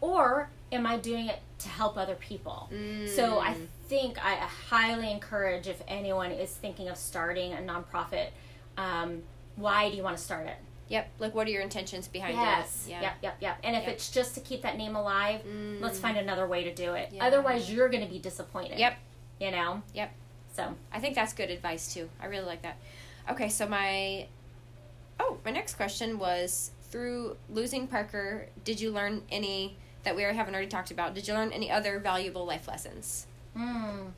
or 0.00 0.48
am 0.72 0.86
I 0.86 0.96
doing 0.96 1.26
it 1.26 1.40
to 1.58 1.68
help 1.68 1.98
other 1.98 2.14
people? 2.14 2.68
So 3.14 3.38
I 3.38 3.52
Mm. 3.54 3.66
think 3.88 4.24
I 4.24 4.36
highly 4.36 5.10
encourage 5.10 5.66
if 5.68 5.82
anyone 5.86 6.30
is 6.30 6.50
thinking 6.52 6.88
of 6.88 6.96
starting 6.96 7.52
a 7.52 7.58
nonprofit. 7.58 8.28
Um, 8.78 9.22
why 9.56 9.90
do 9.90 9.96
you 9.96 10.02
want 10.02 10.16
to 10.16 10.22
start 10.22 10.46
it? 10.46 10.56
Yep. 10.88 11.08
Like, 11.18 11.34
what 11.34 11.46
are 11.46 11.50
your 11.50 11.60
intentions 11.62 12.08
behind 12.08 12.34
Yes. 12.36 12.86
it? 12.86 12.92
Yeah. 12.92 13.00
Yep. 13.02 13.12
Yep. 13.22 13.36
Yep. 13.40 13.58
And 13.62 13.76
if 13.76 13.82
Yep. 13.84 13.92
it's 13.92 14.10
just 14.10 14.34
to 14.36 14.40
keep 14.40 14.62
that 14.62 14.78
name 14.78 14.96
alive, 14.96 15.42
let's 15.80 15.98
find 15.98 16.16
another 16.16 16.46
way 16.46 16.64
to 16.64 16.74
do 16.74 16.94
it. 16.94 17.10
Yeah. 17.12 17.26
Otherwise, 17.26 17.70
you're 17.70 17.88
going 17.90 18.02
to 18.04 18.10
be 18.10 18.18
disappointed. 18.18 18.78
Yep. 18.78 18.96
You 19.40 19.50
know. 19.50 19.82
Yep. 19.94 20.12
So 20.54 20.74
I 20.92 21.00
think 21.00 21.14
that's 21.14 21.32
good 21.32 21.50
advice 21.50 21.92
too. 21.94 22.08
I 22.20 22.26
really 22.26 22.46
like 22.46 22.62
that. 22.62 22.76
Okay, 23.30 23.48
so 23.48 23.66
my 23.66 24.26
oh, 25.18 25.38
my 25.44 25.50
next 25.50 25.74
question 25.74 26.18
was 26.18 26.70
through 26.90 27.36
losing 27.48 27.86
Parker, 27.86 28.48
did 28.64 28.80
you 28.80 28.90
learn 28.90 29.22
any 29.30 29.76
that 30.02 30.16
we 30.16 30.22
haven't 30.22 30.54
already 30.54 30.68
talked 30.68 30.90
about? 30.90 31.14
Did 31.14 31.28
you 31.28 31.34
learn 31.34 31.52
any 31.52 31.70
other 31.70 31.98
valuable 31.98 32.44
life 32.46 32.66
lessons? 32.68 33.26
mm, 33.56 34.10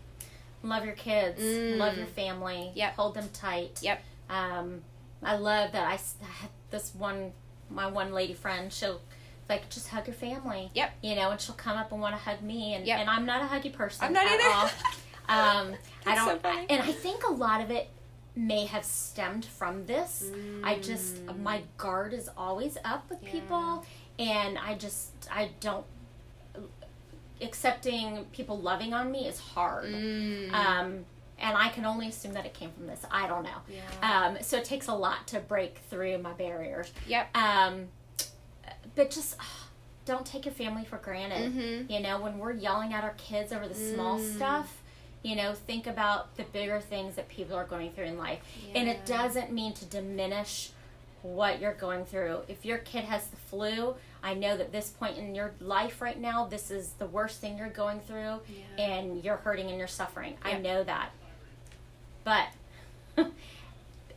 love 0.63 0.85
your 0.85 0.95
kids. 0.95 1.41
Mm. 1.41 1.79
Love 1.79 1.97
your 1.97 2.07
family. 2.07 2.71
Yep. 2.75 2.95
Hold 2.97 3.15
them 3.15 3.29
tight. 3.33 3.79
Yep. 3.83 4.03
Um, 4.31 4.83
I 5.23 5.37
love 5.37 5.73
that 5.73 5.87
I 5.87 5.93
had 5.93 6.51
this 6.71 6.95
one, 6.95 7.33
my 7.71 7.87
one 7.87 8.13
lady 8.13 8.35
friend. 8.35 8.73
She'll 8.73 9.01
like 9.49 9.69
just 9.71 9.89
hug 9.89 10.07
your 10.07 10.15
family. 10.15 10.71
Yep. 10.75 10.93
You 11.03 11.15
know, 11.17 11.31
and 11.31 11.41
she'll 11.41 11.55
come 11.55 11.77
up 11.77 11.93
and 11.93 12.01
want 12.01 12.15
to 12.15 12.19
hug 12.21 12.43
me, 12.43 12.75
and 12.75 12.87
Yep. 12.87 13.01
and 13.01 13.11
I'm 13.11 13.27
not 13.27 13.43
a 13.43 13.47
huggy 13.47 13.73
person. 13.73 14.05
I'm 14.05 14.13
not 14.13 14.27
at 14.27 14.41
either. 14.41 14.73
Um, 15.29 15.75
I 15.75 15.77
That's 16.05 16.21
so 16.21 16.27
don't, 16.27 16.43
funny. 16.43 16.67
and 16.71 16.83
I 16.83 16.93
think 16.93 17.25
a 17.25 17.33
lot 17.33 17.61
of 17.61 17.71
it 17.71 17.89
may 18.35 18.65
have 18.67 18.85
stemmed 18.85 19.45
from 19.45 19.87
this. 19.87 20.31
I 20.65 20.79
just 20.79 21.23
my 21.39 21.63
guard 21.77 22.13
is 22.13 22.29
always 22.37 22.77
up 22.85 23.09
with 23.11 23.21
Mm. 23.21 23.27
Yeah. 23.27 23.31
people, 23.33 23.87
and 24.19 24.59
I 24.59 24.75
just 24.75 25.11
I 25.31 25.51
don't 25.61 25.85
accepting 27.41 28.25
people 28.33 28.59
loving 28.59 28.93
on 28.95 29.11
me 29.11 29.27
is 29.27 29.39
hard. 29.39 29.87
Mm. 29.93 30.53
Um, 30.53 31.05
and 31.39 31.57
I 31.59 31.71
can 31.71 31.85
only 31.85 32.09
assume 32.09 32.35
that 32.35 32.47
it 32.47 32.55
came 32.55 32.71
from 32.71 32.87
this. 32.87 33.01
I 33.11 33.27
don't 33.27 33.43
know. 33.43 33.51
Yeah. 33.69 34.27
Um, 34.29 34.39
so 34.43 34.59
it 34.59 34.65
takes 34.65 34.87
a 34.87 34.95
lot 34.95 35.27
to 35.29 35.41
break 35.41 35.79
through 35.91 36.19
my 36.19 36.33
barriers. 36.35 36.93
Yep. 37.09 37.37
Um, 37.37 37.89
but 38.95 39.11
just 39.11 39.35
ugh, 39.41 39.47
don't 40.05 40.25
take 40.25 40.45
your 40.45 40.55
family 40.55 40.85
for 40.85 40.99
granted. 40.99 41.53
Mhm. 41.53 41.91
You 41.91 42.01
know, 42.01 42.21
when 42.21 42.39
we're 42.39 42.53
yelling 42.53 42.93
at 42.95 43.03
our 43.03 43.15
kids 43.15 43.53
over 43.53 43.67
the 43.67 43.75
small 43.75 44.21
Mm. 44.21 44.37
stuff, 44.37 44.82
you 45.23 45.37
know, 45.37 45.55
think 45.55 45.87
about 45.87 46.37
the 46.37 46.43
bigger 46.45 46.81
things 46.81 47.15
that 47.17 47.29
people 47.29 47.57
are 47.57 47.65
going 47.65 47.93
through 47.93 48.07
in 48.07 48.19
life. 48.19 48.41
And 48.75 48.89
it 48.89 49.07
doesn't 49.07 49.53
mean 49.53 49.73
to 49.75 49.85
diminish 49.85 50.71
what 51.23 51.61
you're 51.61 51.75
going 51.75 52.05
through. 52.05 52.41
If 52.49 52.65
your 52.65 52.79
kid 52.79 53.05
has 53.05 53.29
the 53.29 53.37
flu, 53.37 53.95
I 54.25 54.35
know 54.35 54.57
that 54.57 54.73
this 54.73 54.91
point 54.91 55.19
in 55.19 55.35
your 55.37 55.53
life 55.61 56.03
right 56.03 56.19
now, 56.21 56.47
this 56.47 56.71
is 56.73 56.95
the 56.99 57.07
worst 57.07 57.41
thing 57.41 57.57
you're 57.59 57.69
going 57.69 58.01
through 58.01 58.41
Yeah. 58.49 58.85
and 58.85 59.23
you're 59.25 59.37
hurting 59.37 59.69
and 59.69 59.79
you're 59.79 59.87
suffering. 59.87 60.37
I 60.43 60.59
know 60.59 60.83
that. 60.83 61.11
But 62.25 62.49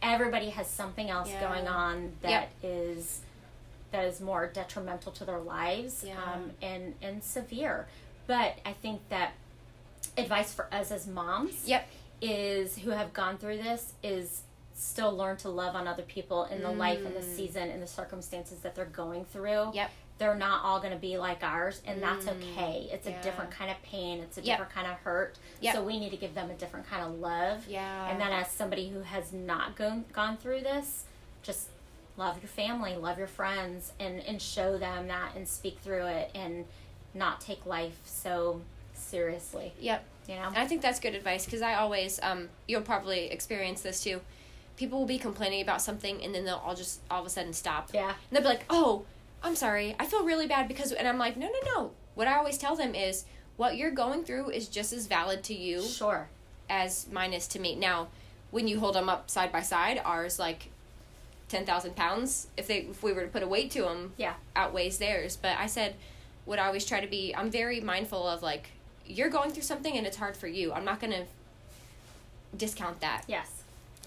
everybody 0.01 0.49
has 0.49 0.67
something 0.67 1.09
else 1.09 1.29
Yeah. 1.29 1.47
going 1.47 1.67
on 1.67 2.13
that 2.21 2.49
is 2.63 3.21
that 3.91 4.05
is 4.05 4.19
more 4.19 4.47
detrimental 4.47 5.11
to 5.13 5.23
their 5.25 5.39
lives 5.39 6.03
Yeah. 6.05 6.15
um, 6.21 6.51
and 6.61 6.95
and 7.01 7.23
severe. 7.23 7.87
But 8.27 8.57
I 8.65 8.73
think 8.73 9.07
that 9.09 9.33
advice 10.17 10.53
for 10.53 10.67
us 10.73 10.91
as 10.91 11.07
moms 11.07 11.67
Yep. 11.67 11.87
is 12.21 12.77
who 12.77 12.91
have 12.91 13.13
gone 13.13 13.37
through 13.37 13.57
this 13.57 13.93
is 14.03 14.41
still 14.73 15.15
learn 15.15 15.37
to 15.37 15.49
love 15.49 15.75
on 15.75 15.87
other 15.87 16.03
people 16.03 16.45
in 16.45 16.61
the 16.61 16.71
life 16.71 17.05
and 17.05 17.15
the 17.15 17.21
season 17.23 17.69
and 17.69 17.81
the 17.81 17.87
circumstances 17.87 18.59
that 18.59 18.75
they're 18.75 18.85
going 18.85 19.23
through. 19.25 19.49
Mm. 19.71 19.75
Yep. 19.75 19.91
They're 20.17 20.35
not 20.35 20.63
all 20.63 20.79
going 20.79 20.93
to 20.93 20.99
be 20.99 21.17
like 21.17 21.43
ours, 21.43 21.81
and 21.85 22.01
that's 22.01 22.25
okay. 22.27 22.87
It's 22.91 23.05
a 23.05 23.11
different 23.21 23.51
kind 23.51 23.69
of 23.69 23.81
pain. 23.83 24.19
It's 24.19 24.37
a 24.37 24.41
Yep. 24.41 24.45
different 24.57 24.71
kind 24.73 24.87
of 24.87 24.93
hurt. 24.99 25.37
Yep. 25.59 25.75
So 25.75 25.83
we 25.83 25.99
need 25.99 26.11
to 26.11 26.17
give 26.17 26.33
them 26.33 26.49
a 26.49 26.53
different 26.53 26.87
kind 26.87 27.03
of 27.03 27.19
love. 27.19 27.67
Yeah. 27.67 28.09
And 28.09 28.19
then 28.19 28.31
as 28.31 28.49
somebody 28.49 28.87
who 28.89 29.01
has 29.01 29.33
not 29.33 29.75
gone 29.75 30.05
gone 30.13 30.37
through 30.37 30.61
this, 30.61 31.03
just 31.43 31.67
love 32.17 32.41
your 32.41 32.47
family, 32.47 32.95
love 32.95 33.17
your 33.17 33.27
friends, 33.27 33.91
and 33.99 34.21
and 34.21 34.41
show 34.41 34.77
them 34.77 35.07
that 35.09 35.35
and 35.35 35.45
speak 35.47 35.79
through 35.79 36.05
it 36.05 36.31
and 36.33 36.65
not 37.13 37.41
take 37.41 37.65
life 37.65 37.99
so 38.05 38.61
seriously. 39.05 39.73
Yep. 39.79 40.03
You 40.27 40.35
know. 40.35 40.47
And 40.47 40.57
I 40.57 40.65
think 40.65 40.81
that's 40.81 40.99
good 40.99 41.15
advice 41.15 41.45
because 41.45 41.61
I 41.61 41.75
always, 41.75 42.19
um, 42.23 42.49
you'll 42.67 42.81
probably 42.81 43.25
experience 43.31 43.81
this 43.81 44.03
too. 44.03 44.21
People 44.77 44.99
will 44.99 45.05
be 45.05 45.19
complaining 45.19 45.61
about 45.61 45.81
something 45.81 46.23
and 46.23 46.33
then 46.33 46.45
they'll 46.45 46.61
all 46.65 46.75
just 46.75 46.99
all 47.09 47.21
of 47.21 47.27
a 47.27 47.29
sudden 47.29 47.53
stop. 47.53 47.91
Yeah. 47.93 48.09
And 48.09 48.15
they'll 48.31 48.41
be 48.41 48.47
like, 48.49 48.65
oh, 48.69 49.05
I'm 49.43 49.55
sorry. 49.55 49.95
I 49.99 50.05
feel 50.05 50.25
really 50.25 50.47
bad 50.47 50.67
because, 50.67 50.91
and 50.91 51.07
I'm 51.07 51.17
like, 51.19 51.37
no, 51.37 51.47
no, 51.47 51.71
no. 51.75 51.91
What 52.15 52.27
I 52.27 52.35
always 52.35 52.57
tell 52.57 52.75
them 52.75 52.95
is 52.95 53.25
what 53.57 53.77
you're 53.77 53.91
going 53.91 54.23
through 54.23 54.49
is 54.49 54.67
just 54.67 54.91
as 54.91 55.05
valid 55.07 55.43
to 55.45 55.53
you 55.53 55.81
Sure. 55.83 56.27
as 56.69 57.07
mine 57.11 57.33
is 57.33 57.47
to 57.49 57.59
me. 57.59 57.75
Now, 57.75 58.07
when 58.51 58.67
you 58.67 58.79
hold 58.79 58.95
them 58.95 59.07
up 59.09 59.29
side 59.29 59.51
by 59.51 59.61
side, 59.61 60.01
ours 60.03 60.39
like 60.39 60.69
10,000 61.49 61.95
pounds, 61.95 62.47
if 62.57 62.67
they, 62.67 62.79
if 62.79 63.03
we 63.03 63.13
were 63.13 63.21
to 63.21 63.27
put 63.27 63.43
a 63.43 63.47
weight 63.47 63.69
to 63.71 63.83
them, 63.83 64.13
Yeah. 64.17 64.33
outweighs 64.55 64.97
theirs. 64.97 65.37
But 65.39 65.57
I 65.57 65.67
said, 65.67 65.95
what 66.45 66.57
I 66.59 66.65
always 66.67 66.85
try 66.85 66.99
to 67.01 67.07
be, 67.07 67.33
I'm 67.35 67.51
very 67.51 67.79
mindful 67.79 68.27
of 68.27 68.41
like, 68.41 68.71
you're 69.07 69.29
going 69.29 69.51
through 69.51 69.63
something 69.63 69.95
and 69.97 70.05
it's 70.07 70.17
hard 70.17 70.35
for 70.37 70.47
you. 70.47 70.73
I'm 70.73 70.85
not 70.85 70.99
going 70.99 71.13
to 71.13 71.23
discount 72.55 73.01
that. 73.01 73.23
Yes. 73.27 73.63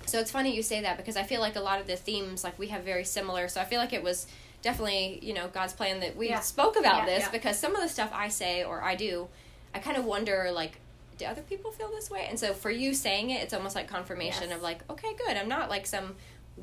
So 0.07 0.19
it's 0.21 0.31
funny 0.31 0.55
you 0.55 0.63
say 0.63 0.81
that 0.81 0.97
because 0.97 1.17
I 1.17 1.23
feel 1.23 1.41
like 1.41 1.57
a 1.57 1.61
lot 1.61 1.81
of 1.81 1.87
the 1.87 1.97
themes 1.97 2.43
like 2.45 2.59
we 2.59 2.69
have 2.69 2.83
very 2.83 3.05
similar. 3.05 3.49
So 3.49 3.61
I 3.61 3.65
feel 3.65 3.79
like 3.81 3.93
it 3.93 4.03
was 4.03 4.27
definitely 4.63 5.19
you 5.23 5.35
know 5.35 5.49
God's 5.49 5.73
plan 5.73 6.01
that 6.01 6.17
we 6.17 6.29
Yeah. 6.31 6.41
spoke 6.41 6.77
about 6.79 7.01
Yeah, 7.01 7.07
this 7.07 7.25
yeah. 7.25 7.31
because 7.31 7.59
some 7.59 7.75
of 7.75 7.83
the 7.83 7.89
stuff 7.89 8.11
I 8.15 8.29
say 8.29 8.65
or 8.65 8.83
I 8.83 8.95
do, 8.95 9.29
I 9.75 9.79
kind 9.81 9.97
of 9.97 10.05
wonder 10.05 10.51
like. 10.53 10.79
Do 11.19 11.25
other 11.25 11.43
people 11.43 11.73
feel 11.73 11.89
this 11.91 12.09
way? 12.13 12.27
And 12.31 12.39
so 12.39 12.55
for 12.55 12.71
you 12.71 12.95
saying 12.95 13.31
it, 13.31 13.43
it's 13.43 13.53
almost 13.53 13.75
like 13.75 13.89
confirmation 13.89 14.51
Yes. 14.51 14.57
of 14.57 14.63
like, 14.63 14.89
okay, 14.89 15.15
good. 15.27 15.37
I'm 15.37 15.49
not 15.49 15.69
like 15.69 15.85
some 15.85 16.15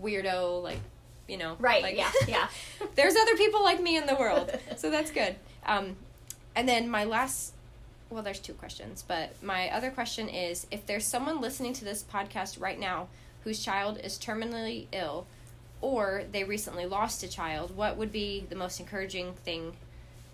weirdo, 0.02 0.64
like, 0.64 0.80
you 1.28 1.36
know, 1.36 1.58
Right, 1.60 1.84
Like, 1.84 1.98
yeah, 1.98 2.10
yeah. 2.30 2.48
there's 2.96 3.18
other 3.18 3.36
people 3.36 3.62
like 3.66 3.82
me 3.82 3.98
in 3.98 4.06
the 4.06 4.16
world, 4.16 4.58
so 4.78 4.90
that's 4.90 5.12
good. 5.12 5.36
Um, 5.66 5.98
and 6.56 6.70
then 6.70 6.88
my 6.88 7.04
last, 7.04 7.52
well, 8.10 8.24
there's 8.24 8.40
two 8.40 8.54
questions, 8.54 9.04
but 9.08 9.42
my 9.44 9.70
other 9.70 9.90
question 9.92 10.30
is 10.30 10.68
if 10.72 10.86
there's 10.86 11.06
someone 11.06 11.42
listening 11.42 11.74
to 11.74 11.86
this 11.86 12.04
podcast 12.04 12.60
right 12.62 12.80
now 12.80 13.08
whose 13.44 13.64
child 13.64 14.00
is 14.04 14.18
terminally 14.18 14.88
ill, 14.92 15.26
or 15.82 16.24
they 16.32 16.44
recently 16.44 16.86
lost 16.86 17.22
a 17.24 17.28
child, 17.28 17.76
what 17.76 17.98
would 17.98 18.12
be 18.12 18.46
the 18.50 18.56
most 18.56 18.80
encouraging 18.80 19.34
thing 19.34 19.74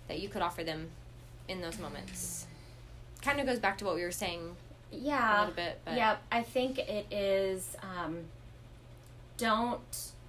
that 0.08 0.20
you 0.20 0.28
could 0.28 0.42
offer 0.42 0.62
them 0.64 0.88
in 1.48 1.60
those 1.60 1.78
moments? 1.78 2.46
Kind 3.22 3.40
of 3.40 3.46
goes 3.46 3.58
back 3.58 3.78
to 3.78 3.84
what 3.84 3.94
we 3.94 4.02
were 4.02 4.10
saying 4.10 4.56
yeah, 4.90 5.38
a 5.38 5.40
little 5.40 5.54
bit, 5.54 5.80
but 5.84 5.94
Yeah, 5.94 6.16
I 6.30 6.42
think 6.42 6.78
it 6.78 7.06
is. 7.10 7.76
Um, 7.82 8.18
don't 9.38 9.80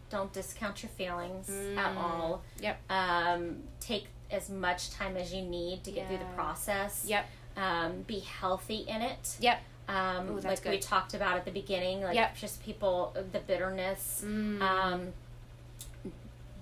don't 0.10 0.32
discount 0.32 0.84
your 0.84 0.92
feelings 0.92 1.50
at 1.50 1.96
Mm. 1.96 1.98
all. 1.98 2.44
Yep. 2.60 2.80
Um, 2.92 3.64
take 3.80 4.06
as 4.34 4.50
much 4.50 4.92
time 4.92 5.16
as 5.18 5.34
you 5.34 5.42
need 5.42 5.84
to 5.86 5.92
get 5.92 6.08
through 6.08 6.18
the 6.18 6.26
process. 6.36 7.06
Yep. 7.08 7.26
Um, 7.56 8.02
be 8.08 8.20
healthy 8.20 8.86
in 8.88 9.02
it. 9.02 9.38
Yep. 9.40 9.62
Um, 9.88 10.30
Ooh, 10.30 10.40
like 10.40 10.64
we 10.66 10.80
talked 10.80 11.14
about 11.14 11.38
at 11.38 11.46
the 11.46 11.52
beginning, 11.52 12.02
like 12.02 12.16
Yep. 12.16 12.38
just 12.38 12.64
people, 12.64 13.14
the 13.32 13.40
bitterness. 13.40 14.24
Mm. 14.26 14.62
Um, 14.62 15.14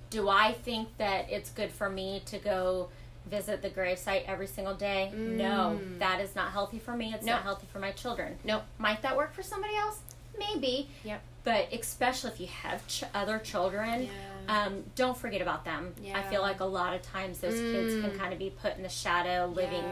Do 0.10 0.28
I 0.28 0.52
think 0.52 0.90
that 0.98 1.30
it's 1.32 1.50
good 1.52 1.72
for 1.72 1.90
me 1.90 2.22
to 2.26 2.38
go 2.38 2.90
visit 3.28 3.62
the 3.62 3.70
gravesite 3.70 4.26
every 4.26 4.48
single 4.48 4.74
day? 4.74 5.10
No, 5.14 5.80
that 6.00 6.20
is 6.20 6.36
not 6.36 6.52
healthy 6.52 6.80
for 6.80 6.94
me. 6.98 7.14
It's 7.14 7.24
Mm. 7.24 7.28
No. 7.28 7.34
not 7.36 7.44
healthy 7.44 7.68
for 7.72 7.80
my 7.80 7.92
children. 7.92 8.38
Nope. 8.44 8.64
Might 8.78 9.02
that 9.04 9.16
work 9.16 9.34
for 9.34 9.44
somebody 9.44 9.76
else? 9.78 10.00
Maybe. 10.38 10.90
Yep. 11.06 11.22
But 11.46 11.72
especially 11.72 12.32
if 12.32 12.40
you 12.42 12.48
have 12.48 12.86
ch- 12.88 13.06
other 13.14 13.40
children, 13.40 14.04
Yeah. 14.04 14.10
Um, 14.52 14.84
don't 14.95 15.18
forget 15.18 15.41
about 15.41 15.64
them. 15.66 15.93
I 16.14 16.22
feel 16.24 16.41
like 16.41 16.60
a 16.60 16.66
lot 16.66 16.93
of 16.93 17.02
times 17.02 17.39
those 17.39 17.54
kids 17.56 17.93
Mm. 17.93 18.02
can 18.10 18.20
kind 18.20 18.34
of 18.34 18.39
be 18.39 18.49
put 18.49 18.76
in 18.76 18.84
the 18.84 18.89
shadow, 18.89 19.47
living 19.47 19.86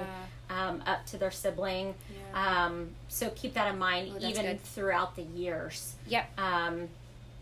um, 0.50 0.84
up 0.86 1.06
to 1.08 1.18
their 1.18 1.32
sibling. 1.32 1.94
Yeah. 2.34 2.66
Um, 2.66 2.90
so 3.08 3.30
keep 3.30 3.54
that 3.54 3.72
in 3.72 3.80
mind, 3.80 4.12
Oh, 4.22 4.28
even 4.28 4.46
good. 4.46 4.62
throughout 4.64 5.16
the 5.16 5.22
years. 5.24 5.94
Yep. 6.08 6.26
Um, 6.38 6.90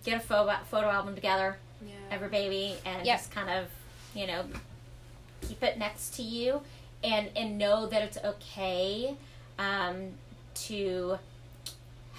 get 0.05 0.17
a 0.17 0.19
photo 0.19 0.53
photo 0.69 0.89
album 0.89 1.15
together, 1.15 1.57
Yeah. 1.81 1.93
every 2.11 2.29
baby, 2.29 2.75
and 2.85 3.05
Yep. 3.05 3.17
just 3.17 3.31
kind 3.31 3.49
of, 3.49 3.67
you 4.13 4.27
know, 4.27 4.45
keep 5.41 5.63
it 5.63 5.77
next 5.79 6.13
to 6.17 6.21
you, 6.21 6.61
and 7.03 7.29
and 7.35 7.57
know 7.57 7.87
that 7.87 8.01
it's 8.03 8.17
okay 8.23 9.15
um, 9.57 10.11
to 10.67 11.17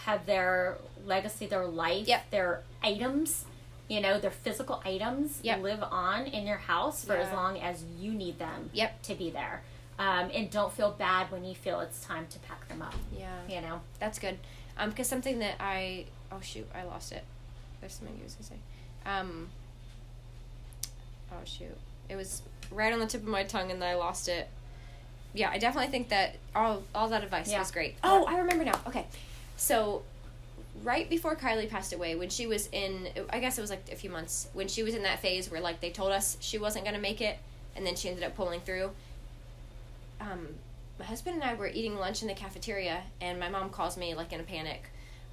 have 0.06 0.26
their 0.26 0.78
legacy, 1.04 1.46
their 1.46 1.66
life, 1.66 2.08
Yep. 2.08 2.30
their 2.30 2.62
items. 2.82 3.44
You 3.88 4.00
know, 4.00 4.20
their 4.20 4.30
physical 4.30 4.82
items 4.84 5.40
Yep. 5.42 5.62
live 5.62 5.82
on 5.82 6.26
in 6.26 6.46
your 6.46 6.58
house 6.58 7.04
for 7.04 7.16
as 7.16 7.32
long 7.32 7.58
as 7.58 7.82
you 7.98 8.12
need 8.12 8.38
them 8.38 8.70
Yep. 8.74 9.02
to 9.04 9.14
be 9.14 9.30
there. 9.30 9.62
Um, 9.98 10.30
and 10.32 10.50
don't 10.50 10.72
feel 10.72 10.92
bad 10.92 11.30
when 11.32 11.44
you 11.44 11.54
feel 11.54 11.80
it's 11.80 12.04
time 12.04 12.26
to 12.28 12.38
pack 12.40 12.68
them 12.68 12.82
up. 12.82 12.94
Yeah. 13.16 13.34
You 13.48 13.60
know, 13.62 13.80
That's 13.98 14.18
good. 14.18 14.38
Um, 14.76 14.90
because 14.90 15.08
something 15.08 15.38
that 15.40 15.56
I 15.58 16.04
oh 16.30 16.40
shoot, 16.40 16.68
I 16.74 16.84
lost 16.84 17.10
it. 17.12 17.24
There's 17.80 17.94
something 17.94 18.16
I 18.20 18.24
was 18.24 18.34
gonna 18.34 18.44
say. 18.46 18.56
Um. 19.06 19.48
Oh 21.32 21.36
shoot, 21.44 21.76
it 22.08 22.16
was 22.16 22.42
right 22.70 22.92
on 22.92 23.00
the 23.00 23.06
tip 23.06 23.22
of 23.22 23.28
my 23.28 23.42
tongue, 23.44 23.70
and 23.70 23.80
then 23.82 23.88
I 23.88 23.94
lost 23.94 24.28
it. 24.28 24.48
Yeah, 25.34 25.50
I 25.50 25.58
definitely 25.58 25.90
think 25.90 26.08
that 26.10 26.36
all 26.54 26.82
all 26.94 27.08
that 27.08 27.22
advice 27.24 27.50
Yeah. 27.50 27.58
was 27.58 27.70
great. 27.70 27.96
Oh, 28.04 28.24
I 28.26 28.38
remember 28.38 28.64
now. 28.64 28.80
Okay, 28.86 29.06
so 29.56 30.02
right 30.84 31.08
before 31.08 31.36
Kylie 31.36 31.68
passed 31.68 31.92
away, 31.92 32.14
when 32.16 32.28
she 32.30 32.46
was 32.46 32.68
in, 32.72 33.08
I 33.30 33.38
guess 33.40 33.58
it 33.58 33.60
was 33.60 33.70
like 33.70 33.90
a 33.92 33.96
few 33.96 34.10
months, 34.10 34.48
when 34.52 34.68
she 34.68 34.82
was 34.82 34.94
in 34.94 35.02
that 35.02 35.20
phase 35.20 35.50
where 35.50 35.60
like 35.60 35.80
they 35.80 35.90
told 35.90 36.12
us 36.12 36.36
she 36.40 36.58
wasn't 36.58 36.84
gonna 36.84 36.98
make 36.98 37.20
it, 37.20 37.38
and 37.76 37.86
then 37.86 37.96
she 37.96 38.08
ended 38.08 38.24
up 38.24 38.34
pulling 38.36 38.60
through. 38.60 38.90
Um, 40.20 40.48
my 40.98 41.04
husband 41.04 41.36
and 41.36 41.44
I 41.44 41.54
were 41.54 41.68
eating 41.68 41.96
lunch 41.96 42.22
in 42.22 42.28
the 42.28 42.34
cafeteria, 42.34 43.02
and 43.20 43.38
my 43.38 43.48
mom 43.48 43.70
calls 43.70 43.96
me 43.96 44.14
like 44.14 44.32
in 44.32 44.40
a 44.40 44.44
panic, 44.44 44.84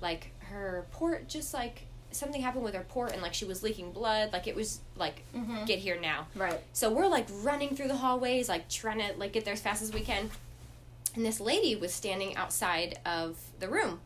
like 0.02 0.32
her 0.50 0.86
port 0.92 1.28
just 1.28 1.54
like 1.54 1.84
something 2.12 2.42
happened 2.42 2.64
with 2.64 2.74
her 2.76 2.86
port, 2.88 3.12
and 3.14 3.22
like 3.22 3.34
she 3.34 3.46
was 3.46 3.64
leaking 3.64 3.92
blood, 3.92 4.32
like 4.32 4.48
it 4.48 4.56
was 4.56 4.80
like 4.96 5.24
Mhm. 5.36 5.66
get 5.66 5.80
here 5.80 6.00
now. 6.00 6.28
right? 6.36 6.60
So 6.74 6.92
we're 6.92 7.08
like 7.08 7.26
running 7.42 7.76
through 7.76 7.88
the 7.90 7.98
hallways, 7.98 8.48
like 8.48 8.70
trying 8.70 9.00
to 9.00 9.14
like 9.18 9.34
get 9.34 9.44
there 9.44 9.54
as 9.54 9.62
fast 9.62 9.82
as 9.82 9.92
we 9.92 10.02
can. 10.02 10.30
And 11.16 11.26
this 11.26 11.40
lady 11.40 11.76
was 11.76 11.94
standing 11.94 12.36
outside 12.36 13.00
of 13.06 13.38
the 13.60 13.68
room. 13.70 14.02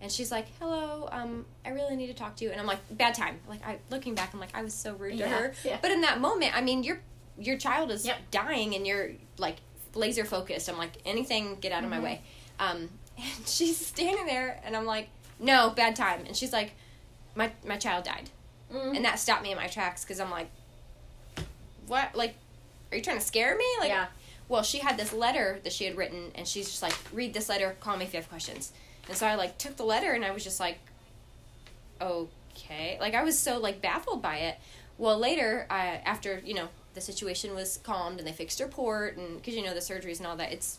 And 0.00 0.12
she's 0.12 0.30
like, 0.30 0.46
"Hello, 0.60 1.08
um, 1.10 1.46
I 1.64 1.70
really 1.70 1.96
need 1.96 2.08
to 2.08 2.14
talk 2.14 2.36
to 2.36 2.44
you." 2.44 2.50
And 2.50 2.60
I'm 2.60 2.66
like, 2.66 2.78
"Bad 2.90 3.14
time." 3.14 3.38
Like 3.48 3.66
I 3.66 3.78
looking 3.90 4.14
back, 4.14 4.34
I'm 4.34 4.40
like, 4.40 4.54
I 4.54 4.62
was 4.62 4.74
so 4.74 4.94
rude 4.94 5.12
to 5.18 5.24
Yeah, 5.24 5.28
her. 5.28 5.54
yeah. 5.64 5.78
But 5.80 5.90
in 5.90 6.02
that 6.02 6.20
moment, 6.20 6.54
I 6.56 6.60
mean, 6.60 6.82
your 6.82 7.00
your 7.38 7.56
child 7.56 7.90
is 7.90 8.04
Yep. 8.06 8.16
dying, 8.30 8.74
and 8.74 8.86
you're 8.86 9.10
like 9.38 9.56
laser 9.94 10.24
focused. 10.24 10.68
I'm 10.68 10.76
like, 10.78 10.92
anything, 11.06 11.56
get 11.60 11.72
out 11.72 11.82
of 11.84 11.90
my 11.90 11.98
Mhm. 11.98 12.02
way. 12.02 12.20
Um, 12.58 12.90
and 13.18 13.46
she's 13.48 13.84
standing 13.86 14.26
there, 14.26 14.60
and 14.64 14.76
I'm 14.76 14.84
like, 14.86 15.08
"No, 15.38 15.70
bad 15.70 15.96
time." 15.96 16.24
And 16.26 16.36
she's 16.36 16.52
like, 16.52 16.72
"My 17.34 17.50
my 17.64 17.76
child 17.78 18.04
died." 18.04 18.30
Mm. 18.72 18.96
and 18.96 19.04
that 19.04 19.20
stopped 19.20 19.44
me 19.44 19.52
in 19.52 19.56
my 19.56 19.68
tracks 19.68 20.02
because 20.04 20.18
I'm 20.18 20.30
like, 20.30 20.50
what? 21.86 22.14
Like, 22.16 22.34
are 22.90 22.96
you 22.96 23.02
trying 23.02 23.18
to 23.18 23.24
scare 23.24 23.56
me? 23.56 23.64
Like, 23.78 23.88
yeah. 23.90 24.06
well, 24.48 24.62
she 24.64 24.78
had 24.78 24.96
this 24.96 25.12
letter 25.12 25.60
that 25.62 25.72
she 25.72 25.84
had 25.84 25.96
written, 25.96 26.32
and 26.34 26.46
she's 26.48 26.68
just 26.68 26.82
like, 26.82 26.94
read 27.12 27.32
this 27.32 27.48
letter, 27.48 27.76
call 27.80 27.96
me 27.96 28.04
if 28.04 28.12
you 28.12 28.18
have 28.20 28.28
questions. 28.28 28.72
And 29.08 29.16
so 29.16 29.26
I 29.26 29.34
like 29.34 29.58
took 29.58 29.76
the 29.76 29.84
letter, 29.84 30.12
and 30.12 30.24
I 30.24 30.30
was 30.30 30.44
just 30.44 30.60
like, 30.60 30.78
okay, 32.00 32.98
like 33.00 33.14
I 33.14 33.22
was 33.22 33.38
so 33.38 33.58
like 33.58 33.80
baffled 33.80 34.22
by 34.22 34.36
it. 34.38 34.58
Well, 34.98 35.18
later, 35.18 35.66
I, 35.70 36.00
after 36.04 36.40
you 36.44 36.54
know 36.54 36.68
the 36.94 37.00
situation 37.00 37.54
was 37.54 37.78
calmed 37.82 38.18
and 38.18 38.26
they 38.26 38.32
fixed 38.32 38.58
her 38.58 38.68
port, 38.68 39.16
and 39.16 39.36
because 39.36 39.54
you 39.54 39.62
know 39.62 39.74
the 39.74 39.80
surgeries 39.80 40.18
and 40.18 40.26
all 40.26 40.36
that, 40.36 40.52
it's 40.52 40.78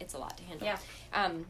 it's 0.00 0.14
a 0.14 0.18
lot 0.18 0.36
to 0.36 0.44
handle. 0.44 0.66
Yeah. 0.66 0.78
Um, 1.12 1.46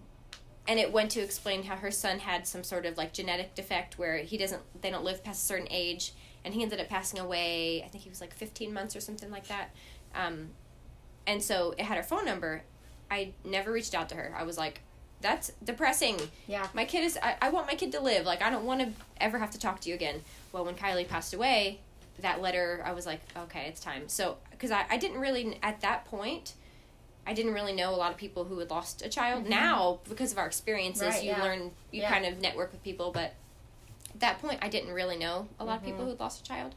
and 0.69 0.81
it 0.81 0.93
went 0.93 1.11
to 1.13 1.21
explain 1.21 1.65
how 1.65 1.77
her 1.77 1.91
son 1.91 2.19
had 2.19 2.47
some 2.47 2.65
sort 2.65 2.87
of 2.87 2.97
like 2.97 3.13
genetic 3.13 3.55
defect 3.55 3.99
where 3.99 4.19
he 4.19 4.37
doesn't 4.37 4.63
they 4.81 4.91
don't 4.91 5.05
live 5.05 5.23
past 5.23 5.43
a 5.43 5.47
certain 5.47 5.69
age 5.71 6.13
and 6.45 6.55
he 6.55 6.63
ended 6.63 6.81
up 6.81 6.89
passing 6.89 7.21
away 7.21 7.83
i 7.85 7.89
think 7.89 8.05
he 8.05 8.11
was 8.11 8.21
like 8.21 8.35
15 8.35 8.73
months 8.73 8.97
or 8.97 9.01
something 9.01 9.31
like 9.31 9.47
that 9.49 9.71
um, 10.15 10.49
and 11.27 11.43
so 11.43 11.75
it 11.79 11.85
had 11.85 11.97
her 11.97 12.03
phone 12.03 12.25
number 12.25 12.63
i 13.11 13.33
never 13.45 13.71
reached 13.71 13.95
out 13.95 14.09
to 14.09 14.15
her 14.15 14.35
i 14.37 14.43
was 14.43 14.59
like 14.59 14.81
that's 15.21 15.51
depressing 15.65 16.19
Yeah. 16.47 16.67
my 16.75 16.85
kid 16.85 17.03
is 17.05 17.19
I, 17.23 17.37
I 17.43 17.49
want 17.51 17.67
my 17.67 17.75
kid 17.75 17.93
to 17.93 18.01
live 18.01 18.27
like 18.27 18.43
i 18.43 18.51
don't 18.51 18.65
want 18.65 18.81
to 18.81 18.89
ever 19.21 19.39
have 19.39 19.51
to 19.53 19.59
talk 19.59 19.81
to 19.81 19.89
you 19.89 19.95
again 19.95 20.21
well 20.53 20.65
when 20.65 20.75
kylie 20.75 21.09
passed 21.09 21.33
away 21.35 21.81
that 22.21 22.41
letter 22.43 22.83
i 22.85 22.93
was 22.93 23.07
like 23.07 23.21
okay 23.37 23.67
it's 23.69 23.81
time 23.81 24.09
so 24.09 24.37
because 24.51 24.71
I, 24.71 24.85
I 24.91 24.97
didn't 24.97 25.19
really 25.21 25.59
at 25.63 25.81
that 25.81 26.05
point 26.05 26.55
i 27.27 27.33
didn't 27.33 27.55
really 27.55 27.73
know 27.73 27.95
a 27.95 27.97
lot 27.97 28.11
of 28.13 28.17
people 28.19 28.45
who 28.45 28.59
had 28.59 28.71
lost 28.71 29.03
a 29.05 29.09
child 29.09 29.49
now 29.49 30.01
because 30.09 30.33
of 30.33 30.39
our 30.39 30.47
experiences 30.47 31.03
Mm-hmm. 31.03 31.11
Right, 31.15 31.23
you 31.25 31.31
yeah. 31.31 31.43
learn 31.43 31.61
you 31.93 32.03
Yeah. 32.03 32.11
kind 32.11 32.27
of 32.27 32.41
network 32.41 32.73
with 32.73 32.83
people 32.85 33.11
but 33.11 33.35
at 34.15 34.21
that 34.21 34.39
point 34.41 34.59
i 34.63 34.69
didn't 34.69 34.93
really 34.93 35.17
know 35.17 35.49
a 35.59 35.65
lot 35.65 35.79
of 35.79 35.85
people 35.85 36.01
Mhm. 36.01 36.05
who 36.05 36.11
had 36.11 36.21
lost 36.21 36.41
a 36.41 36.45
child 36.45 36.75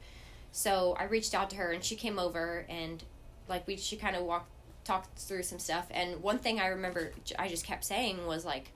so 0.51 0.95
i 0.97 1.03
reached 1.03 1.33
out 1.35 1.49
to 1.51 1.55
her 1.57 1.71
and 1.71 1.83
she 1.83 1.95
came 1.95 2.17
over 2.17 2.65
and 2.69 3.03
like 3.47 3.67
we 3.67 3.75
she 3.77 3.95
kind 3.97 4.15
of 4.15 4.23
walked 4.23 4.49
talked 4.89 5.19
through 5.19 5.43
some 5.43 5.59
stuff 5.59 5.85
and 5.91 6.21
one 6.23 6.39
thing 6.39 6.59
i 6.59 6.67
remember 6.67 7.11
I 7.37 7.47
just 7.47 7.63
kept 7.65 7.83
saying 7.85 8.25
was 8.25 8.43
like 8.43 8.71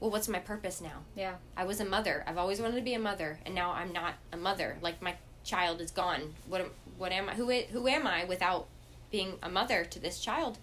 well 0.00 0.10
what's 0.10 0.28
my 0.28 0.40
purpose 0.40 0.80
now 0.80 0.98
Yeah. 1.14 1.34
I 1.56 1.64
was 1.64 1.78
a 1.80 1.84
mother. 1.84 2.24
I've 2.26 2.36
always 2.42 2.60
wanted 2.60 2.76
to 2.76 2.82
be 2.90 2.94
a 2.94 2.98
mother, 2.98 3.38
and 3.46 3.54
now 3.54 3.70
I'm 3.80 3.92
not 3.94 4.14
a 4.32 4.36
mother. 4.36 4.76
Like 4.82 5.00
my 5.00 5.14
child 5.44 5.80
is 5.80 5.90
gone. 5.90 6.34
What 6.50 6.60
am 6.60 6.70
what 6.98 7.12
am 7.12 7.28
I? 7.30 7.34
Who 7.34 7.46
who 7.74 7.88
am 7.88 8.06
I 8.06 8.24
without 8.24 8.66
being 9.10 9.30
a 9.42 9.48
mother 9.48 9.84
to 9.86 9.98
this 9.98 10.18
child? 10.20 10.58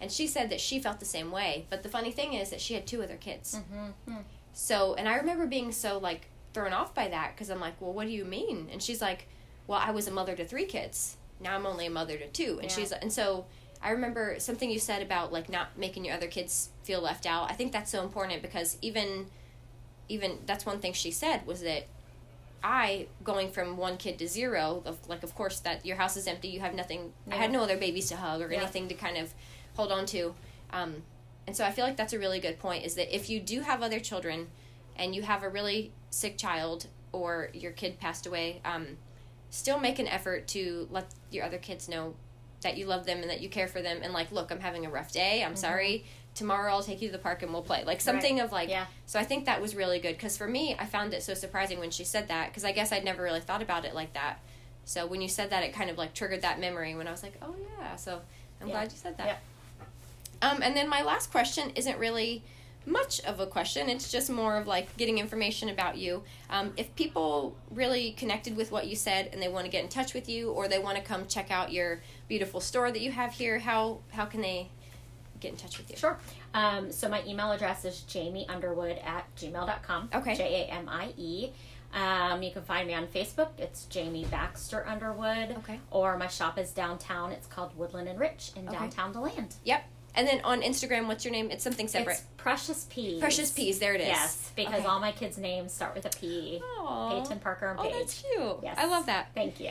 And 0.00 0.10
she 0.10 0.26
said 0.26 0.50
that 0.50 0.60
she 0.60 0.80
felt 0.80 0.98
the 0.98 1.12
same 1.16 1.30
way. 1.30 1.66
But 1.70 1.84
the 1.84 1.88
funny 1.96 2.10
thing 2.10 2.32
is 2.34 2.50
that 2.50 2.60
she 2.60 2.74
had 2.74 2.84
two 2.86 3.00
other 3.04 3.16
kids. 3.16 3.54
Mm-hmm. 3.54 4.16
So, 4.52 4.94
and 4.98 5.08
I 5.08 5.14
remember 5.16 5.46
being 5.46 5.70
so 5.72 5.98
like 5.98 6.22
thrown 6.54 6.72
off 6.72 6.92
by 6.92 7.06
that 7.08 7.28
because 7.34 7.50
I'm 7.50 7.60
like, 7.60 7.76
well, 7.80 7.92
what 7.92 8.06
do 8.08 8.12
you 8.12 8.24
mean? 8.24 8.68
And 8.72 8.82
she's 8.82 9.00
like, 9.00 9.28
well, 9.68 9.80
I 9.88 9.90
was 9.92 10.08
a 10.08 10.10
mother 10.10 10.34
to 10.34 10.44
three 10.44 10.66
kids. 10.66 11.16
Now 11.40 11.54
I'm 11.54 11.66
only 11.66 11.86
a 11.86 11.90
mother 11.90 12.16
to 12.18 12.26
two. 12.28 12.58
And 12.60 12.68
Yeah. 12.70 12.76
she's 12.76 12.90
and 12.92 13.12
so 13.12 13.44
I 13.82 13.90
remember 13.90 14.36
something 14.38 14.70
you 14.70 14.78
said 14.78 15.02
about 15.02 15.32
like 15.32 15.48
not 15.48 15.76
making 15.76 16.04
your 16.04 16.14
other 16.14 16.28
kids 16.28 16.70
feel 16.84 17.00
left 17.00 17.26
out. 17.26 17.50
I 17.50 17.54
think 17.54 17.72
that's 17.72 17.90
so 17.90 18.02
important 18.02 18.42
because 18.42 18.78
even 18.80 19.26
even 20.08 20.38
that's 20.46 20.64
one 20.66 20.78
thing 20.80 20.92
she 20.92 21.10
said 21.10 21.46
was 21.46 21.62
that 21.62 21.86
I 22.62 23.06
going 23.24 23.50
from 23.50 23.76
one 23.76 23.96
kid 23.96 24.18
to 24.18 24.28
zero 24.28 24.82
of 24.84 24.98
like 25.08 25.22
of 25.22 25.34
course 25.34 25.58
that 25.60 25.84
your 25.84 25.96
house 25.96 26.16
is 26.16 26.26
empty 26.26 26.48
you 26.48 26.60
have 26.60 26.74
nothing 26.74 27.12
I 27.30 27.36
had 27.36 27.50
no 27.50 27.62
other 27.62 27.76
babies 27.76 28.08
to 28.10 28.16
hug 28.16 28.40
or 28.40 28.52
Yeah. 28.52 28.58
anything 28.60 28.88
to 28.88 28.94
kind 28.94 29.16
of 29.16 29.32
hold 29.74 29.90
on 29.90 30.06
to 30.06 30.34
um, 30.72 31.02
and 31.46 31.56
so 31.56 31.64
I 31.64 31.72
feel 31.72 31.84
like 31.84 31.96
that's 31.96 32.12
a 32.12 32.18
really 32.18 32.38
good 32.40 32.58
point 32.60 32.84
is 32.84 32.94
that 32.94 33.14
if 33.14 33.28
you 33.28 33.40
do 33.40 33.62
have 33.62 33.82
other 33.82 33.98
children 34.00 34.48
and 34.96 35.14
you 35.14 35.22
have 35.22 35.42
a 35.42 35.48
really 35.48 35.92
sick 36.10 36.36
child 36.38 36.86
or 37.10 37.48
your 37.52 37.72
kid 37.72 37.98
passed 37.98 38.26
away 38.26 38.60
um, 38.64 38.86
still 39.50 39.80
make 39.80 39.98
an 39.98 40.06
effort 40.08 40.46
to 40.48 40.86
let 40.90 41.06
your 41.30 41.44
other 41.44 41.58
kids 41.58 41.88
know 41.88 42.14
that 42.62 42.76
you 42.76 42.86
love 42.86 43.04
them 43.06 43.18
and 43.20 43.30
that 43.30 43.40
you 43.40 43.48
care 43.48 43.68
for 43.68 43.82
them 43.82 43.98
and 44.02 44.12
like 44.12 44.32
look 44.32 44.50
I'm 44.50 44.60
having 44.60 44.86
a 44.86 44.90
rough 44.90 45.12
day 45.12 45.44
I'm 45.44 45.56
sorry 45.56 46.04
tomorrow 46.34 46.72
I'll 46.72 46.82
take 46.82 47.02
you 47.02 47.08
to 47.08 47.12
the 47.12 47.18
park 47.18 47.42
and 47.42 47.52
we'll 47.52 47.62
play 47.62 47.84
like 47.84 48.00
something 48.00 48.40
of 48.40 48.52
like 48.52 48.68
Yeah. 48.70 48.86
so 49.06 49.18
I 49.18 49.24
think 49.24 49.44
that 49.46 49.60
was 49.60 49.74
really 49.76 49.98
good 49.98 50.16
because 50.16 50.36
for 50.36 50.48
me, 50.48 50.74
I 50.78 50.86
found 50.86 51.12
it 51.12 51.22
so 51.22 51.34
surprising 51.34 51.78
when 51.78 51.90
she 51.90 52.04
said 52.04 52.28
that 52.28 52.48
because 52.48 52.64
I 52.64 52.72
guess 52.72 52.90
I'd 52.90 53.04
never 53.04 53.22
really 53.22 53.40
thought 53.40 53.60
about 53.60 53.84
it 53.84 53.94
like 53.94 54.14
that. 54.14 54.38
So 54.86 55.06
when 55.06 55.20
you 55.20 55.28
said 55.28 55.50
that, 55.50 55.62
it 55.62 55.74
kind 55.74 55.90
of 55.90 55.98
like 55.98 56.14
triggered 56.14 56.40
that 56.42 56.58
memory 56.58 56.94
when 56.94 57.06
I 57.06 57.10
was 57.10 57.22
like, 57.22 57.34
oh 57.42 57.54
yeah. 57.78 57.96
So 57.96 58.20
I'm 58.62 58.68
Yeah. 58.68 58.72
glad 58.72 58.92
you 58.92 58.98
said 58.98 59.18
that. 59.18 59.26
Yeah. 59.26 59.36
Um, 60.50 60.62
and 60.62 60.74
then 60.76 60.88
my 60.88 61.02
last 61.02 61.30
question 61.30 61.70
isn't 61.76 61.98
really 61.98 62.42
much 62.86 63.20
of 63.20 63.40
a 63.40 63.46
question. 63.46 63.88
It's 63.88 64.10
just 64.10 64.30
more 64.30 64.56
of 64.56 64.66
like 64.66 64.96
getting 64.96 65.18
information 65.18 65.68
about 65.68 65.96
you. 65.96 66.22
Um, 66.50 66.72
if 66.76 66.94
people 66.96 67.56
really 67.70 68.12
connected 68.12 68.56
with 68.56 68.72
what 68.72 68.86
you 68.86 68.96
said 68.96 69.30
and 69.32 69.40
they 69.40 69.48
want 69.48 69.64
to 69.66 69.70
get 69.70 69.82
in 69.82 69.88
touch 69.88 70.14
with 70.14 70.28
you 70.28 70.50
or 70.50 70.68
they 70.68 70.78
want 70.78 70.96
to 70.96 71.02
come 71.02 71.26
check 71.26 71.50
out 71.50 71.72
your 71.72 72.00
beautiful 72.28 72.60
store 72.60 72.90
that 72.90 73.00
you 73.00 73.10
have 73.12 73.32
here, 73.32 73.58
how 73.58 73.98
how 74.10 74.24
can 74.24 74.40
they 74.40 74.68
get 75.40 75.50
in 75.52 75.56
touch 75.56 75.78
with 75.78 75.90
you? 75.90 75.96
Sure. 75.96 76.18
Um, 76.54 76.92
so 76.92 77.08
my 77.08 77.22
email 77.26 77.50
address 77.52 77.84
is 77.84 78.04
jamieunderwood 78.08 79.04
at 79.04 79.24
gmail.com. 79.36 80.10
Okay. 80.14 80.34
J 80.34 80.66
A 80.68 80.72
M 80.72 80.88
I 80.88 81.12
E. 81.16 81.50
Um, 81.94 82.42
you 82.42 82.50
can 82.50 82.62
find 82.62 82.88
me 82.88 82.94
on 82.94 83.06
Facebook. 83.06 83.50
It's 83.58 83.84
Jamie 83.84 84.24
Baxter 84.30 84.86
Underwood. 84.86 85.56
Okay. 85.58 85.78
Or 85.90 86.16
my 86.16 86.26
shop 86.26 86.58
is 86.58 86.70
downtown. 86.72 87.32
It's 87.32 87.46
called 87.46 87.76
Woodland 87.76 88.08
and 88.08 88.18
Rich 88.18 88.52
in 88.56 88.66
Okay. 88.66 88.78
downtown 88.78 89.12
DeLand. 89.12 89.56
Yep. 89.64 89.84
And 90.14 90.26
then 90.28 90.40
on 90.44 90.60
Instagram, 90.62 91.06
what's 91.06 91.24
your 91.24 91.32
name? 91.32 91.50
It's 91.50 91.64
something 91.64 91.88
separate. 91.88 92.12
It's 92.14 92.24
Precious 92.36 92.86
Peas. 92.90 93.20
Precious 93.20 93.50
Peas. 93.50 93.78
There 93.78 93.94
it 93.94 94.00
is. 94.02 94.08
Yes, 94.08 94.52
because 94.54 94.74
Okay. 94.80 94.84
all 94.86 95.00
my 95.00 95.12
kids' 95.12 95.38
names 95.38 95.72
start 95.72 95.94
with 95.94 96.04
a 96.04 96.10
P. 96.10 96.60
Aw. 96.62 97.20
Peyton, 97.22 97.38
Parker, 97.40 97.68
and 97.70 97.78
oh, 97.80 97.82
Paige. 97.82 97.92
Oh, 97.94 97.98
that's 97.98 98.22
cute. 98.22 98.56
Yes. 98.62 98.76
I 98.78 98.86
love 98.86 99.06
that. 99.06 99.30
Thank 99.34 99.58
you. 99.60 99.70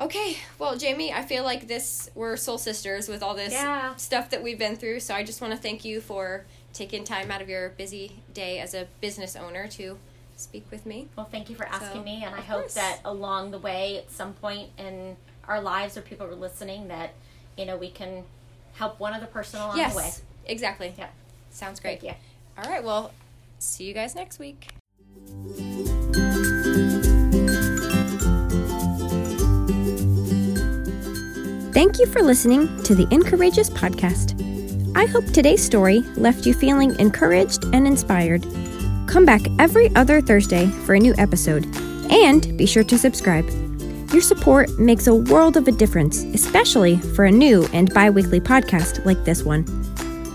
Okay, 0.00 0.38
well, 0.58 0.76
Jamie, 0.76 1.12
I 1.12 1.22
feel 1.22 1.44
like 1.44 1.68
this 1.68 2.10
we're 2.14 2.36
soul 2.36 2.56
sisters 2.58 3.08
with 3.08 3.22
all 3.22 3.34
this 3.34 3.52
Yeah. 3.52 3.94
stuff 3.96 4.30
that 4.30 4.42
we've 4.42 4.58
been 4.58 4.76
through. 4.76 5.00
So 5.00 5.14
I 5.14 5.22
just 5.22 5.40
want 5.42 5.52
to 5.52 5.58
thank 5.58 5.84
you 5.84 6.00
for 6.00 6.44
taking 6.72 7.04
time 7.04 7.30
out 7.30 7.42
of 7.42 7.48
your 7.50 7.68
busy 7.70 8.22
day 8.32 8.58
as 8.58 8.72
a 8.74 8.88
business 9.02 9.36
owner 9.36 9.68
to 9.68 9.98
speak 10.36 10.64
with 10.70 10.86
me. 10.86 11.08
Well, 11.14 11.28
thank 11.30 11.50
you 11.50 11.54
for 11.54 11.66
asking 11.66 12.00
So, 12.00 12.02
me, 12.02 12.24
and 12.24 12.34
I 12.34 12.40
hope 12.40 12.62
course. 12.62 12.74
that 12.74 13.00
along 13.04 13.50
the 13.50 13.58
way, 13.58 13.98
at 13.98 14.10
some 14.10 14.32
point 14.32 14.70
in 14.78 15.16
our 15.46 15.60
lives, 15.60 15.96
or 15.98 16.00
people 16.00 16.26
are 16.26 16.34
listening, 16.34 16.88
that 16.88 17.12
you 17.58 17.66
know 17.66 17.76
we 17.76 17.90
can 17.90 18.24
help 18.74 19.00
one 19.00 19.12
other 19.12 19.26
person 19.26 19.60
along 19.60 19.76
yes, 19.76 19.92
the 19.92 19.98
way. 19.98 20.10
exactly. 20.46 20.94
Yeah. 20.98 21.08
Sounds 21.50 21.80
great. 21.80 22.00
Thank 22.00 22.14
you. 22.14 22.62
All 22.62 22.70
right, 22.70 22.82
well, 22.82 23.12
see 23.58 23.84
you 23.84 23.94
guys 23.94 24.14
next 24.14 24.38
week. 24.38 24.68
Thank 31.72 31.98
you 31.98 32.06
for 32.06 32.22
listening 32.22 32.82
to 32.84 32.94
the 32.94 33.08
Incourageous 33.10 33.70
podcast. 33.70 34.38
I 34.94 35.06
hope 35.06 35.24
today's 35.26 35.64
story 35.64 36.00
left 36.16 36.44
you 36.44 36.52
feeling 36.52 36.98
encouraged 37.00 37.64
and 37.72 37.86
inspired. 37.86 38.42
Come 39.06 39.24
back 39.24 39.40
every 39.58 39.94
other 39.96 40.20
Thursday 40.20 40.66
for 40.84 40.94
a 40.94 41.00
new 41.00 41.14
episode, 41.16 41.64
and 42.10 42.56
be 42.58 42.66
sure 42.66 42.84
to 42.84 42.98
subscribe. 42.98 43.71
Your 44.12 44.20
support 44.20 44.78
makes 44.78 45.06
a 45.06 45.14
world 45.14 45.56
of 45.56 45.66
a 45.68 45.72
difference, 45.72 46.22
especially 46.34 46.98
for 46.98 47.24
a 47.24 47.30
new 47.30 47.64
and 47.72 47.92
bi 47.94 48.10
weekly 48.10 48.40
podcast 48.40 49.04
like 49.06 49.24
this 49.24 49.42
one. 49.42 49.64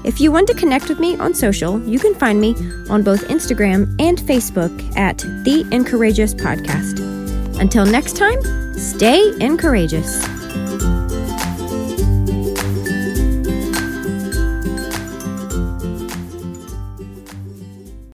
If 0.04 0.20
you 0.20 0.32
want 0.32 0.48
to 0.48 0.56
connect 0.56 0.90
with 0.90 1.00
me 1.00 1.16
on 1.18 1.34
social, 1.34 1.80
you 1.88 2.00
can 2.00 2.16
find 2.16 2.42
me 2.42 2.56
on 2.90 3.04
both 3.04 3.28
Instagram 3.28 3.96
and 4.02 4.18
Facebook 4.18 4.72
at 4.98 5.20
The 5.20 5.68
Incourageous 5.72 6.34
Podcast. 6.34 7.00
Until 7.60 7.86
next 7.86 8.16
time, 8.16 8.42
stay 8.74 9.32
encourageous. 9.42 10.37